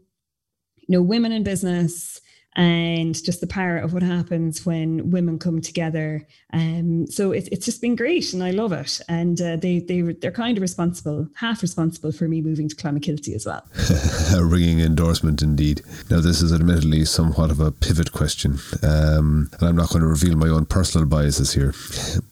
you 0.76 0.86
know, 0.88 1.02
women 1.02 1.32
in 1.32 1.42
business 1.42 2.20
and 2.56 3.22
just 3.24 3.40
the 3.40 3.46
power 3.46 3.78
of 3.78 3.92
what 3.92 4.02
happens 4.02 4.66
when 4.66 5.10
women 5.10 5.38
come 5.38 5.60
together. 5.60 6.26
Um, 6.52 7.06
so 7.06 7.30
it, 7.30 7.48
it's 7.52 7.64
just 7.64 7.80
been 7.80 7.94
great, 7.94 8.32
and 8.32 8.42
I 8.42 8.50
love 8.50 8.72
it. 8.72 9.00
And 9.08 9.40
uh, 9.40 9.56
they 9.56 9.78
they 9.78 10.00
they're 10.00 10.32
kind 10.32 10.58
of 10.58 10.62
responsible, 10.62 11.28
half 11.36 11.62
responsible 11.62 12.12
for 12.12 12.26
me 12.26 12.40
moving 12.40 12.68
to 12.68 12.76
Clonakilty 12.76 13.34
as 13.34 13.46
well. 13.46 13.64
a 14.36 14.44
ringing 14.44 14.80
endorsement 14.80 15.42
indeed. 15.42 15.82
Now 16.10 16.20
this 16.20 16.42
is 16.42 16.52
admittedly 16.52 17.04
somewhat 17.04 17.50
of 17.50 17.60
a 17.60 17.70
pivot 17.70 18.12
question, 18.12 18.58
um, 18.82 19.48
and 19.60 19.68
I'm 19.68 19.76
not 19.76 19.90
going 19.90 20.02
to 20.02 20.08
reveal 20.08 20.36
my 20.36 20.48
own 20.48 20.66
personal 20.66 21.06
biases 21.06 21.52
here, 21.52 21.74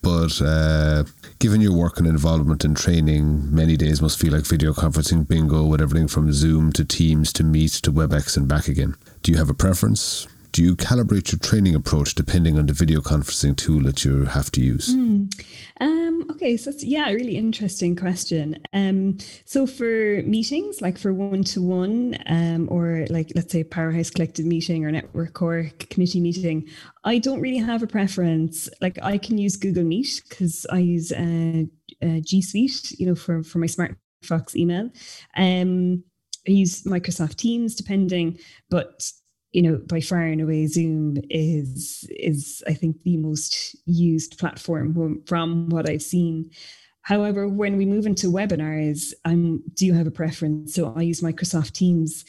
but. 0.03 0.41
Uh, 0.41 1.05
given 1.39 1.61
your 1.61 1.73
work 1.73 1.99
and 1.99 2.07
involvement 2.07 2.65
in 2.65 2.75
training, 2.75 3.55
many 3.55 3.77
days 3.77 4.03
must 4.03 4.19
feel 4.19 4.33
like 4.33 4.45
video 4.45 4.73
conferencing 4.73 5.27
bingo 5.27 5.65
with 5.65 5.81
everything 5.81 6.09
from 6.09 6.33
Zoom 6.33 6.73
to 6.73 6.85
Teams 6.85 7.33
to 7.35 7.45
Meet 7.45 7.73
to 7.73 7.93
WebEx 7.93 8.37
and 8.37 8.49
back 8.49 8.67
again. 8.67 8.97
Do 9.23 9.33
you 9.33 9.39
have 9.39 9.51
a 9.51 9.55
preference? 9.55 10.27
Do 10.53 10.63
you 10.65 10.77
calibrate 10.77 11.31
your 11.31 11.39
training 11.39 11.75
approach 11.75 12.15
depending 12.15 12.59
on 12.59 12.67
the 12.67 12.73
video 12.73 13.01
conferencing 13.01 13.57
tool 13.57 13.83
that 13.83 14.05
you 14.05 14.25
have 14.25 14.51
to 14.53 14.61
use? 14.61 14.95
Mm. 14.95 15.31
Um, 15.81 16.09
Okay, 16.31 16.57
so 16.57 16.71
that's 16.71 16.85
yeah, 16.85 17.11
really 17.11 17.37
interesting 17.37 17.97
question. 17.97 18.59
Um, 18.73 19.19
so 19.45 19.67
for 19.67 20.23
meetings, 20.23 20.81
like 20.81 20.99
for 20.99 21.13
one 21.13 21.43
to 21.45 21.63
one, 21.63 22.17
or 22.69 23.07
like 23.11 23.33
let's 23.35 23.51
say 23.51 23.65
Powerhouse 23.65 24.11
Collective 24.11 24.47
meeting 24.47 24.85
or 24.85 24.93
Network 24.93 25.33
Cork 25.33 25.89
committee 25.91 26.21
meeting, 26.21 26.69
I 27.05 27.19
don't 27.19 27.41
really 27.41 27.59
have 27.59 27.83
a 27.83 27.87
preference. 27.87 28.69
Like 28.81 28.99
I 29.03 29.19
can 29.19 29.39
use 29.39 29.57
Google 29.57 29.85
Meet 29.85 30.23
because 30.29 30.67
I 30.71 30.79
use 30.79 31.13
uh, 31.13 31.65
uh, 32.03 32.21
G 32.21 32.43
Suite, 32.43 32.93
you 32.99 33.07
know, 33.07 33.15
for 33.15 33.43
for 33.43 33.59
my 33.59 33.67
SmartFox 33.67 34.55
email. 34.55 34.91
Um, 35.37 36.05
I 36.49 36.53
use 36.53 36.83
Microsoft 36.85 37.37
Teams, 37.37 37.75
depending, 37.75 38.39
but 38.71 39.11
you 39.53 39.63
know, 39.63 39.81
by 39.87 40.01
far 40.01 40.23
and 40.23 40.41
away, 40.41 40.67
Zoom 40.67 41.19
is 41.31 42.09
is 42.11 42.63
I 42.67 42.75
think 42.75 43.03
the 43.03 43.17
most 43.17 43.77
used 43.87 44.39
platform 44.39 45.23
from 45.27 45.69
what 45.69 45.89
I've 45.89 46.03
seen. 46.03 46.51
However, 47.03 47.49
when 47.49 47.77
we 47.77 47.87
move 47.87 48.07
into 48.07 48.27
webinars, 48.27 49.15
I 49.25 49.35
do 49.75 49.93
have 49.95 50.07
a 50.07 50.11
preference. 50.11 50.75
So 50.75 50.93
I 50.95 51.03
use 51.03 51.23
Microsoft 51.23 51.73
Teams 51.73 52.25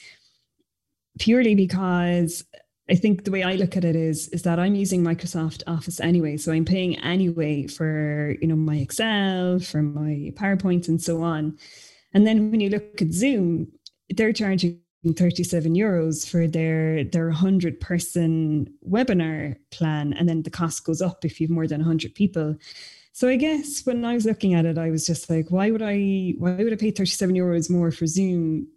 purely 1.19 1.55
because 1.55 2.45
I 2.89 2.95
think 2.95 3.25
the 3.25 3.31
way 3.31 3.43
I 3.43 3.55
look 3.55 3.75
at 3.75 3.83
it 3.83 3.95
is 3.95 4.29
is 4.29 4.43
that 4.43 4.59
I'm 4.59 4.75
using 4.75 5.03
Microsoft 5.03 5.63
Office 5.67 5.99
anyway, 5.99 6.37
so 6.37 6.51
I'm 6.51 6.65
paying 6.65 6.97
anyway 6.99 7.67
for 7.67 8.35
you 8.41 8.47
know 8.47 8.55
my 8.55 8.77
Excel, 8.77 9.59
for 9.59 9.81
my 9.81 10.31
PowerPoint, 10.35 10.87
and 10.87 11.01
so 11.01 11.21
on. 11.21 11.57
And 12.13 12.25
then 12.25 12.49
when 12.49 12.59
you 12.59 12.69
look 12.69 13.01
at 13.01 13.11
Zoom, 13.11 13.71
they're 14.09 14.33
charging 14.33 14.81
37 15.15 15.75
euros 15.75 16.29
for 16.29 16.47
their 16.47 17.03
their 17.05 17.27
100 17.27 17.79
person 17.79 18.67
webinar 18.87 19.55
plan 19.71 20.13
and 20.13 20.27
then 20.27 20.43
the 20.43 20.49
cost 20.49 20.83
goes 20.83 21.01
up 21.01 21.23
if 21.23 21.39
you've 21.39 21.49
more 21.49 21.67
than 21.67 21.79
100 21.79 22.13
people. 22.15 22.55
So 23.13 23.27
i 23.27 23.35
guess 23.35 23.85
when 23.85 24.05
i 24.05 24.13
was 24.13 24.25
looking 24.25 24.53
at 24.53 24.65
it 24.65 24.77
i 24.77 24.89
was 24.89 25.05
just 25.05 25.29
like 25.29 25.49
why 25.49 25.71
would 25.71 25.81
i 25.81 26.33
why 26.37 26.55
would 26.55 26.73
i 26.73 26.75
pay 26.75 26.91
37 26.91 27.35
euros 27.35 27.69
more 27.69 27.91
for 27.91 28.05
zoom 28.05 28.67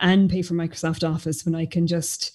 and 0.00 0.30
pay 0.30 0.40
for 0.42 0.54
microsoft 0.54 1.08
office 1.08 1.44
when 1.44 1.54
i 1.54 1.66
can 1.66 1.86
just 1.86 2.32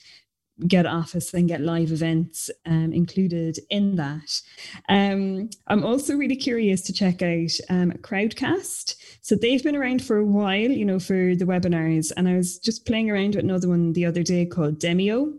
get 0.65 0.85
office 0.85 1.33
and 1.33 1.47
get 1.47 1.61
live 1.61 1.91
events 1.91 2.49
um, 2.65 2.91
included 2.93 3.59
in 3.69 3.95
that. 3.97 4.41
Um, 4.89 5.49
I'm 5.67 5.83
also 5.83 6.15
really 6.15 6.35
curious 6.35 6.81
to 6.83 6.93
check 6.93 7.21
out 7.21 7.51
um, 7.69 7.91
Crowdcast. 8.01 8.95
So 9.21 9.35
they've 9.35 9.63
been 9.63 9.75
around 9.75 10.03
for 10.03 10.17
a 10.17 10.25
while, 10.25 10.71
you 10.71 10.85
know, 10.85 10.99
for 10.99 11.35
the 11.35 11.45
webinars. 11.45 12.11
And 12.17 12.27
I 12.27 12.35
was 12.35 12.57
just 12.57 12.85
playing 12.85 13.11
around 13.11 13.35
with 13.35 13.43
another 13.43 13.69
one 13.69 13.93
the 13.93 14.05
other 14.05 14.23
day 14.23 14.45
called 14.45 14.79
Demio. 14.79 15.33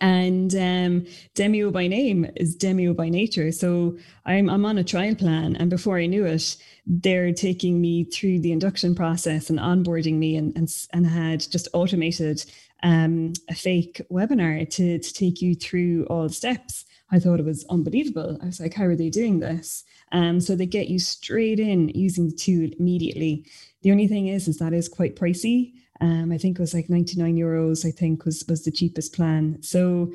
And 0.00 0.54
um, 0.54 1.06
Demio 1.34 1.72
by 1.72 1.86
name 1.86 2.26
is 2.36 2.56
Demio 2.56 2.94
by 2.94 3.08
nature. 3.08 3.50
So 3.50 3.96
I'm, 4.26 4.50
I'm 4.50 4.66
on 4.66 4.78
a 4.78 4.84
trial 4.84 5.14
plan. 5.14 5.56
And 5.56 5.70
before 5.70 5.98
I 5.98 6.06
knew 6.06 6.26
it, 6.26 6.56
they're 6.86 7.32
taking 7.32 7.80
me 7.80 8.04
through 8.04 8.40
the 8.40 8.52
induction 8.52 8.94
process 8.94 9.48
and 9.48 9.58
onboarding 9.58 10.14
me 10.14 10.36
and, 10.36 10.56
and, 10.56 10.68
and 10.92 11.06
had 11.06 11.40
just 11.50 11.68
automated 11.72 12.44
um, 12.82 13.32
a 13.48 13.54
fake 13.54 14.00
webinar 14.10 14.68
to, 14.70 14.98
to 14.98 15.14
take 15.14 15.40
you 15.40 15.54
through 15.54 16.06
all 16.06 16.28
steps. 16.28 16.84
I 17.10 17.18
thought 17.18 17.40
it 17.40 17.46
was 17.46 17.64
unbelievable. 17.70 18.38
I 18.42 18.46
was 18.46 18.60
like, 18.60 18.74
how 18.74 18.84
are 18.84 18.96
they 18.96 19.10
doing 19.10 19.38
this? 19.38 19.84
Um, 20.12 20.40
so 20.40 20.56
they 20.56 20.66
get 20.66 20.88
you 20.88 20.98
straight 20.98 21.60
in 21.60 21.88
using 21.90 22.28
the 22.28 22.34
tool 22.34 22.70
immediately. 22.78 23.46
The 23.82 23.92
only 23.92 24.08
thing 24.08 24.28
is, 24.28 24.48
is 24.48 24.58
that 24.58 24.72
is 24.72 24.88
quite 24.88 25.16
pricey. 25.16 25.72
Um, 26.00 26.32
I 26.32 26.38
think 26.38 26.58
it 26.58 26.62
was 26.62 26.74
like 26.74 26.90
99 26.90 27.36
euros, 27.36 27.86
I 27.86 27.90
think 27.90 28.24
was, 28.24 28.44
was 28.48 28.64
the 28.64 28.72
cheapest 28.72 29.14
plan. 29.14 29.62
So 29.62 30.12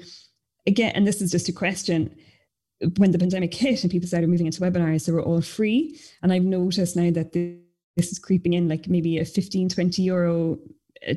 again, 0.68 0.92
and 0.96 1.08
this 1.08 1.22
is 1.22 1.32
just 1.32 1.50
a 1.50 1.54
question, 1.54 2.14
when 2.98 3.12
the 3.12 3.20
pandemic 3.20 3.54
hit 3.54 3.84
and 3.84 3.92
people 3.92 4.08
started 4.08 4.30
moving 4.30 4.46
into 4.46 4.62
webinars, 4.62 5.06
they 5.06 5.12
were 5.12 5.22
all 5.22 5.42
free. 5.42 6.00
And 6.22 6.34
I've 6.34 6.44
noticed 6.44 6.96
now 6.96 7.12
that 7.12 7.34
this, 7.34 7.58
this 7.96 8.12
is 8.12 8.20
creeping 8.20 8.54
in 8.54 8.68
like 8.68 8.88
maybe 8.88 9.20
a 9.20 9.26
15, 9.26 9.70
20 9.70 10.02
euro 10.02 10.60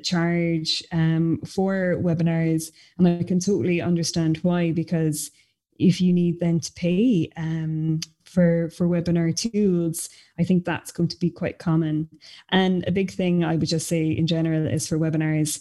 charge 0.03 0.83
um, 0.93 1.41
for 1.47 1.97
webinars. 2.01 2.73
And 2.99 3.09
I 3.09 3.23
can 3.23 3.41
totally 3.41 3.81
understand 3.81 4.39
why, 4.39 4.73
because 4.73 5.31
if 5.79 6.01
you 6.01 6.13
need 6.13 6.41
then 6.41 6.61
to 6.61 6.73
pay 6.73 7.31
um, 7.37 8.01
for 8.25 8.71
for 8.71 8.87
webinar 8.89 9.35
tools, 9.35 10.09
I 10.39 10.45
think 10.45 10.65
that's 10.65 10.93
going 10.93 11.09
to 11.09 11.19
be 11.19 11.31
quite 11.31 11.59
common. 11.59 12.09
And 12.51 12.87
a 12.87 12.93
big 12.93 13.11
thing 13.11 13.45
I 13.45 13.57
would 13.57 13.69
just 13.69 13.89
say 13.89 14.11
in 14.11 14.27
general 14.27 14.67
is 14.67 14.89
for 14.89 14.99
webinars, 14.99 15.61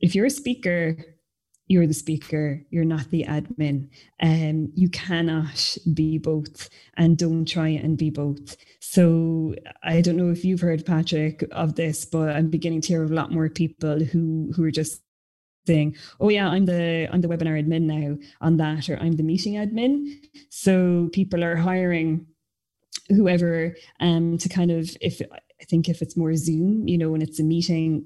if 0.00 0.14
you're 0.14 0.26
a 0.26 0.30
speaker 0.30 0.96
you're 1.68 1.86
the 1.86 1.94
speaker, 1.94 2.62
you're 2.70 2.84
not 2.84 3.10
the 3.10 3.24
admin. 3.24 3.88
Um, 4.22 4.72
you 4.74 4.90
cannot 4.90 5.76
be 5.94 6.18
both 6.18 6.68
and 6.96 7.16
don't 7.16 7.46
try 7.46 7.68
and 7.68 7.96
be 7.96 8.10
both. 8.10 8.56
So 8.80 9.54
I 9.82 10.00
don't 10.00 10.16
know 10.16 10.30
if 10.30 10.44
you've 10.44 10.60
heard, 10.60 10.84
Patrick, 10.84 11.44
of 11.52 11.76
this, 11.76 12.04
but 12.04 12.30
I'm 12.30 12.50
beginning 12.50 12.82
to 12.82 12.88
hear 12.88 13.04
a 13.04 13.08
lot 13.08 13.32
more 13.32 13.48
people 13.48 14.04
who 14.04 14.52
who 14.54 14.64
are 14.64 14.70
just 14.70 15.00
saying, 15.66 15.96
"Oh 16.20 16.28
yeah, 16.28 16.48
I'm 16.48 16.66
the 16.66 17.08
I'm 17.12 17.20
the 17.20 17.28
webinar 17.28 17.62
admin 17.62 17.82
now 17.82 18.18
on 18.40 18.56
that," 18.58 18.90
or 18.90 18.98
"I'm 18.98 19.12
the 19.12 19.22
meeting 19.22 19.54
admin." 19.54 20.06
So 20.50 21.08
people 21.12 21.44
are 21.44 21.56
hiring 21.56 22.26
whoever 23.08 23.74
um, 24.00 24.38
to 24.38 24.48
kind 24.48 24.70
of 24.70 24.96
if 25.00 25.20
I 25.32 25.64
think 25.64 25.88
if 25.88 26.02
it's 26.02 26.16
more 26.16 26.34
Zoom, 26.34 26.88
you 26.88 26.98
know, 26.98 27.10
when 27.10 27.22
it's 27.22 27.40
a 27.40 27.44
meeting, 27.44 28.04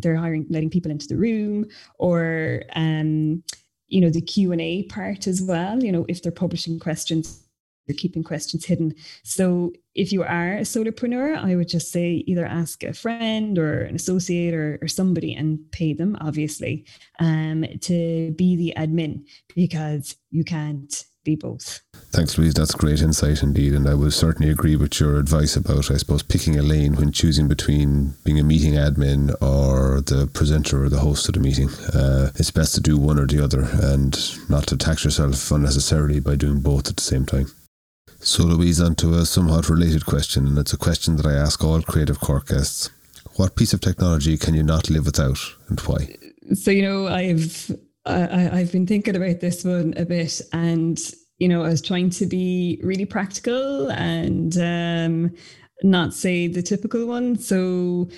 they're 0.00 0.16
hiring 0.16 0.46
letting 0.50 0.70
people 0.70 0.90
into 0.90 1.06
the 1.06 1.16
room 1.16 1.66
or 1.98 2.62
um, 2.74 3.42
you 3.88 4.00
know 4.00 4.10
the 4.10 4.20
q&a 4.20 4.84
part 4.84 5.26
as 5.26 5.42
well 5.42 5.82
you 5.82 5.92
know 5.92 6.04
if 6.08 6.22
they're 6.22 6.32
publishing 6.32 6.78
questions 6.78 7.44
they're 7.86 7.96
keeping 7.96 8.24
questions 8.24 8.64
hidden. 8.64 8.94
So 9.24 9.72
if 9.94 10.12
you 10.12 10.22
are 10.22 10.56
a 10.56 10.62
solopreneur 10.62 11.36
i 11.36 11.54
would 11.54 11.68
just 11.68 11.92
say 11.92 12.24
either 12.26 12.44
ask 12.44 12.82
a 12.82 12.92
friend 12.92 13.58
or 13.58 13.82
an 13.82 13.94
associate 13.94 14.54
or, 14.54 14.78
or 14.82 14.88
somebody 14.88 15.34
and 15.34 15.60
pay 15.70 15.92
them 15.92 16.16
obviously 16.20 16.84
um, 17.20 17.64
to 17.80 18.32
be 18.32 18.56
the 18.56 18.74
admin 18.76 19.24
because 19.54 20.16
you 20.30 20.44
can't 20.44 21.04
be 21.24 21.36
both. 21.36 21.80
Thanks, 22.10 22.38
Louise. 22.38 22.54
That's 22.54 22.74
great 22.74 23.02
insight 23.02 23.42
indeed. 23.42 23.72
And 23.72 23.88
I 23.88 23.94
would 23.94 24.12
certainly 24.12 24.52
agree 24.52 24.76
with 24.76 25.00
your 25.00 25.18
advice 25.18 25.56
about, 25.56 25.90
I 25.90 25.96
suppose, 25.96 26.22
picking 26.22 26.56
a 26.56 26.62
lane 26.62 26.94
when 26.94 27.10
choosing 27.10 27.48
between 27.48 28.14
being 28.24 28.38
a 28.38 28.44
meeting 28.44 28.74
admin 28.74 29.30
or 29.42 30.00
the 30.00 30.28
presenter 30.32 30.84
or 30.84 30.88
the 30.88 31.00
host 31.00 31.28
of 31.28 31.34
the 31.34 31.40
meeting. 31.40 31.68
Uh, 31.92 32.30
it's 32.36 32.52
best 32.52 32.74
to 32.76 32.80
do 32.80 32.96
one 32.96 33.18
or 33.18 33.26
the 33.26 33.42
other 33.42 33.68
and 33.82 34.16
not 34.48 34.68
to 34.68 34.76
tax 34.76 35.04
yourself 35.04 35.50
unnecessarily 35.50 36.20
by 36.20 36.36
doing 36.36 36.60
both 36.60 36.88
at 36.88 36.96
the 36.96 37.02
same 37.02 37.26
time. 37.26 37.46
So, 38.20 38.44
Louise, 38.44 38.80
on 38.80 38.94
to 38.96 39.14
a 39.14 39.26
somewhat 39.26 39.68
related 39.68 40.06
question, 40.06 40.46
and 40.46 40.56
it's 40.56 40.72
a 40.72 40.78
question 40.78 41.16
that 41.16 41.26
I 41.26 41.34
ask 41.34 41.62
all 41.62 41.82
Creative 41.82 42.18
Cork 42.18 42.46
guests. 42.46 42.90
What 43.36 43.56
piece 43.56 43.72
of 43.72 43.80
technology 43.80 44.38
can 44.38 44.54
you 44.54 44.62
not 44.62 44.88
live 44.88 45.04
without 45.04 45.38
and 45.68 45.78
why? 45.80 46.14
So, 46.54 46.70
you 46.70 46.82
know, 46.82 47.08
I've 47.08 47.70
I, 48.06 48.60
I've 48.60 48.72
been 48.72 48.86
thinking 48.86 49.16
about 49.16 49.40
this 49.40 49.64
one 49.64 49.94
a 49.96 50.04
bit, 50.04 50.40
and 50.52 50.98
you 51.38 51.48
know, 51.48 51.62
I 51.64 51.68
was 51.68 51.82
trying 51.82 52.10
to 52.10 52.26
be 52.26 52.80
really 52.82 53.04
practical 53.04 53.90
and 53.90 54.56
um, 54.58 55.34
not 55.82 56.14
say 56.14 56.46
the 56.46 56.62
typical 56.62 57.06
one. 57.06 57.36
So, 57.36 58.08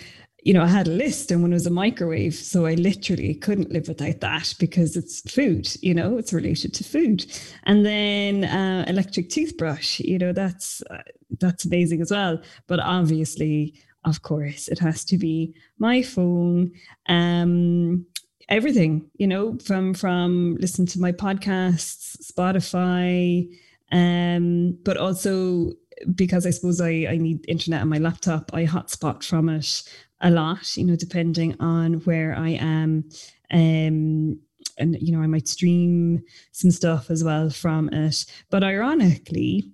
you 0.43 0.53
know, 0.53 0.63
I 0.63 0.67
had 0.67 0.87
a 0.87 0.93
list, 0.93 1.31
and 1.31 1.43
one 1.43 1.53
was 1.53 1.67
a 1.67 1.71
microwave. 1.71 2.35
So 2.35 2.67
I 2.67 2.75
literally 2.75 3.35
couldn't 3.35 3.73
live 3.73 3.89
without 3.89 4.21
that 4.21 4.55
because 4.59 4.97
it's 4.97 5.29
food. 5.31 5.69
You 5.83 5.95
know, 5.95 6.19
it's 6.19 6.33
related 6.33 6.75
to 6.75 6.85
food. 6.85 7.27
And 7.65 7.87
then 7.87 8.45
uh, 8.45 8.85
electric 8.87 9.31
toothbrush. 9.31 10.01
You 10.01 10.19
know, 10.19 10.33
that's 10.33 10.83
uh, 10.91 10.99
that's 11.41 11.65
amazing 11.65 12.03
as 12.03 12.11
well. 12.11 12.41
But 12.67 12.81
obviously, 12.81 13.75
of 14.05 14.23
course, 14.23 14.69
it 14.69 14.79
has 14.79 15.05
to 15.07 15.19
be 15.19 15.55
my 15.79 16.03
phone. 16.03 16.73
Um, 17.09 18.07
everything, 18.49 19.11
you 19.19 19.27
know, 19.27 19.59
from 19.65 19.95
from 19.95 20.57
listening 20.61 20.87
to 20.89 21.01
my 21.01 21.13
podcasts, 21.13 22.33
Spotify, 22.33 23.49
um, 23.93 24.79
but 24.85 24.97
also 24.97 25.73
because 26.15 26.47
I 26.47 26.51
suppose 26.51 26.81
I, 26.81 27.07
I 27.09 27.17
need 27.17 27.45
internet 27.49 27.83
on 27.83 27.89
my 27.89 27.99
laptop, 27.99 28.51
I 28.53 28.67
hotspot 28.67 29.25
from 29.25 29.49
it 29.49 29.83
a 30.21 30.31
lot, 30.31 30.77
you 30.77 30.85
know, 30.85 30.97
depending 30.97 31.57
on 31.61 31.95
where 32.05 32.37
I 32.37 32.51
am. 32.51 33.09
Um, 33.51 34.41
and 34.79 34.97
you 35.01 35.13
know, 35.13 35.23
I 35.23 35.27
might 35.27 35.49
stream 35.49 36.23
some 36.53 36.71
stuff 36.71 37.11
as 37.11 37.25
well 37.25 37.51
from 37.51 37.89
it. 37.91 38.27
But 38.51 38.63
ironically, 38.63 39.73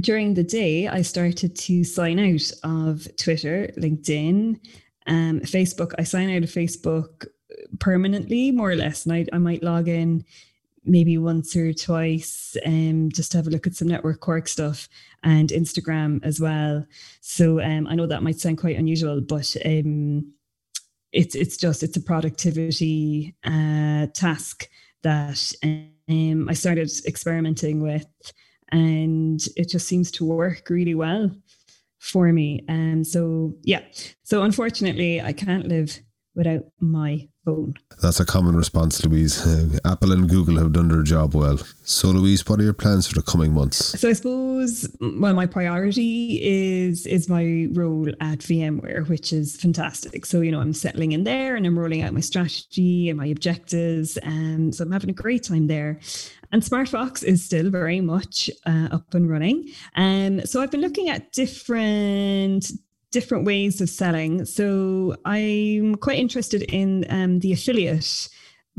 during 0.00 0.34
the 0.34 0.44
day, 0.44 0.88
I 0.88 1.02
started 1.02 1.54
to 1.56 1.84
sign 1.84 2.18
out 2.18 2.50
of 2.62 3.08
Twitter, 3.16 3.70
LinkedIn, 3.78 4.58
um, 5.06 5.40
Facebook. 5.40 5.92
I 5.98 6.04
sign 6.04 6.34
out 6.34 6.42
of 6.42 6.50
Facebook 6.50 7.26
permanently, 7.78 8.50
more 8.50 8.70
or 8.70 8.76
less. 8.76 9.04
And 9.04 9.14
I, 9.14 9.26
I 9.32 9.38
might 9.38 9.62
log 9.62 9.88
in 9.88 10.24
maybe 10.84 11.18
once 11.18 11.56
or 11.56 11.72
twice 11.72 12.56
um, 12.64 13.10
just 13.12 13.32
to 13.32 13.38
have 13.38 13.48
a 13.48 13.50
look 13.50 13.66
at 13.66 13.74
some 13.74 13.88
network 13.88 14.20
cork 14.20 14.46
stuff 14.46 14.88
and 15.24 15.48
Instagram 15.48 16.24
as 16.24 16.40
well. 16.40 16.86
So 17.20 17.60
um, 17.60 17.86
I 17.88 17.94
know 17.94 18.06
that 18.06 18.22
might 18.22 18.38
sound 18.38 18.58
quite 18.58 18.76
unusual, 18.76 19.20
but 19.20 19.56
um, 19.64 20.32
it's 21.12 21.34
it's 21.34 21.56
just 21.56 21.82
it's 21.82 21.96
a 21.96 22.02
productivity 22.02 23.34
uh, 23.44 24.06
task 24.14 24.68
that 25.02 25.52
um, 25.62 26.48
I 26.48 26.52
started 26.52 26.90
experimenting 27.06 27.82
with 27.82 28.06
and 28.70 29.40
it 29.56 29.68
just 29.68 29.86
seems 29.86 30.10
to 30.12 30.24
work 30.24 30.68
really 30.70 30.94
well 30.94 31.30
for 31.98 32.32
me. 32.32 32.64
And 32.68 32.98
um, 32.98 33.04
so, 33.04 33.54
yeah. 33.62 33.82
So 34.22 34.42
unfortunately, 34.42 35.20
I 35.20 35.32
can't 35.32 35.68
live 35.68 36.00
without 36.36 36.64
my 36.78 37.26
phone. 37.44 37.74
That's 38.02 38.20
a 38.20 38.26
common 38.26 38.54
response, 38.54 39.04
Louise. 39.04 39.44
Uh, 39.44 39.78
Apple 39.84 40.12
and 40.12 40.28
Google 40.28 40.58
have 40.58 40.72
done 40.72 40.88
their 40.88 41.02
job 41.02 41.34
well. 41.34 41.58
So, 41.84 42.08
Louise, 42.08 42.46
what 42.46 42.60
are 42.60 42.64
your 42.64 42.74
plans 42.74 43.06
for 43.06 43.14
the 43.14 43.22
coming 43.22 43.54
months? 43.54 43.98
So, 43.98 44.10
I 44.10 44.12
suppose, 44.12 44.86
well, 45.00 45.32
my 45.32 45.46
priority 45.46 46.40
is 46.42 47.06
is 47.06 47.28
my 47.28 47.68
role 47.72 48.08
at 48.20 48.40
VMware, 48.40 49.08
which 49.08 49.32
is 49.32 49.56
fantastic. 49.56 50.26
So, 50.26 50.40
you 50.42 50.52
know, 50.52 50.60
I'm 50.60 50.74
settling 50.74 51.12
in 51.12 51.24
there 51.24 51.56
and 51.56 51.66
I'm 51.66 51.78
rolling 51.78 52.02
out 52.02 52.12
my 52.12 52.20
strategy 52.20 53.08
and 53.08 53.18
my 53.18 53.26
objectives, 53.26 54.18
and 54.18 54.74
so 54.74 54.84
I'm 54.84 54.92
having 54.92 55.10
a 55.10 55.14
great 55.14 55.44
time 55.44 55.68
there. 55.68 56.00
And 56.52 56.62
SmartFox 56.62 57.24
is 57.24 57.44
still 57.44 57.70
very 57.70 58.00
much 58.00 58.50
uh, 58.66 58.88
up 58.92 59.14
and 59.14 59.28
running. 59.28 59.68
And 59.94 60.40
um, 60.40 60.46
so 60.46 60.62
I've 60.62 60.70
been 60.70 60.80
looking 60.80 61.08
at 61.08 61.32
different 61.32 62.70
different 63.16 63.46
ways 63.46 63.80
of 63.80 63.88
selling. 63.88 64.44
So 64.44 65.16
I'm 65.24 65.94
quite 65.94 66.18
interested 66.18 66.60
in 66.64 67.06
um, 67.08 67.38
the 67.38 67.54
affiliate 67.54 68.28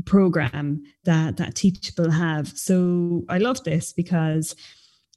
program 0.04 0.80
that 1.04 1.38
that 1.38 1.56
Teachable 1.56 2.12
have. 2.12 2.46
So 2.56 3.24
I 3.28 3.38
love 3.38 3.64
this 3.64 3.92
because 3.92 4.54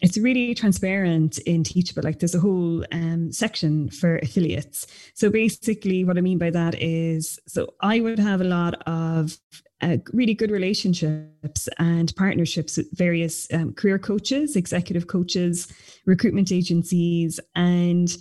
it's 0.02 0.18
really 0.18 0.56
transparent 0.56 1.38
in 1.46 1.64
Teachable. 1.64 2.02
Like 2.04 2.18
there's 2.18 2.34
a 2.34 2.40
whole 2.40 2.84
um, 2.92 3.32
section 3.32 3.92
for 3.92 4.18
affiliates. 4.18 4.88
So 5.14 5.30
basically, 5.30 6.04
what 6.04 6.18
I 6.18 6.22
mean 6.22 6.40
by 6.40 6.50
that 6.50 6.74
is, 6.82 7.38
so 7.48 7.76
I 7.80 8.00
would 8.00 8.18
have 8.18 8.42
a 8.42 8.52
lot 8.60 8.74
of 8.88 9.38
uh, 9.82 9.98
really 10.14 10.34
good 10.34 10.50
relationships 10.50 11.70
and 11.78 12.12
partnerships 12.16 12.78
with 12.78 12.90
various 12.98 13.48
um, 13.54 13.74
career 13.74 14.00
coaches, 14.00 14.56
executive 14.56 15.06
coaches, 15.06 15.72
recruitment 16.08 16.52
agencies, 16.52 17.40
and 17.54 18.18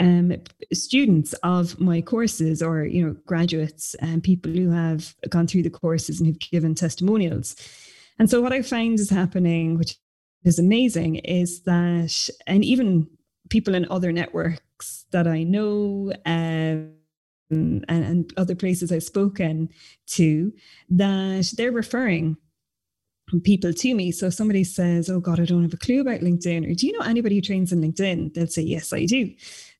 um, 0.00 0.32
students 0.72 1.34
of 1.42 1.80
my 1.80 2.00
courses 2.00 2.62
or 2.62 2.84
you 2.84 3.06
know 3.06 3.16
graduates 3.26 3.94
and 3.96 4.22
people 4.22 4.50
who 4.50 4.70
have 4.70 5.14
gone 5.28 5.46
through 5.46 5.62
the 5.62 5.70
courses 5.70 6.18
and 6.18 6.26
who've 6.26 6.38
given 6.38 6.74
testimonials 6.74 7.54
and 8.18 8.28
so 8.28 8.40
what 8.40 8.52
i 8.52 8.60
find 8.60 8.98
is 8.98 9.10
happening 9.10 9.78
which 9.78 9.96
is 10.44 10.58
amazing 10.58 11.16
is 11.16 11.62
that 11.62 12.28
and 12.46 12.64
even 12.64 13.08
people 13.50 13.74
in 13.74 13.86
other 13.88 14.10
networks 14.10 15.06
that 15.12 15.28
i 15.28 15.42
know 15.44 16.12
um, 16.26 16.92
and, 17.50 17.84
and 17.88 18.32
other 18.36 18.56
places 18.56 18.90
i've 18.90 19.04
spoken 19.04 19.68
to 20.06 20.52
that 20.90 21.52
they're 21.56 21.70
referring 21.70 22.36
people 23.42 23.72
to 23.72 23.94
me. 23.94 24.12
So 24.12 24.30
somebody 24.30 24.64
says, 24.64 25.08
Oh 25.08 25.20
God, 25.20 25.40
I 25.40 25.44
don't 25.44 25.62
have 25.62 25.74
a 25.74 25.78
clue 25.78 26.00
about 26.00 26.20
LinkedIn, 26.20 26.70
or 26.70 26.74
do 26.74 26.86
you 26.86 26.92
know 26.92 27.04
anybody 27.04 27.36
who 27.36 27.40
trains 27.40 27.72
in 27.72 27.80
LinkedIn? 27.80 28.34
They'll 28.34 28.46
say, 28.46 28.62
Yes, 28.62 28.92
I 28.92 29.06
do. 29.06 29.30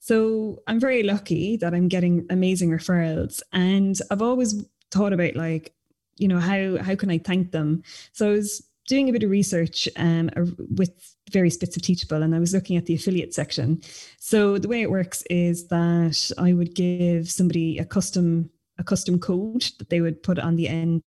So 0.04 0.62
I'm 0.66 0.78
very 0.78 1.02
lucky 1.02 1.56
that 1.56 1.72
I'm 1.72 1.88
getting 1.88 2.26
amazing 2.28 2.68
referrals. 2.68 3.40
And 3.54 3.98
I've 4.10 4.20
always 4.20 4.62
thought 4.90 5.14
about 5.14 5.34
like, 5.34 5.72
you 6.18 6.28
know, 6.28 6.38
how 6.38 6.76
how 6.76 6.94
can 6.94 7.10
I 7.10 7.16
thank 7.16 7.52
them? 7.52 7.82
So 8.12 8.28
I 8.28 8.32
was 8.32 8.62
doing 8.86 9.08
a 9.08 9.12
bit 9.12 9.22
of 9.22 9.30
research 9.30 9.88
um, 9.96 10.28
with 10.76 10.90
various 11.30 11.56
bits 11.56 11.74
of 11.76 11.82
Teachable, 11.82 12.22
and 12.22 12.34
I 12.34 12.38
was 12.38 12.52
looking 12.52 12.76
at 12.76 12.84
the 12.84 12.94
affiliate 12.94 13.32
section. 13.32 13.80
So 14.20 14.58
the 14.58 14.68
way 14.68 14.82
it 14.82 14.90
works 14.90 15.22
is 15.30 15.68
that 15.68 16.30
I 16.36 16.52
would 16.52 16.74
give 16.74 17.30
somebody 17.30 17.78
a 17.78 17.86
custom 17.86 18.50
a 18.76 18.84
custom 18.84 19.18
code 19.18 19.70
that 19.78 19.88
they 19.88 20.02
would 20.02 20.22
put 20.22 20.38
on 20.38 20.56
the 20.56 20.68
end 20.68 21.00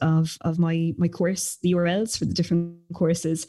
of 0.00 0.38
of 0.40 0.58
my 0.58 0.94
my 0.96 1.08
course, 1.08 1.58
the 1.62 1.72
URLs 1.72 2.16
for 2.16 2.24
the 2.24 2.32
different 2.32 2.78
courses, 2.94 3.46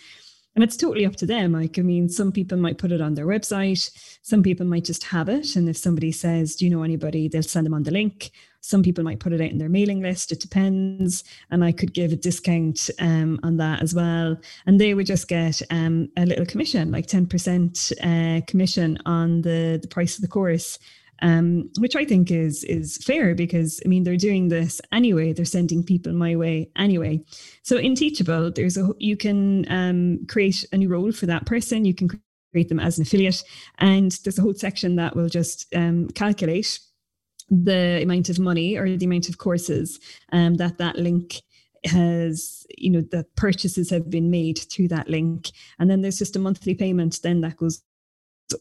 and 0.58 0.64
it's 0.64 0.76
totally 0.76 1.06
up 1.06 1.16
to 1.18 1.28
them. 1.28 1.52
Like, 1.52 1.78
I 1.78 1.84
mean, 1.84 2.10
some 2.10 2.32
people 2.32 2.58
might 2.58 2.80
put 2.80 2.92
it 2.92 3.00
on 3.00 3.14
their 3.14 3.28
website, 3.28 3.92
some 4.24 4.42
people 4.42 4.66
might 4.66 4.86
just 4.86 5.04
have 5.04 5.30
it. 5.30 5.56
And 5.56 5.70
if 5.70 5.78
somebody 5.78 6.12
says, 6.12 6.56
Do 6.56 6.66
you 6.66 6.72
know 6.72 6.82
anybody? 6.82 7.28
They'll 7.28 7.44
send 7.44 7.68
them 7.68 7.76
on 7.76 7.84
the 7.84 7.92
link. 7.92 8.32
Some 8.62 8.82
people 8.82 9.04
might 9.04 9.20
put 9.20 9.34
it 9.34 9.40
out 9.40 9.52
in 9.52 9.60
their 9.60 9.70
mailing 9.70 10.02
list. 10.02 10.32
It 10.32 10.40
depends. 10.40 11.24
And 11.52 11.64
I 11.64 11.72
could 11.72 11.94
give 11.94 12.12
a 12.12 12.16
discount 12.16 12.90
um, 13.00 13.40
on 13.44 13.58
that 13.58 13.84
as 13.84 13.94
well. 13.94 14.36
And 14.66 14.82
they 14.82 14.96
would 14.96 15.06
just 15.06 15.28
get 15.28 15.62
um, 15.70 16.10
a 16.18 16.26
little 16.26 16.46
commission, 16.48 16.92
like 16.92 17.06
10% 17.06 18.42
uh, 18.42 18.44
commission 18.48 18.98
on 19.06 19.44
the, 19.44 19.78
the 19.80 19.88
price 19.88 20.16
of 20.16 20.24
the 20.24 20.28
course 20.28 20.80
um, 21.22 21.70
which 21.80 21.96
I 21.96 22.06
think 22.06 22.32
is 22.32 22.64
is 22.64 22.98
fair 22.98 23.36
because 23.36 23.82
I 23.86 23.88
mean 23.88 24.04
they're 24.04 24.18
doing 24.18 24.50
this 24.50 24.82
anyway. 24.92 25.34
They're 25.34 25.46
sending 25.46 25.84
people 25.84 26.14
my 26.14 26.36
way 26.36 26.70
anyway. 26.76 27.22
So 27.64 27.78
in 27.78 27.96
Teachable, 27.96 28.52
there's 28.52 28.78
a 28.78 28.90
you 29.00 29.18
can 29.18 29.70
um, 29.72 30.26
create 30.28 30.66
a 30.72 30.78
new 30.78 30.90
role 30.90 31.12
for 31.12 31.26
that 31.26 31.46
person. 31.46 31.86
You 31.86 31.94
can 31.94 32.10
create 32.52 32.70
them 32.70 32.80
as 32.80 32.98
an 32.98 33.04
affiliate, 33.04 33.44
and 33.80 34.12
there's 34.24 34.40
a 34.40 34.42
whole 34.42 34.54
section 34.54 34.96
that 34.98 35.16
will 35.16 35.30
just 35.30 35.66
um, 35.76 36.08
calculate 36.10 36.80
the 37.50 38.02
amount 38.04 38.30
of 38.30 38.40
money 38.40 38.76
or 38.78 38.98
the 38.98 39.06
amount 39.06 39.30
of 39.30 39.38
courses 39.38 40.00
um, 40.34 40.56
that 40.56 40.78
that 40.78 40.98
link 40.98 41.42
has 41.86 42.66
you 42.78 42.90
know 42.90 43.02
the 43.02 43.26
purchases 43.36 43.90
have 43.90 44.10
been 44.10 44.30
made 44.30 44.60
through 44.72 44.88
that 44.88 45.08
link 45.10 45.52
and 45.80 45.90
then 45.90 46.02
there's 46.02 46.18
just 46.18 46.36
a 46.36 46.40
monthly 46.40 46.74
payment 46.74 47.20
then 47.24 47.42
that 47.42 47.56
goes 47.56 47.82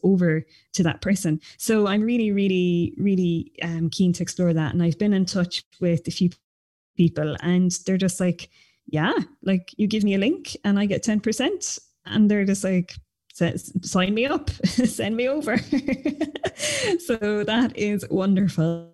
over 0.03 0.45
to 0.73 0.83
that 0.83 1.01
person. 1.01 1.39
So 1.57 1.87
I'm 1.87 2.01
really, 2.01 2.31
really, 2.31 2.93
really 2.97 3.51
um, 3.61 3.89
keen 3.89 4.13
to 4.13 4.23
explore 4.23 4.53
that. 4.53 4.73
And 4.73 4.83
I've 4.83 4.97
been 4.97 5.13
in 5.13 5.25
touch 5.25 5.63
with 5.79 6.07
a 6.07 6.11
few 6.11 6.29
people, 6.95 7.35
and 7.41 7.71
they're 7.85 7.97
just 7.97 8.19
like, 8.19 8.49
yeah, 8.87 9.13
like 9.43 9.73
you 9.77 9.87
give 9.87 10.03
me 10.03 10.15
a 10.15 10.17
link 10.17 10.55
and 10.63 10.79
I 10.79 10.85
get 10.85 11.03
10%. 11.03 11.79
And 12.05 12.31
they're 12.31 12.45
just 12.45 12.63
like, 12.63 12.95
sign 13.81 14.13
me 14.13 14.25
up, 14.25 14.49
send 14.65 15.15
me 15.15 15.27
over. 15.27 15.57
so 16.99 17.43
that 17.43 17.71
is 17.75 18.05
wonderful. 18.09 18.91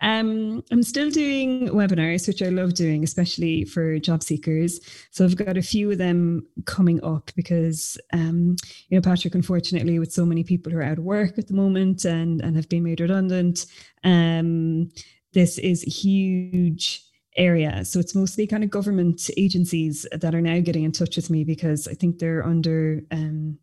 Um, 0.00 0.62
I'm 0.70 0.82
still 0.82 1.10
doing 1.10 1.68
webinars, 1.68 2.26
which 2.26 2.42
I 2.42 2.48
love 2.48 2.74
doing, 2.74 3.04
especially 3.04 3.64
for 3.64 3.98
job 3.98 4.22
seekers. 4.22 4.80
So 5.10 5.24
I've 5.24 5.36
got 5.36 5.56
a 5.56 5.62
few 5.62 5.90
of 5.90 5.98
them 5.98 6.46
coming 6.64 7.02
up 7.04 7.30
because, 7.36 7.98
um, 8.12 8.56
you 8.88 8.96
know, 8.96 9.02
Patrick, 9.02 9.34
unfortunately, 9.34 9.98
with 9.98 10.12
so 10.12 10.24
many 10.24 10.42
people 10.42 10.72
who 10.72 10.78
are 10.78 10.82
out 10.82 10.98
of 10.98 11.04
work 11.04 11.38
at 11.38 11.48
the 11.48 11.54
moment 11.54 12.04
and, 12.04 12.40
and 12.40 12.56
have 12.56 12.68
been 12.68 12.84
made 12.84 13.00
redundant, 13.00 13.66
um, 14.04 14.90
this 15.34 15.58
is 15.58 15.84
a 15.86 15.90
huge 15.90 17.04
area. 17.36 17.84
So 17.84 17.98
it's 17.98 18.14
mostly 18.14 18.46
kind 18.46 18.64
of 18.64 18.70
government 18.70 19.30
agencies 19.36 20.06
that 20.12 20.34
are 20.34 20.40
now 20.40 20.60
getting 20.60 20.84
in 20.84 20.92
touch 20.92 21.16
with 21.16 21.30
me 21.30 21.44
because 21.44 21.88
I 21.88 21.94
think 21.94 22.18
they're 22.18 22.44
under 22.44 23.00
um, 23.10 23.58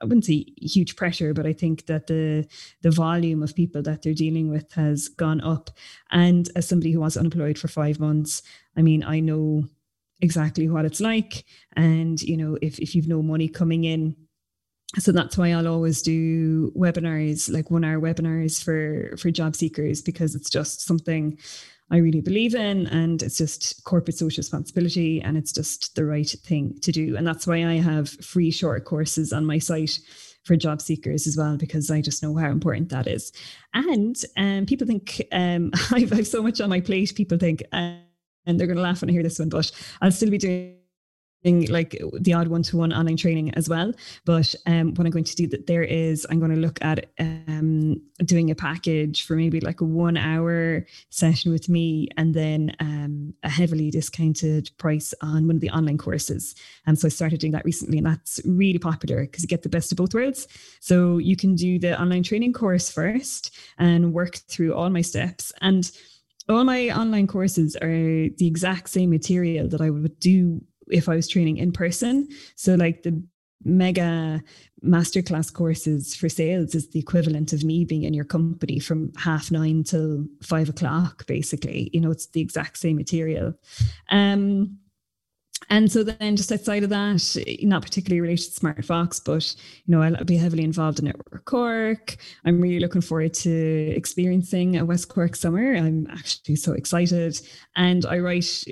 I 0.00 0.04
wouldn't 0.04 0.24
say 0.24 0.46
huge 0.58 0.96
pressure, 0.96 1.32
but 1.34 1.46
I 1.46 1.52
think 1.52 1.86
that 1.86 2.06
the 2.06 2.46
the 2.82 2.90
volume 2.90 3.42
of 3.42 3.54
people 3.54 3.82
that 3.82 4.02
they're 4.02 4.14
dealing 4.14 4.50
with 4.50 4.72
has 4.72 5.08
gone 5.08 5.40
up. 5.40 5.70
And 6.10 6.48
as 6.56 6.68
somebody 6.68 6.92
who 6.92 7.00
was 7.00 7.16
unemployed 7.16 7.58
for 7.58 7.68
five 7.68 7.98
months, 8.00 8.42
I 8.76 8.82
mean, 8.82 9.02
I 9.02 9.20
know 9.20 9.64
exactly 10.20 10.68
what 10.68 10.84
it's 10.84 11.00
like. 11.00 11.44
And 11.76 12.20
you 12.22 12.36
know, 12.36 12.58
if 12.62 12.78
if 12.78 12.94
you've 12.94 13.08
no 13.08 13.22
money 13.22 13.48
coming 13.48 13.84
in, 13.84 14.16
so 14.98 15.12
that's 15.12 15.36
why 15.36 15.52
I'll 15.52 15.68
always 15.68 16.02
do 16.02 16.70
webinars, 16.72 17.52
like 17.52 17.70
one 17.70 17.84
hour 17.84 18.00
webinars 18.00 18.62
for 18.62 19.16
for 19.16 19.30
job 19.30 19.56
seekers, 19.56 20.02
because 20.02 20.34
it's 20.34 20.50
just 20.50 20.80
something 20.80 21.38
I 21.90 21.98
really 21.98 22.20
believe 22.20 22.54
in. 22.54 22.86
And 22.88 23.22
it's 23.22 23.38
just 23.38 23.84
corporate 23.84 24.18
social 24.18 24.40
responsibility 24.40 25.20
and 25.22 25.36
it's 25.36 25.52
just 25.52 25.94
the 25.94 26.04
right 26.04 26.28
thing 26.28 26.78
to 26.82 26.92
do. 26.92 27.16
And 27.16 27.26
that's 27.26 27.46
why 27.46 27.64
I 27.66 27.74
have 27.74 28.08
free 28.08 28.50
short 28.50 28.84
courses 28.84 29.32
on 29.32 29.46
my 29.46 29.58
site 29.58 29.98
for 30.44 30.56
job 30.56 30.80
seekers 30.80 31.26
as 31.26 31.36
well, 31.36 31.56
because 31.56 31.90
I 31.90 32.00
just 32.00 32.22
know 32.22 32.36
how 32.36 32.50
important 32.50 32.88
that 32.90 33.06
is. 33.06 33.32
And 33.74 34.16
um, 34.36 34.66
people 34.66 34.86
think 34.86 35.22
um, 35.32 35.72
I've, 35.92 36.12
I've 36.12 36.26
so 36.26 36.42
much 36.42 36.60
on 36.60 36.70
my 36.70 36.80
plate, 36.80 37.14
people 37.14 37.38
think, 37.38 37.62
uh, 37.72 37.96
and 38.46 38.60
they're 38.60 38.68
going 38.68 38.76
to 38.76 38.82
laugh 38.82 39.00
when 39.00 39.10
I 39.10 39.12
hear 39.12 39.24
this 39.24 39.40
one, 39.40 39.48
but 39.48 39.70
I'll 40.00 40.12
still 40.12 40.30
be 40.30 40.38
doing 40.38 40.75
like 41.46 42.00
the 42.20 42.34
odd 42.34 42.48
one-to-one 42.48 42.92
online 42.92 43.16
training 43.16 43.54
as 43.54 43.68
well. 43.68 43.92
But 44.24 44.54
um, 44.66 44.94
what 44.94 45.06
I'm 45.06 45.12
going 45.12 45.24
to 45.24 45.36
do 45.36 45.46
that 45.48 45.66
there 45.66 45.82
is 45.82 46.26
I'm 46.30 46.38
going 46.38 46.54
to 46.54 46.60
look 46.60 46.78
at 46.82 47.06
um, 47.18 48.00
doing 48.24 48.50
a 48.50 48.54
package 48.54 49.24
for 49.24 49.36
maybe 49.36 49.60
like 49.60 49.80
a 49.80 49.84
one-hour 49.84 50.86
session 51.10 51.52
with 51.52 51.68
me, 51.68 52.08
and 52.16 52.34
then 52.34 52.74
um, 52.80 53.34
a 53.42 53.48
heavily 53.48 53.90
discounted 53.90 54.70
price 54.78 55.14
on 55.22 55.46
one 55.46 55.56
of 55.56 55.60
the 55.60 55.70
online 55.70 55.98
courses. 55.98 56.54
And 56.86 56.98
so 56.98 57.06
I 57.06 57.10
started 57.10 57.40
doing 57.40 57.52
that 57.52 57.64
recently, 57.64 57.98
and 57.98 58.06
that's 58.06 58.40
really 58.44 58.78
popular 58.78 59.22
because 59.22 59.42
you 59.42 59.48
get 59.48 59.62
the 59.62 59.68
best 59.68 59.92
of 59.92 59.98
both 59.98 60.14
worlds. 60.14 60.48
So 60.80 61.18
you 61.18 61.36
can 61.36 61.54
do 61.54 61.78
the 61.78 62.00
online 62.00 62.22
training 62.22 62.52
course 62.52 62.90
first 62.90 63.54
and 63.78 64.12
work 64.12 64.36
through 64.48 64.74
all 64.74 64.90
my 64.90 65.02
steps 65.02 65.52
and 65.60 65.90
all 66.48 66.64
my 66.64 66.90
online 66.90 67.26
courses 67.26 67.76
are 67.76 67.88
the 67.88 68.46
exact 68.46 68.88
same 68.88 69.10
material 69.10 69.68
that 69.68 69.80
I 69.80 69.90
would 69.90 70.18
do 70.20 70.62
if 70.90 71.08
I 71.08 71.16
was 71.16 71.28
training 71.28 71.58
in 71.58 71.72
person. 71.72 72.28
So 72.54 72.74
like 72.74 73.02
the 73.02 73.22
mega 73.64 74.42
masterclass 74.84 75.52
courses 75.52 76.14
for 76.14 76.28
sales 76.28 76.74
is 76.74 76.88
the 76.90 76.98
equivalent 76.98 77.52
of 77.52 77.64
me 77.64 77.84
being 77.84 78.04
in 78.04 78.14
your 78.14 78.24
company 78.24 78.78
from 78.78 79.12
half 79.16 79.50
nine 79.50 79.82
till 79.82 80.26
five 80.42 80.68
o'clock, 80.68 81.26
basically. 81.26 81.90
You 81.92 82.00
know, 82.00 82.10
it's 82.10 82.26
the 82.26 82.40
exact 82.40 82.78
same 82.78 82.96
material. 82.96 83.54
Um, 84.10 84.78
and 85.70 85.90
so 85.90 86.04
then 86.04 86.36
just 86.36 86.52
outside 86.52 86.84
of 86.84 86.90
that, 86.90 87.58
not 87.62 87.82
particularly 87.82 88.20
related 88.20 88.44
to 88.44 88.52
Smart 88.52 88.84
Fox, 88.84 89.18
but 89.18 89.54
you 89.86 89.92
know, 89.92 90.02
I'll 90.02 90.24
be 90.24 90.36
heavily 90.36 90.62
involved 90.62 90.98
in 90.98 91.06
Network 91.06 91.44
Cork. 91.46 92.16
I'm 92.44 92.60
really 92.60 92.78
looking 92.78 93.00
forward 93.00 93.34
to 93.34 93.92
experiencing 93.96 94.76
a 94.76 94.84
West 94.84 95.08
Cork 95.08 95.34
summer. 95.34 95.74
I'm 95.74 96.06
actually 96.10 96.56
so 96.56 96.72
excited. 96.72 97.40
And 97.74 98.04
I 98.06 98.18
write 98.18 98.64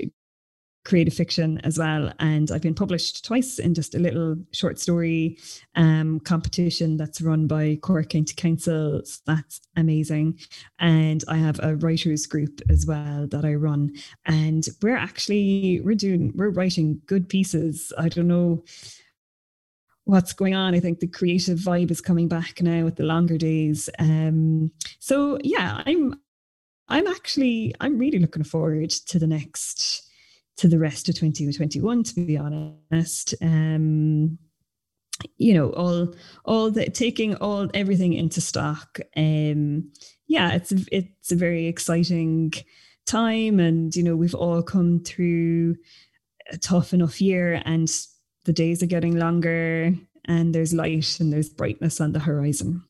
creative 0.85 1.14
fiction 1.14 1.59
as 1.64 1.78
well. 1.78 2.12
And 2.18 2.51
I've 2.51 2.62
been 2.62 2.74
published 2.74 3.24
twice 3.24 3.59
in 3.59 3.74
just 3.74 3.95
a 3.95 3.99
little 3.99 4.37
short 4.53 4.78
story 4.78 5.39
um, 5.76 6.20
competition 6.20 6.97
that's 6.97 7.22
run 7.22 7.47
by 7.47 7.78
Cork 7.82 8.11
County 8.11 8.35
Council. 8.35 9.01
So 9.05 9.20
that's 9.26 9.61
amazing. 9.76 10.39
And 10.78 11.24
I 11.26 11.37
have 11.37 11.59
a 11.62 11.76
writers 11.76 12.26
group 12.26 12.61
as 12.68 12.87
well 12.87 13.26
that 13.28 13.45
I 13.45 13.55
run. 13.55 13.95
And 14.26 14.66
we're 14.82 14.97
actually 14.97 15.80
we're 15.82 15.95
doing 15.95 16.32
we're 16.35 16.51
writing 16.51 17.01
good 17.07 17.28
pieces. 17.28 17.93
I 17.99 18.09
don't 18.09 18.28
know 18.28 18.64
what's 20.05 20.35
going 20.35 20.55
on. 20.55 20.74
I 20.74 20.80
think 20.80 21.01
the 21.01 21.07
creative 21.07 21.59
vibe 21.59 21.91
is 21.91 22.03
coming 22.03 22.28
back 22.28 22.61
now 22.61 22.85
with 22.85 22.97
the 22.97 23.05
longer 23.05 23.39
days. 23.39 23.89
Um, 23.99 24.70
so 24.99 25.39
yeah, 25.43 25.82
I'm 25.87 26.20
I'm 26.89 27.07
actually 27.07 27.74
I'm 27.80 27.99
really 27.99 28.18
looking 28.18 28.45
forward 28.45 28.91
to 28.91 29.18
the 29.18 29.26
next 29.26 30.03
to 30.57 30.68
the 30.68 30.78
rest 30.78 31.09
of 31.09 31.14
2021 31.14 32.02
to 32.05 32.26
be 32.26 32.36
honest. 32.36 33.34
Um 33.42 34.38
you 35.36 35.55
know 35.55 35.70
all 35.70 36.14
all 36.44 36.70
the 36.70 36.90
taking 36.90 37.36
all 37.36 37.68
everything 37.72 38.12
into 38.12 38.40
stock 38.40 38.98
um 39.16 39.92
yeah 40.26 40.52
it's 40.52 40.72
it's 40.90 41.30
a 41.30 41.36
very 41.36 41.66
exciting 41.66 42.52
time. 43.07 43.61
And 43.61 43.94
you 43.94 44.02
know 44.02 44.16
we've 44.16 44.34
all 44.34 44.62
come 44.62 45.02
through 45.05 45.76
a 46.50 46.59
tough 46.59 46.92
enough 46.92 47.20
year 47.20 47.62
and 47.64 47.90
the 48.44 48.52
days 48.52 48.82
are 48.82 48.86
getting 48.86 49.16
longer 49.16 49.94
and 50.26 50.55
there's 50.55 50.74
light 50.74 51.18
and 51.20 51.32
there's 51.32 51.48
brightness 51.48 52.00
on 52.00 52.12
the 52.12 52.18
horizon 52.18 52.84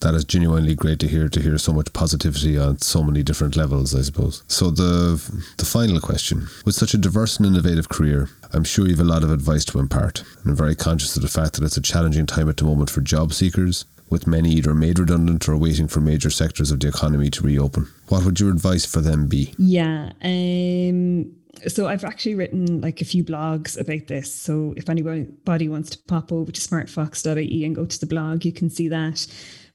that 0.00 0.14
is 0.14 0.24
genuinely 0.24 0.74
great 0.74 0.98
to 1.00 1.08
hear 1.08 1.28
to 1.28 1.40
hear 1.40 1.58
so 1.58 1.72
much 1.72 1.92
positivity 1.92 2.58
on 2.58 2.78
so 2.78 3.02
many 3.02 3.22
different 3.22 3.56
levels 3.56 3.94
i 3.94 4.02
suppose. 4.02 4.42
So 4.48 4.70
the 4.70 5.20
the 5.56 5.64
final 5.64 6.00
question. 6.00 6.48
With 6.64 6.74
such 6.74 6.94
a 6.94 6.98
diverse 6.98 7.36
and 7.38 7.46
innovative 7.46 7.88
career 7.88 8.30
i'm 8.52 8.64
sure 8.64 8.86
you 8.86 8.96
have 8.96 9.06
a 9.06 9.08
lot 9.08 9.22
of 9.22 9.30
advice 9.30 9.64
to 9.66 9.78
impart. 9.78 10.24
And 10.40 10.50
i'm 10.50 10.56
very 10.56 10.74
conscious 10.74 11.16
of 11.16 11.22
the 11.22 11.28
fact 11.28 11.54
that 11.54 11.64
it's 11.64 11.76
a 11.76 11.82
challenging 11.82 12.26
time 12.26 12.48
at 12.48 12.56
the 12.56 12.64
moment 12.64 12.90
for 12.90 13.00
job 13.00 13.32
seekers 13.32 13.84
with 14.08 14.26
many 14.26 14.50
either 14.50 14.74
made 14.74 14.98
redundant 14.98 15.48
or 15.48 15.56
waiting 15.56 15.86
for 15.86 16.00
major 16.00 16.30
sectors 16.30 16.72
of 16.72 16.80
the 16.80 16.88
economy 16.88 17.30
to 17.30 17.44
reopen. 17.44 17.86
What 18.08 18.24
would 18.24 18.40
your 18.40 18.50
advice 18.50 18.84
for 18.84 19.00
them 19.00 19.26
be? 19.28 19.54
Yeah 19.58 20.12
um 20.22 21.32
so 21.68 21.86
I've 21.86 22.04
actually 22.04 22.34
written 22.36 22.80
like 22.80 23.00
a 23.00 23.04
few 23.04 23.22
blogs 23.24 23.78
about 23.78 24.06
this. 24.06 24.32
So 24.34 24.74
if 24.76 24.88
anybody 24.88 25.68
wants 25.68 25.90
to 25.90 25.98
pop 25.98 26.32
over 26.32 26.50
to 26.50 26.60
smartfox.ie 26.60 27.64
and 27.64 27.74
go 27.74 27.84
to 27.84 28.00
the 28.00 28.06
blog, 28.06 28.44
you 28.44 28.52
can 28.52 28.70
see 28.70 28.88
that. 28.88 29.26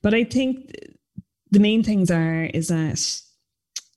But 0.06 0.14
I 0.14 0.24
think 0.24 0.72
the 1.50 1.60
main 1.60 1.82
things 1.82 2.12
are 2.12 2.44
is 2.54 2.68
that 2.68 3.22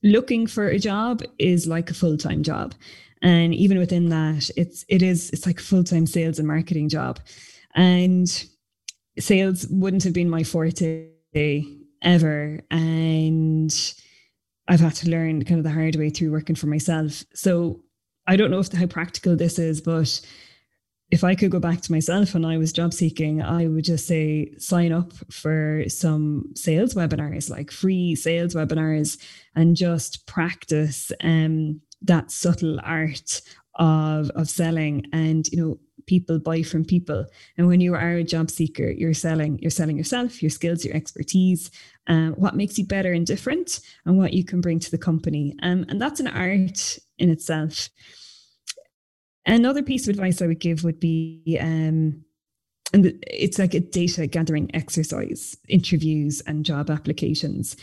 looking 0.01 0.47
for 0.47 0.67
a 0.67 0.79
job 0.79 1.21
is 1.37 1.67
like 1.67 1.91
a 1.91 1.93
full-time 1.93 2.41
job. 2.41 2.73
And 3.21 3.53
even 3.53 3.77
within 3.77 4.09
that, 4.09 4.49
it's 4.57 4.83
it 4.89 5.03
is 5.03 5.29
it's 5.29 5.45
like 5.45 5.59
a 5.59 5.63
full-time 5.63 6.07
sales 6.07 6.39
and 6.39 6.47
marketing 6.47 6.89
job. 6.89 7.19
And 7.75 8.27
sales 9.19 9.67
wouldn't 9.69 10.03
have 10.03 10.13
been 10.13 10.31
my 10.31 10.41
forte 10.41 11.09
ever. 12.01 12.59
And 12.71 13.93
I've 14.67 14.79
had 14.79 14.95
to 14.95 15.11
learn 15.11 15.45
kind 15.45 15.59
of 15.59 15.63
the 15.63 15.69
hard 15.79 15.95
way 15.95 16.09
through 16.09 16.31
working 16.31 16.55
for 16.55 16.65
myself. 16.65 17.23
So 17.35 17.83
I 18.25 18.35
don't 18.35 18.49
know 18.49 18.57
if 18.57 18.71
how 18.71 18.87
practical 18.87 19.35
this 19.35 19.59
is, 19.59 19.79
but 19.79 20.19
if 21.11 21.23
I 21.23 21.33
could 21.33 21.49
go 21.49 21.59
back 21.59 21.81
to 21.81 21.91
myself 21.91 22.33
when 22.33 22.45
I 22.45 22.57
was 22.57 22.71
job 22.71 22.93
seeking, 22.93 23.41
I 23.41 23.67
would 23.67 23.83
just 23.83 24.05
say 24.05 24.51
sign 24.57 24.91
up 24.91 25.11
for 25.31 25.83
some 25.87 26.45
sales 26.55 26.93
webinars, 26.93 27.49
like 27.49 27.71
free 27.71 28.15
sales 28.15 28.53
webinars, 28.53 29.17
and 29.55 29.75
just 29.75 30.27
practice 30.27 31.11
um, 31.23 31.81
that 32.03 32.31
subtle 32.31 32.79
art 32.83 33.41
of 33.75 34.29
of 34.31 34.49
selling. 34.49 35.07
And 35.11 35.47
you 35.47 35.57
know, 35.59 35.79
people 36.05 36.37
buy 36.37 36.61
from 36.61 36.85
people. 36.85 37.25
And 37.57 37.67
when 37.67 37.81
you 37.81 37.95
are 37.95 38.11
a 38.11 38.23
job 38.23 38.51
seeker, 38.51 38.91
you're 38.91 39.15
selling 39.15 39.57
you're 39.59 39.71
selling 39.71 39.97
yourself, 39.97 40.43
your 40.43 40.51
skills, 40.51 40.85
your 40.85 40.95
expertise, 40.95 41.71
um, 42.05 42.33
what 42.33 42.55
makes 42.55 42.77
you 42.77 42.85
better 42.85 43.13
and 43.13 43.25
different, 43.25 43.79
and 44.05 44.15
what 44.15 44.33
you 44.33 44.43
can 44.43 44.61
bring 44.61 44.79
to 44.79 44.91
the 44.91 44.97
company. 44.99 45.55
Um, 45.63 45.85
and 45.89 45.99
that's 45.99 46.19
an 46.19 46.27
art 46.27 46.99
in 47.17 47.31
itself. 47.31 47.89
Another 49.45 49.81
piece 49.81 50.07
of 50.07 50.13
advice 50.13 50.41
I 50.41 50.47
would 50.47 50.59
give 50.59 50.83
would 50.83 50.99
be, 50.99 51.57
um, 51.59 52.23
and 52.93 53.23
it's 53.27 53.59
like 53.59 53.73
a 53.73 53.79
data 53.79 54.27
gathering 54.27 54.69
exercise, 54.73 55.57
interviews 55.67 56.41
and 56.45 56.65
job 56.65 56.89
applications. 56.89 57.75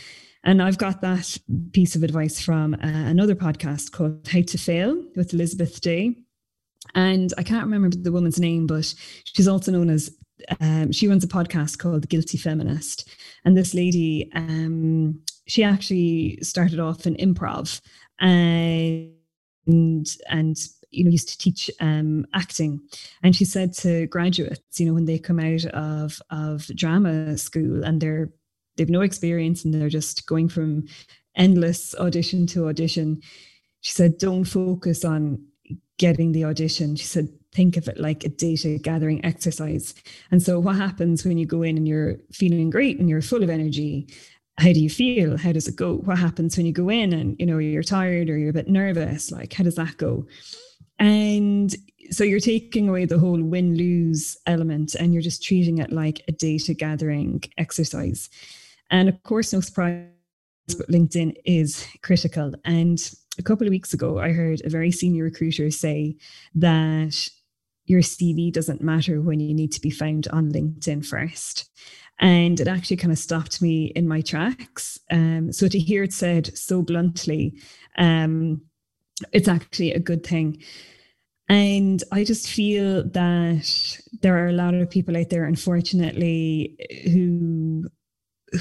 And 0.43 0.61
I've 0.61 0.77
got 0.77 1.01
that 1.01 1.37
piece 1.73 1.95
of 1.95 2.03
advice 2.03 2.39
from 2.39 2.73
uh, 2.75 2.77
another 2.81 3.35
podcast 3.35 3.91
called 3.91 4.27
How 4.27 4.41
to 4.41 4.57
Fail 4.57 5.03
with 5.15 5.33
Elizabeth 5.33 5.81
Day. 5.81 6.15
And 6.95 7.33
I 7.37 7.43
can't 7.43 7.65
remember 7.65 7.89
the 7.95 8.11
woman's 8.11 8.39
name, 8.39 8.67
but 8.67 8.93
she's 9.25 9.47
also 9.47 9.71
known 9.71 9.89
as, 9.89 10.15
um, 10.61 10.91
she 10.91 11.07
runs 11.07 11.23
a 11.23 11.27
podcast 11.27 11.79
called 11.79 12.03
The 12.03 12.07
Guilty 12.07 12.37
Feminist. 12.37 13.09
And 13.43 13.57
this 13.57 13.73
lady, 13.73 14.29
um, 14.35 15.19
she 15.47 15.63
actually 15.63 16.39
started 16.43 16.79
off 16.79 17.05
in 17.05 17.15
improv 17.15 17.81
and 18.19 19.11
and 19.67 20.57
you 20.91 21.03
know 21.03 21.11
used 21.11 21.29
to 21.29 21.37
teach 21.37 21.69
um, 21.79 22.25
acting. 22.33 22.81
And 23.23 23.35
she 23.35 23.45
said 23.45 23.73
to 23.75 24.07
graduates 24.07 24.79
you 24.79 24.85
know 24.85 24.93
when 24.93 25.05
they 25.05 25.19
come 25.19 25.39
out 25.39 25.65
of 25.65 26.21
of 26.29 26.67
drama 26.75 27.37
school 27.37 27.83
and 27.83 28.01
they're 28.01 28.29
they've 28.75 28.89
no 28.89 29.01
experience 29.01 29.65
and 29.65 29.73
they're 29.73 29.89
just 29.89 30.27
going 30.27 30.49
from 30.49 30.85
endless 31.35 31.93
audition 31.95 32.47
to 32.47 32.67
audition 32.67 33.21
she 33.81 33.93
said 33.93 34.17
don't 34.17 34.43
focus 34.43 35.05
on 35.05 35.45
getting 35.97 36.31
the 36.31 36.45
audition. 36.45 36.95
She 36.95 37.05
said 37.05 37.29
think 37.53 37.77
of 37.77 37.87
it 37.87 37.99
like 37.99 38.23
a 38.23 38.29
data 38.29 38.77
gathering 38.77 39.23
exercise. 39.25 39.95
And 40.31 40.41
so 40.41 40.59
what 40.59 40.75
happens 40.75 41.25
when 41.25 41.37
you 41.37 41.45
go 41.45 41.63
in 41.63 41.77
and 41.77 41.87
you're 41.87 42.17
feeling 42.31 42.69
great 42.69 42.99
and 42.99 43.09
you're 43.09 43.21
full 43.21 43.43
of 43.43 43.49
energy? 43.49 44.07
How 44.59 44.73
do 44.73 44.79
you 44.79 44.89
feel? 44.89 45.37
How 45.37 45.51
does 45.51 45.67
it 45.67 45.75
go? 45.75 45.97
What 45.97 46.17
happens 46.17 46.57
when 46.57 46.65
you 46.65 46.73
go 46.73 46.89
in 46.89 47.13
and 47.13 47.35
you 47.39 47.45
know 47.45 47.57
you're 47.57 47.83
tired 47.83 48.29
or 48.29 48.37
you're 48.37 48.49
a 48.49 48.53
bit 48.53 48.67
nervous? 48.67 49.31
Like 49.31 49.53
how 49.53 49.63
does 49.63 49.75
that 49.75 49.97
go 49.97 50.25
and 50.99 51.75
so 52.09 52.23
you're 52.23 52.39
taking 52.39 52.89
away 52.89 53.05
the 53.05 53.19
whole 53.19 53.41
win 53.41 53.75
lose 53.75 54.37
element 54.45 54.95
and 54.95 55.13
you're 55.13 55.21
just 55.21 55.43
treating 55.43 55.79
it 55.79 55.91
like 55.91 56.21
a 56.27 56.31
data 56.31 56.73
gathering 56.73 57.43
exercise. 57.57 58.29
And 58.89 59.09
of 59.09 59.21
course, 59.23 59.51
no 59.53 59.59
surprise, 59.59 60.07
but 60.77 60.89
LinkedIn 60.89 61.35
is 61.45 61.85
critical. 62.01 62.53
And 62.65 62.99
a 63.37 63.43
couple 63.43 63.67
of 63.67 63.71
weeks 63.71 63.93
ago, 63.93 64.19
I 64.19 64.31
heard 64.31 64.61
a 64.63 64.69
very 64.69 64.91
senior 64.91 65.25
recruiter 65.25 65.69
say 65.69 66.15
that 66.55 67.29
your 67.85 68.01
CV 68.01 68.51
doesn't 68.51 68.81
matter 68.81 69.21
when 69.21 69.39
you 69.39 69.53
need 69.53 69.71
to 69.73 69.81
be 69.81 69.89
found 69.89 70.27
on 70.29 70.51
LinkedIn 70.51 71.05
first. 71.05 71.69
And 72.19 72.59
it 72.59 72.67
actually 72.67 72.97
kind 72.97 73.11
of 73.11 73.19
stopped 73.19 73.61
me 73.61 73.91
in 73.95 74.07
my 74.07 74.21
tracks. 74.21 74.99
Um, 75.11 75.53
so 75.53 75.67
to 75.67 75.79
hear 75.79 76.03
it 76.03 76.13
said 76.13 76.57
so 76.57 76.81
bluntly, 76.81 77.53
um, 77.97 78.61
it's 79.31 79.47
actually 79.47 79.93
a 79.93 79.99
good 79.99 80.25
thing. 80.25 80.63
And 81.49 82.03
I 82.11 82.23
just 82.23 82.49
feel 82.49 83.07
that 83.09 83.99
there 84.21 84.43
are 84.43 84.49
a 84.49 84.53
lot 84.53 84.73
of 84.73 84.89
people 84.89 85.15
out 85.15 85.29
there, 85.29 85.45
unfortunately, 85.45 86.75
who 87.05 87.85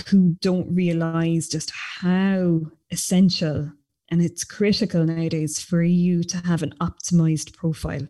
who 0.09 0.37
don't 0.41 0.75
realize 0.75 1.49
just 1.49 1.73
how 2.01 2.61
essential 2.91 3.71
and 4.09 4.23
it's 4.23 4.45
critical 4.45 5.05
nowadays 5.05 5.61
for 5.61 5.83
you 5.83 6.23
to 6.25 6.37
have 6.39 6.63
an 6.63 6.75
optimized 6.81 7.55
profile 7.55 8.07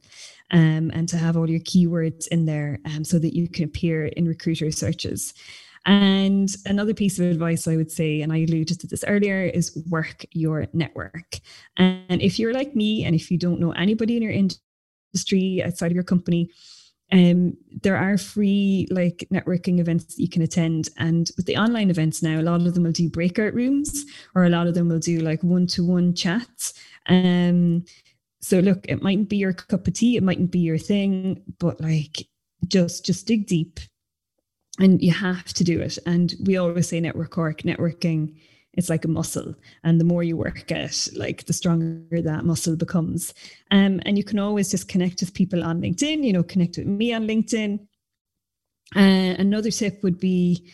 um, 0.50 0.90
and 0.92 1.08
to 1.08 1.16
have 1.16 1.36
all 1.36 1.48
your 1.48 1.60
keywords 1.60 2.26
in 2.28 2.44
there 2.44 2.80
um, 2.84 3.04
so 3.04 3.18
that 3.18 3.34
you 3.34 3.48
can 3.48 3.64
appear 3.64 4.06
in 4.06 4.26
recruiter 4.26 4.70
searches. 4.70 5.32
And 5.86 6.48
another 6.66 6.94
piece 6.94 7.18
of 7.18 7.26
advice 7.26 7.68
I 7.68 7.76
would 7.76 7.92
say, 7.92 8.20
and 8.20 8.32
I 8.32 8.38
alluded 8.38 8.80
to 8.80 8.86
this 8.88 9.04
earlier, 9.06 9.42
is 9.42 9.76
work 9.88 10.26
your 10.32 10.66
network. 10.72 11.38
And 11.76 12.20
if 12.20 12.38
you're 12.38 12.52
like 12.52 12.74
me 12.74 13.04
and 13.04 13.14
if 13.14 13.30
you 13.30 13.38
don't 13.38 13.60
know 13.60 13.70
anybody 13.72 14.16
in 14.16 14.22
your 14.22 14.32
industry 14.32 15.62
outside 15.64 15.92
of 15.92 15.94
your 15.94 16.02
company, 16.02 16.50
um, 17.12 17.56
there 17.82 17.96
are 17.96 18.18
free 18.18 18.88
like 18.90 19.28
networking 19.32 19.78
events 19.78 20.16
that 20.16 20.20
you 20.20 20.28
can 20.28 20.42
attend. 20.42 20.88
And 20.98 21.30
with 21.36 21.46
the 21.46 21.56
online 21.56 21.88
events 21.88 22.20
now, 22.20 22.40
a 22.40 22.42
lot 22.42 22.62
of 22.62 22.74
them 22.74 22.82
will 22.82 22.90
do 22.90 23.08
breakout 23.08 23.54
rooms 23.54 24.04
or 24.34 24.44
a 24.44 24.50
lot 24.50 24.66
of 24.66 24.74
them 24.74 24.88
will 24.88 24.98
do 24.98 25.20
like 25.20 25.42
one 25.44 25.68
to 25.68 25.86
one 25.86 26.14
chats. 26.14 26.74
Um, 27.08 27.84
so 28.40 28.58
look, 28.58 28.86
it 28.88 29.02
mightn't 29.02 29.28
be 29.28 29.36
your 29.36 29.52
cup 29.52 29.86
of 29.86 29.94
tea, 29.94 30.16
it 30.16 30.24
mightn't 30.24 30.50
be 30.50 30.58
your 30.58 30.78
thing, 30.78 31.42
but 31.60 31.80
like 31.80 32.26
just 32.66 33.04
just 33.04 33.26
dig 33.26 33.46
deep 33.46 33.78
and 34.78 35.02
you 35.02 35.12
have 35.12 35.52
to 35.54 35.64
do 35.64 35.80
it. 35.80 35.98
And 36.06 36.34
we 36.44 36.56
always 36.56 36.88
say 36.88 37.00
network 37.00 37.36
work, 37.36 37.62
networking 37.62 38.34
it's 38.76 38.90
like 38.90 39.04
a 39.04 39.08
muscle. 39.08 39.54
And 39.82 39.98
the 40.00 40.04
more 40.04 40.22
you 40.22 40.36
work 40.36 40.70
it 40.70 41.08
like 41.16 41.46
the 41.46 41.52
stronger 41.52 42.22
that 42.22 42.44
muscle 42.44 42.76
becomes. 42.76 43.32
Um, 43.70 44.00
and 44.04 44.16
you 44.16 44.24
can 44.24 44.38
always 44.38 44.70
just 44.70 44.88
connect 44.88 45.20
with 45.20 45.34
people 45.34 45.64
on 45.64 45.80
linkedin 45.80 46.22
you 46.22 46.32
know 46.32 46.42
connect 46.42 46.76
with 46.76 46.86
me 46.86 47.12
on 47.12 47.26
linkedin. 47.26 47.80
Uh, 48.94 49.34
another 49.38 49.70
tip 49.70 50.02
would 50.02 50.20
be 50.20 50.70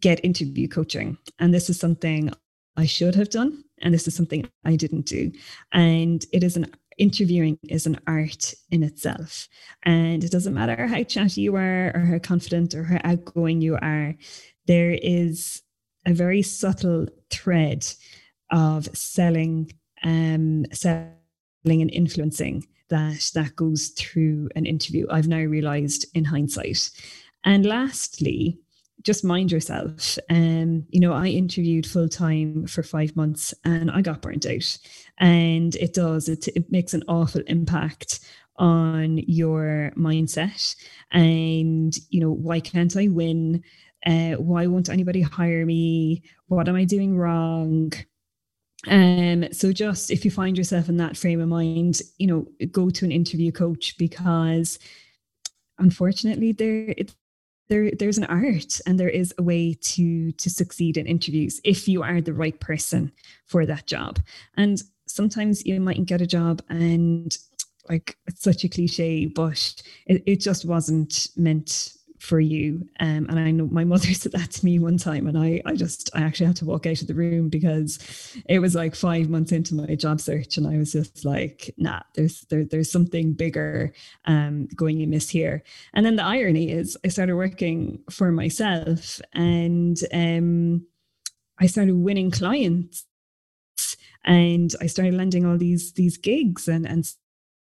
get 0.00 0.24
interview 0.24 0.68
coaching. 0.68 1.16
And 1.38 1.54
this 1.54 1.70
is 1.70 1.78
something 1.78 2.30
i 2.76 2.86
should 2.86 3.14
have 3.14 3.30
done. 3.30 3.64
And 3.82 3.94
this 3.94 4.08
is 4.08 4.14
something 4.14 4.48
i 4.64 4.76
didn't 4.76 5.06
do. 5.06 5.32
And 5.72 6.24
it 6.32 6.42
is 6.42 6.56
an 6.56 6.66
interviewing 7.02 7.58
is 7.68 7.86
an 7.86 7.98
art 8.06 8.54
in 8.70 8.82
itself 8.82 9.48
and 9.82 10.22
it 10.22 10.30
doesn't 10.30 10.54
matter 10.54 10.86
how 10.86 11.02
chatty 11.02 11.40
you 11.42 11.56
are 11.56 11.90
or 11.94 12.04
how 12.10 12.18
confident 12.18 12.74
or 12.74 12.84
how 12.84 13.00
outgoing 13.04 13.60
you 13.60 13.76
are 13.76 14.14
there 14.66 14.96
is 15.02 15.62
a 16.06 16.12
very 16.12 16.42
subtle 16.42 17.06
thread 17.30 17.86
of 18.50 18.84
selling, 18.96 19.72
um, 20.02 20.64
selling 20.72 21.14
and 21.66 21.90
influencing 21.90 22.66
that 22.88 23.30
that 23.34 23.56
goes 23.56 23.88
through 23.96 24.48
an 24.54 24.66
interview. 24.66 25.06
I've 25.10 25.28
now 25.28 25.42
realized 25.42 26.06
in 26.14 26.24
hindsight. 26.24 26.90
And 27.44 27.64
lastly, 27.64 28.58
just 29.02 29.24
mind 29.24 29.50
yourself. 29.50 30.18
Um, 30.30 30.86
you 30.90 31.00
know, 31.00 31.12
I 31.12 31.26
interviewed 31.26 31.86
full 31.86 32.08
time 32.08 32.66
for 32.66 32.82
five 32.82 33.16
months 33.16 33.54
and 33.64 33.90
I 33.90 34.00
got 34.00 34.22
burnt 34.22 34.46
out. 34.46 34.78
And 35.18 35.74
it 35.76 35.94
does, 35.94 36.28
it, 36.28 36.48
it 36.48 36.70
makes 36.70 36.94
an 36.94 37.02
awful 37.08 37.42
impact 37.46 38.20
on 38.56 39.18
your 39.18 39.92
mindset. 39.96 40.76
And, 41.10 41.94
you 42.10 42.20
know, 42.20 42.30
why 42.30 42.60
can't 42.60 42.96
I 42.96 43.08
win? 43.08 43.62
Uh, 44.04 44.32
why 44.32 44.66
won't 44.66 44.88
anybody 44.88 45.22
hire 45.22 45.64
me? 45.64 46.22
What 46.46 46.68
am 46.68 46.76
I 46.76 46.84
doing 46.84 47.16
wrong? 47.16 47.92
Um, 48.88 49.52
so 49.52 49.72
just 49.72 50.10
if 50.10 50.24
you 50.24 50.30
find 50.30 50.58
yourself 50.58 50.88
in 50.88 50.96
that 50.96 51.16
frame 51.16 51.40
of 51.40 51.48
mind, 51.48 52.00
you 52.18 52.26
know, 52.26 52.46
go 52.72 52.90
to 52.90 53.04
an 53.04 53.12
interview 53.12 53.52
coach 53.52 53.96
because 53.96 54.78
unfortunately 55.78 56.52
there 56.52 56.94
it, 56.96 57.14
there 57.68 57.90
there's 57.98 58.18
an 58.18 58.24
art 58.24 58.80
and 58.86 58.98
there 58.98 59.08
is 59.08 59.34
a 59.38 59.42
way 59.42 59.74
to 59.80 60.32
to 60.32 60.50
succeed 60.50 60.96
in 60.96 61.06
interviews 61.06 61.60
if 61.64 61.88
you 61.88 62.02
are 62.02 62.20
the 62.20 62.34
right 62.34 62.58
person 62.60 63.12
for 63.46 63.66
that 63.66 63.86
job. 63.86 64.18
And 64.56 64.82
sometimes 65.06 65.64
you 65.64 65.80
mightn't 65.80 66.08
get 66.08 66.20
a 66.20 66.26
job 66.26 66.62
and 66.68 67.36
like 67.88 68.16
it's 68.26 68.42
such 68.42 68.64
a 68.64 68.68
cliche, 68.68 69.26
but 69.26 69.74
it, 70.06 70.22
it 70.26 70.40
just 70.40 70.64
wasn't 70.64 71.26
meant 71.36 71.92
for 72.22 72.38
you. 72.38 72.88
Um, 73.00 73.26
and 73.28 73.36
I 73.36 73.50
know 73.50 73.66
my 73.66 73.82
mother 73.82 74.06
said 74.14 74.30
that 74.30 74.52
to 74.52 74.64
me 74.64 74.78
one 74.78 74.96
time, 74.96 75.26
and 75.26 75.36
I, 75.36 75.60
I 75.66 75.74
just, 75.74 76.08
I 76.14 76.22
actually 76.22 76.46
had 76.46 76.56
to 76.56 76.64
walk 76.64 76.86
out 76.86 77.00
of 77.02 77.08
the 77.08 77.14
room 77.14 77.48
because 77.48 77.98
it 78.48 78.60
was 78.60 78.76
like 78.76 78.94
five 78.94 79.28
months 79.28 79.50
into 79.50 79.74
my 79.74 79.96
job 79.96 80.20
search, 80.20 80.56
and 80.56 80.68
I 80.68 80.78
was 80.78 80.92
just 80.92 81.24
like, 81.24 81.74
nah, 81.78 82.00
there's 82.14 82.42
there, 82.42 82.64
there's 82.64 82.92
something 82.92 83.32
bigger 83.32 83.92
um, 84.26 84.68
going 84.76 85.02
amiss 85.02 85.28
here. 85.28 85.64
And 85.94 86.06
then 86.06 86.14
the 86.14 86.24
irony 86.24 86.70
is, 86.70 86.96
I 87.04 87.08
started 87.08 87.34
working 87.34 87.98
for 88.08 88.30
myself, 88.30 89.20
and 89.32 89.98
um, 90.14 90.86
I 91.58 91.66
started 91.66 91.96
winning 91.96 92.30
clients, 92.30 93.04
and 94.24 94.72
I 94.80 94.86
started 94.86 95.14
landing 95.14 95.44
all 95.44 95.58
these 95.58 95.92
these 95.94 96.18
gigs 96.18 96.68
and 96.68 96.86
and 96.86 97.04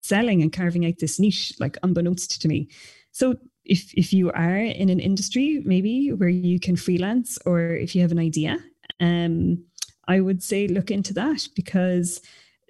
selling 0.02 0.40
and 0.40 0.52
carving 0.52 0.86
out 0.86 1.00
this 1.00 1.18
niche, 1.18 1.52
like 1.58 1.76
unbeknownst 1.82 2.40
to 2.40 2.46
me. 2.46 2.68
So 3.10 3.34
if 3.66 3.92
if 3.94 4.12
you 4.12 4.30
are 4.32 4.56
in 4.56 4.88
an 4.88 5.00
industry 5.00 5.62
maybe 5.64 6.12
where 6.12 6.28
you 6.28 6.58
can 6.58 6.76
freelance 6.76 7.38
or 7.46 7.70
if 7.70 7.94
you 7.94 8.02
have 8.02 8.12
an 8.12 8.18
idea 8.18 8.58
um 9.00 9.62
i 10.08 10.20
would 10.20 10.42
say 10.42 10.66
look 10.68 10.90
into 10.90 11.12
that 11.12 11.46
because 11.54 12.20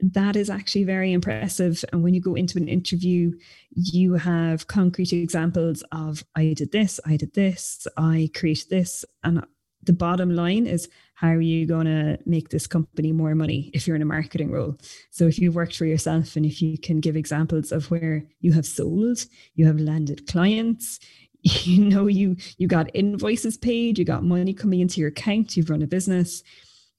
that 0.00 0.36
is 0.36 0.50
actually 0.50 0.84
very 0.84 1.12
impressive. 1.12 1.82
And 1.92 2.02
when 2.02 2.14
you 2.14 2.20
go 2.20 2.34
into 2.34 2.58
an 2.58 2.68
interview 2.68 3.32
you 3.70 4.14
have 4.14 4.66
concrete 4.66 5.12
examples 5.12 5.82
of 5.92 6.24
i 6.34 6.54
did 6.54 6.72
this 6.72 6.98
i 7.06 7.16
did 7.16 7.32
this 7.34 7.86
i 7.96 8.30
created 8.34 8.68
this 8.70 9.04
and 9.22 9.44
the 9.86 9.92
bottom 9.92 10.34
line 10.34 10.66
is 10.66 10.88
how 11.14 11.28
are 11.28 11.40
you 11.40 11.66
going 11.66 11.86
to 11.86 12.18
make 12.26 12.50
this 12.50 12.66
company 12.66 13.12
more 13.12 13.34
money 13.34 13.70
if 13.72 13.86
you're 13.86 13.96
in 13.96 14.02
a 14.02 14.06
marketing 14.06 14.50
role? 14.50 14.78
So 15.10 15.26
if 15.26 15.38
you've 15.38 15.54
worked 15.54 15.76
for 15.76 15.86
yourself 15.86 16.36
and 16.36 16.44
if 16.44 16.60
you 16.60 16.78
can 16.78 17.00
give 17.00 17.16
examples 17.16 17.72
of 17.72 17.90
where 17.90 18.26
you 18.40 18.52
have 18.52 18.66
sold 18.66 19.24
you 19.54 19.66
have 19.66 19.80
landed 19.80 20.26
clients 20.26 20.98
you 21.42 21.84
know 21.84 22.06
you 22.06 22.36
you 22.58 22.66
got 22.66 22.90
invoices 22.94 23.56
paid 23.56 23.98
you 23.98 24.04
got 24.04 24.24
money 24.24 24.52
coming 24.52 24.80
into 24.80 25.00
your 25.00 25.08
account 25.08 25.56
you've 25.56 25.70
run 25.70 25.82
a 25.82 25.86
business. 25.86 26.42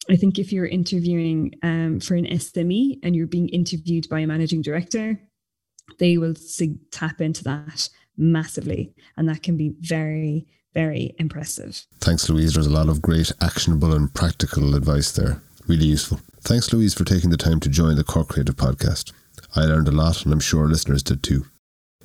I 0.10 0.16
think 0.16 0.40
if 0.40 0.54
you're 0.54 0.66
interviewing 0.66 1.54
um, 1.64 2.00
for 2.00 2.16
an 2.16 2.26
sme 2.26 2.98
and 3.04 3.16
you're 3.16 3.28
being 3.28 3.50
interviewed 3.50 4.08
by 4.10 4.22
a 4.22 4.28
managing 4.28 4.62
director 4.62 5.20
they 6.00 6.18
will 6.18 6.36
tap 6.92 7.22
into 7.22 7.44
that 7.44 7.90
massively. 8.18 8.94
And 9.16 9.30
that 9.30 9.44
can 9.44 9.58
be 9.58 9.76
very 9.80 10.48
very 10.74 11.16
impressive. 11.18 11.86
Thanks, 12.00 12.30
Louise. 12.30 12.54
There's 12.54 12.68
a 12.68 12.72
lot 12.72 12.90
of 12.90 13.02
great 13.02 13.32
actionable 13.42 13.94
and 13.94 14.14
practical 14.14 14.76
advice 14.76 15.12
there. 15.12 15.42
Really 15.68 15.86
useful. 15.86 16.20
Thanks, 16.42 16.72
Louise, 16.72 16.94
for 16.94 17.04
taking 17.04 17.30
the 17.30 17.38
time 17.38 17.60
to 17.62 17.70
join 17.70 17.96
the 17.96 18.04
Cork 18.04 18.30
Creative 18.30 18.56
podcast. 18.56 19.12
I 19.56 19.66
learned 19.66 19.88
a 19.88 19.92
lot, 19.92 20.24
and 20.24 20.34
I'm 20.34 20.40
sure 20.40 20.68
listeners 20.68 21.04
did 21.04 21.24
too. 21.24 21.46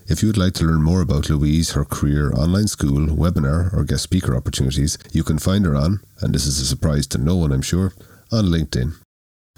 If 0.08 0.20
you 0.20 0.28
would 0.28 0.36
like 0.36 0.54
to 0.54 0.64
learn 0.64 0.82
more 0.82 1.00
about 1.00 1.30
Louise, 1.30 1.72
her 1.72 1.84
career, 1.84 2.32
online 2.32 2.66
school, 2.66 3.06
webinar, 3.06 3.72
or 3.72 3.84
guest 3.84 4.02
speaker 4.02 4.34
opportunities, 4.36 4.98
you 5.12 5.22
can 5.22 5.38
find 5.38 5.64
her 5.64 5.76
on, 5.76 6.00
and 6.20 6.34
this 6.34 6.44
is 6.44 6.58
a 6.58 6.66
surprise 6.66 7.06
to 7.08 7.18
no 7.18 7.36
one, 7.36 7.52
I'm 7.52 7.62
sure, 7.62 7.92
on 8.32 8.46
LinkedIn. 8.46 8.94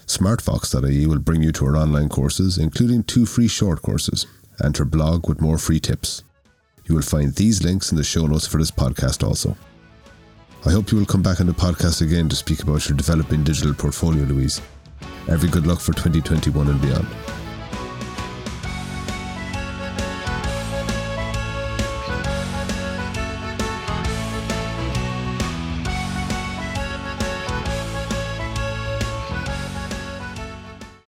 Smartfox.ie 0.07 1.07
will 1.07 1.19
bring 1.19 1.43
you 1.43 1.51
to 1.53 1.65
her 1.65 1.77
online 1.77 2.11
courses, 2.11 2.59
including 2.59 3.05
two 3.05 3.25
free 3.25 3.49
short 3.49 3.81
courses, 3.81 4.27
and 4.59 4.77
her 4.77 4.85
blog 4.85 5.29
with 5.29 5.41
more 5.41 5.57
free 5.57 5.81
tips. 5.81 6.23
You 6.87 6.95
will 6.95 7.03
find 7.03 7.35
these 7.35 7.63
links 7.63 7.91
in 7.91 7.97
the 7.97 8.05
show 8.05 8.27
notes 8.27 8.47
for 8.47 8.59
this 8.59 8.71
podcast 8.71 9.27
also. 9.27 9.57
I 10.67 10.71
hope 10.71 10.93
you 10.93 10.99
will 10.99 11.07
come 11.07 11.23
back 11.23 11.41
on 11.41 11.47
the 11.47 11.53
podcast 11.53 12.03
again 12.03 12.29
to 12.29 12.37
speak 12.37 12.63
about 12.63 12.89
your 12.89 12.97
developing 12.97 13.45
digital 13.45 13.75
portfolio, 13.75 14.25
Louise. 14.25 14.61
Every 15.29 15.49
good 15.49 15.67
luck 15.67 15.81
for 15.81 15.93
2021 15.93 16.69
and 16.69 16.81
beyond. 16.81 17.07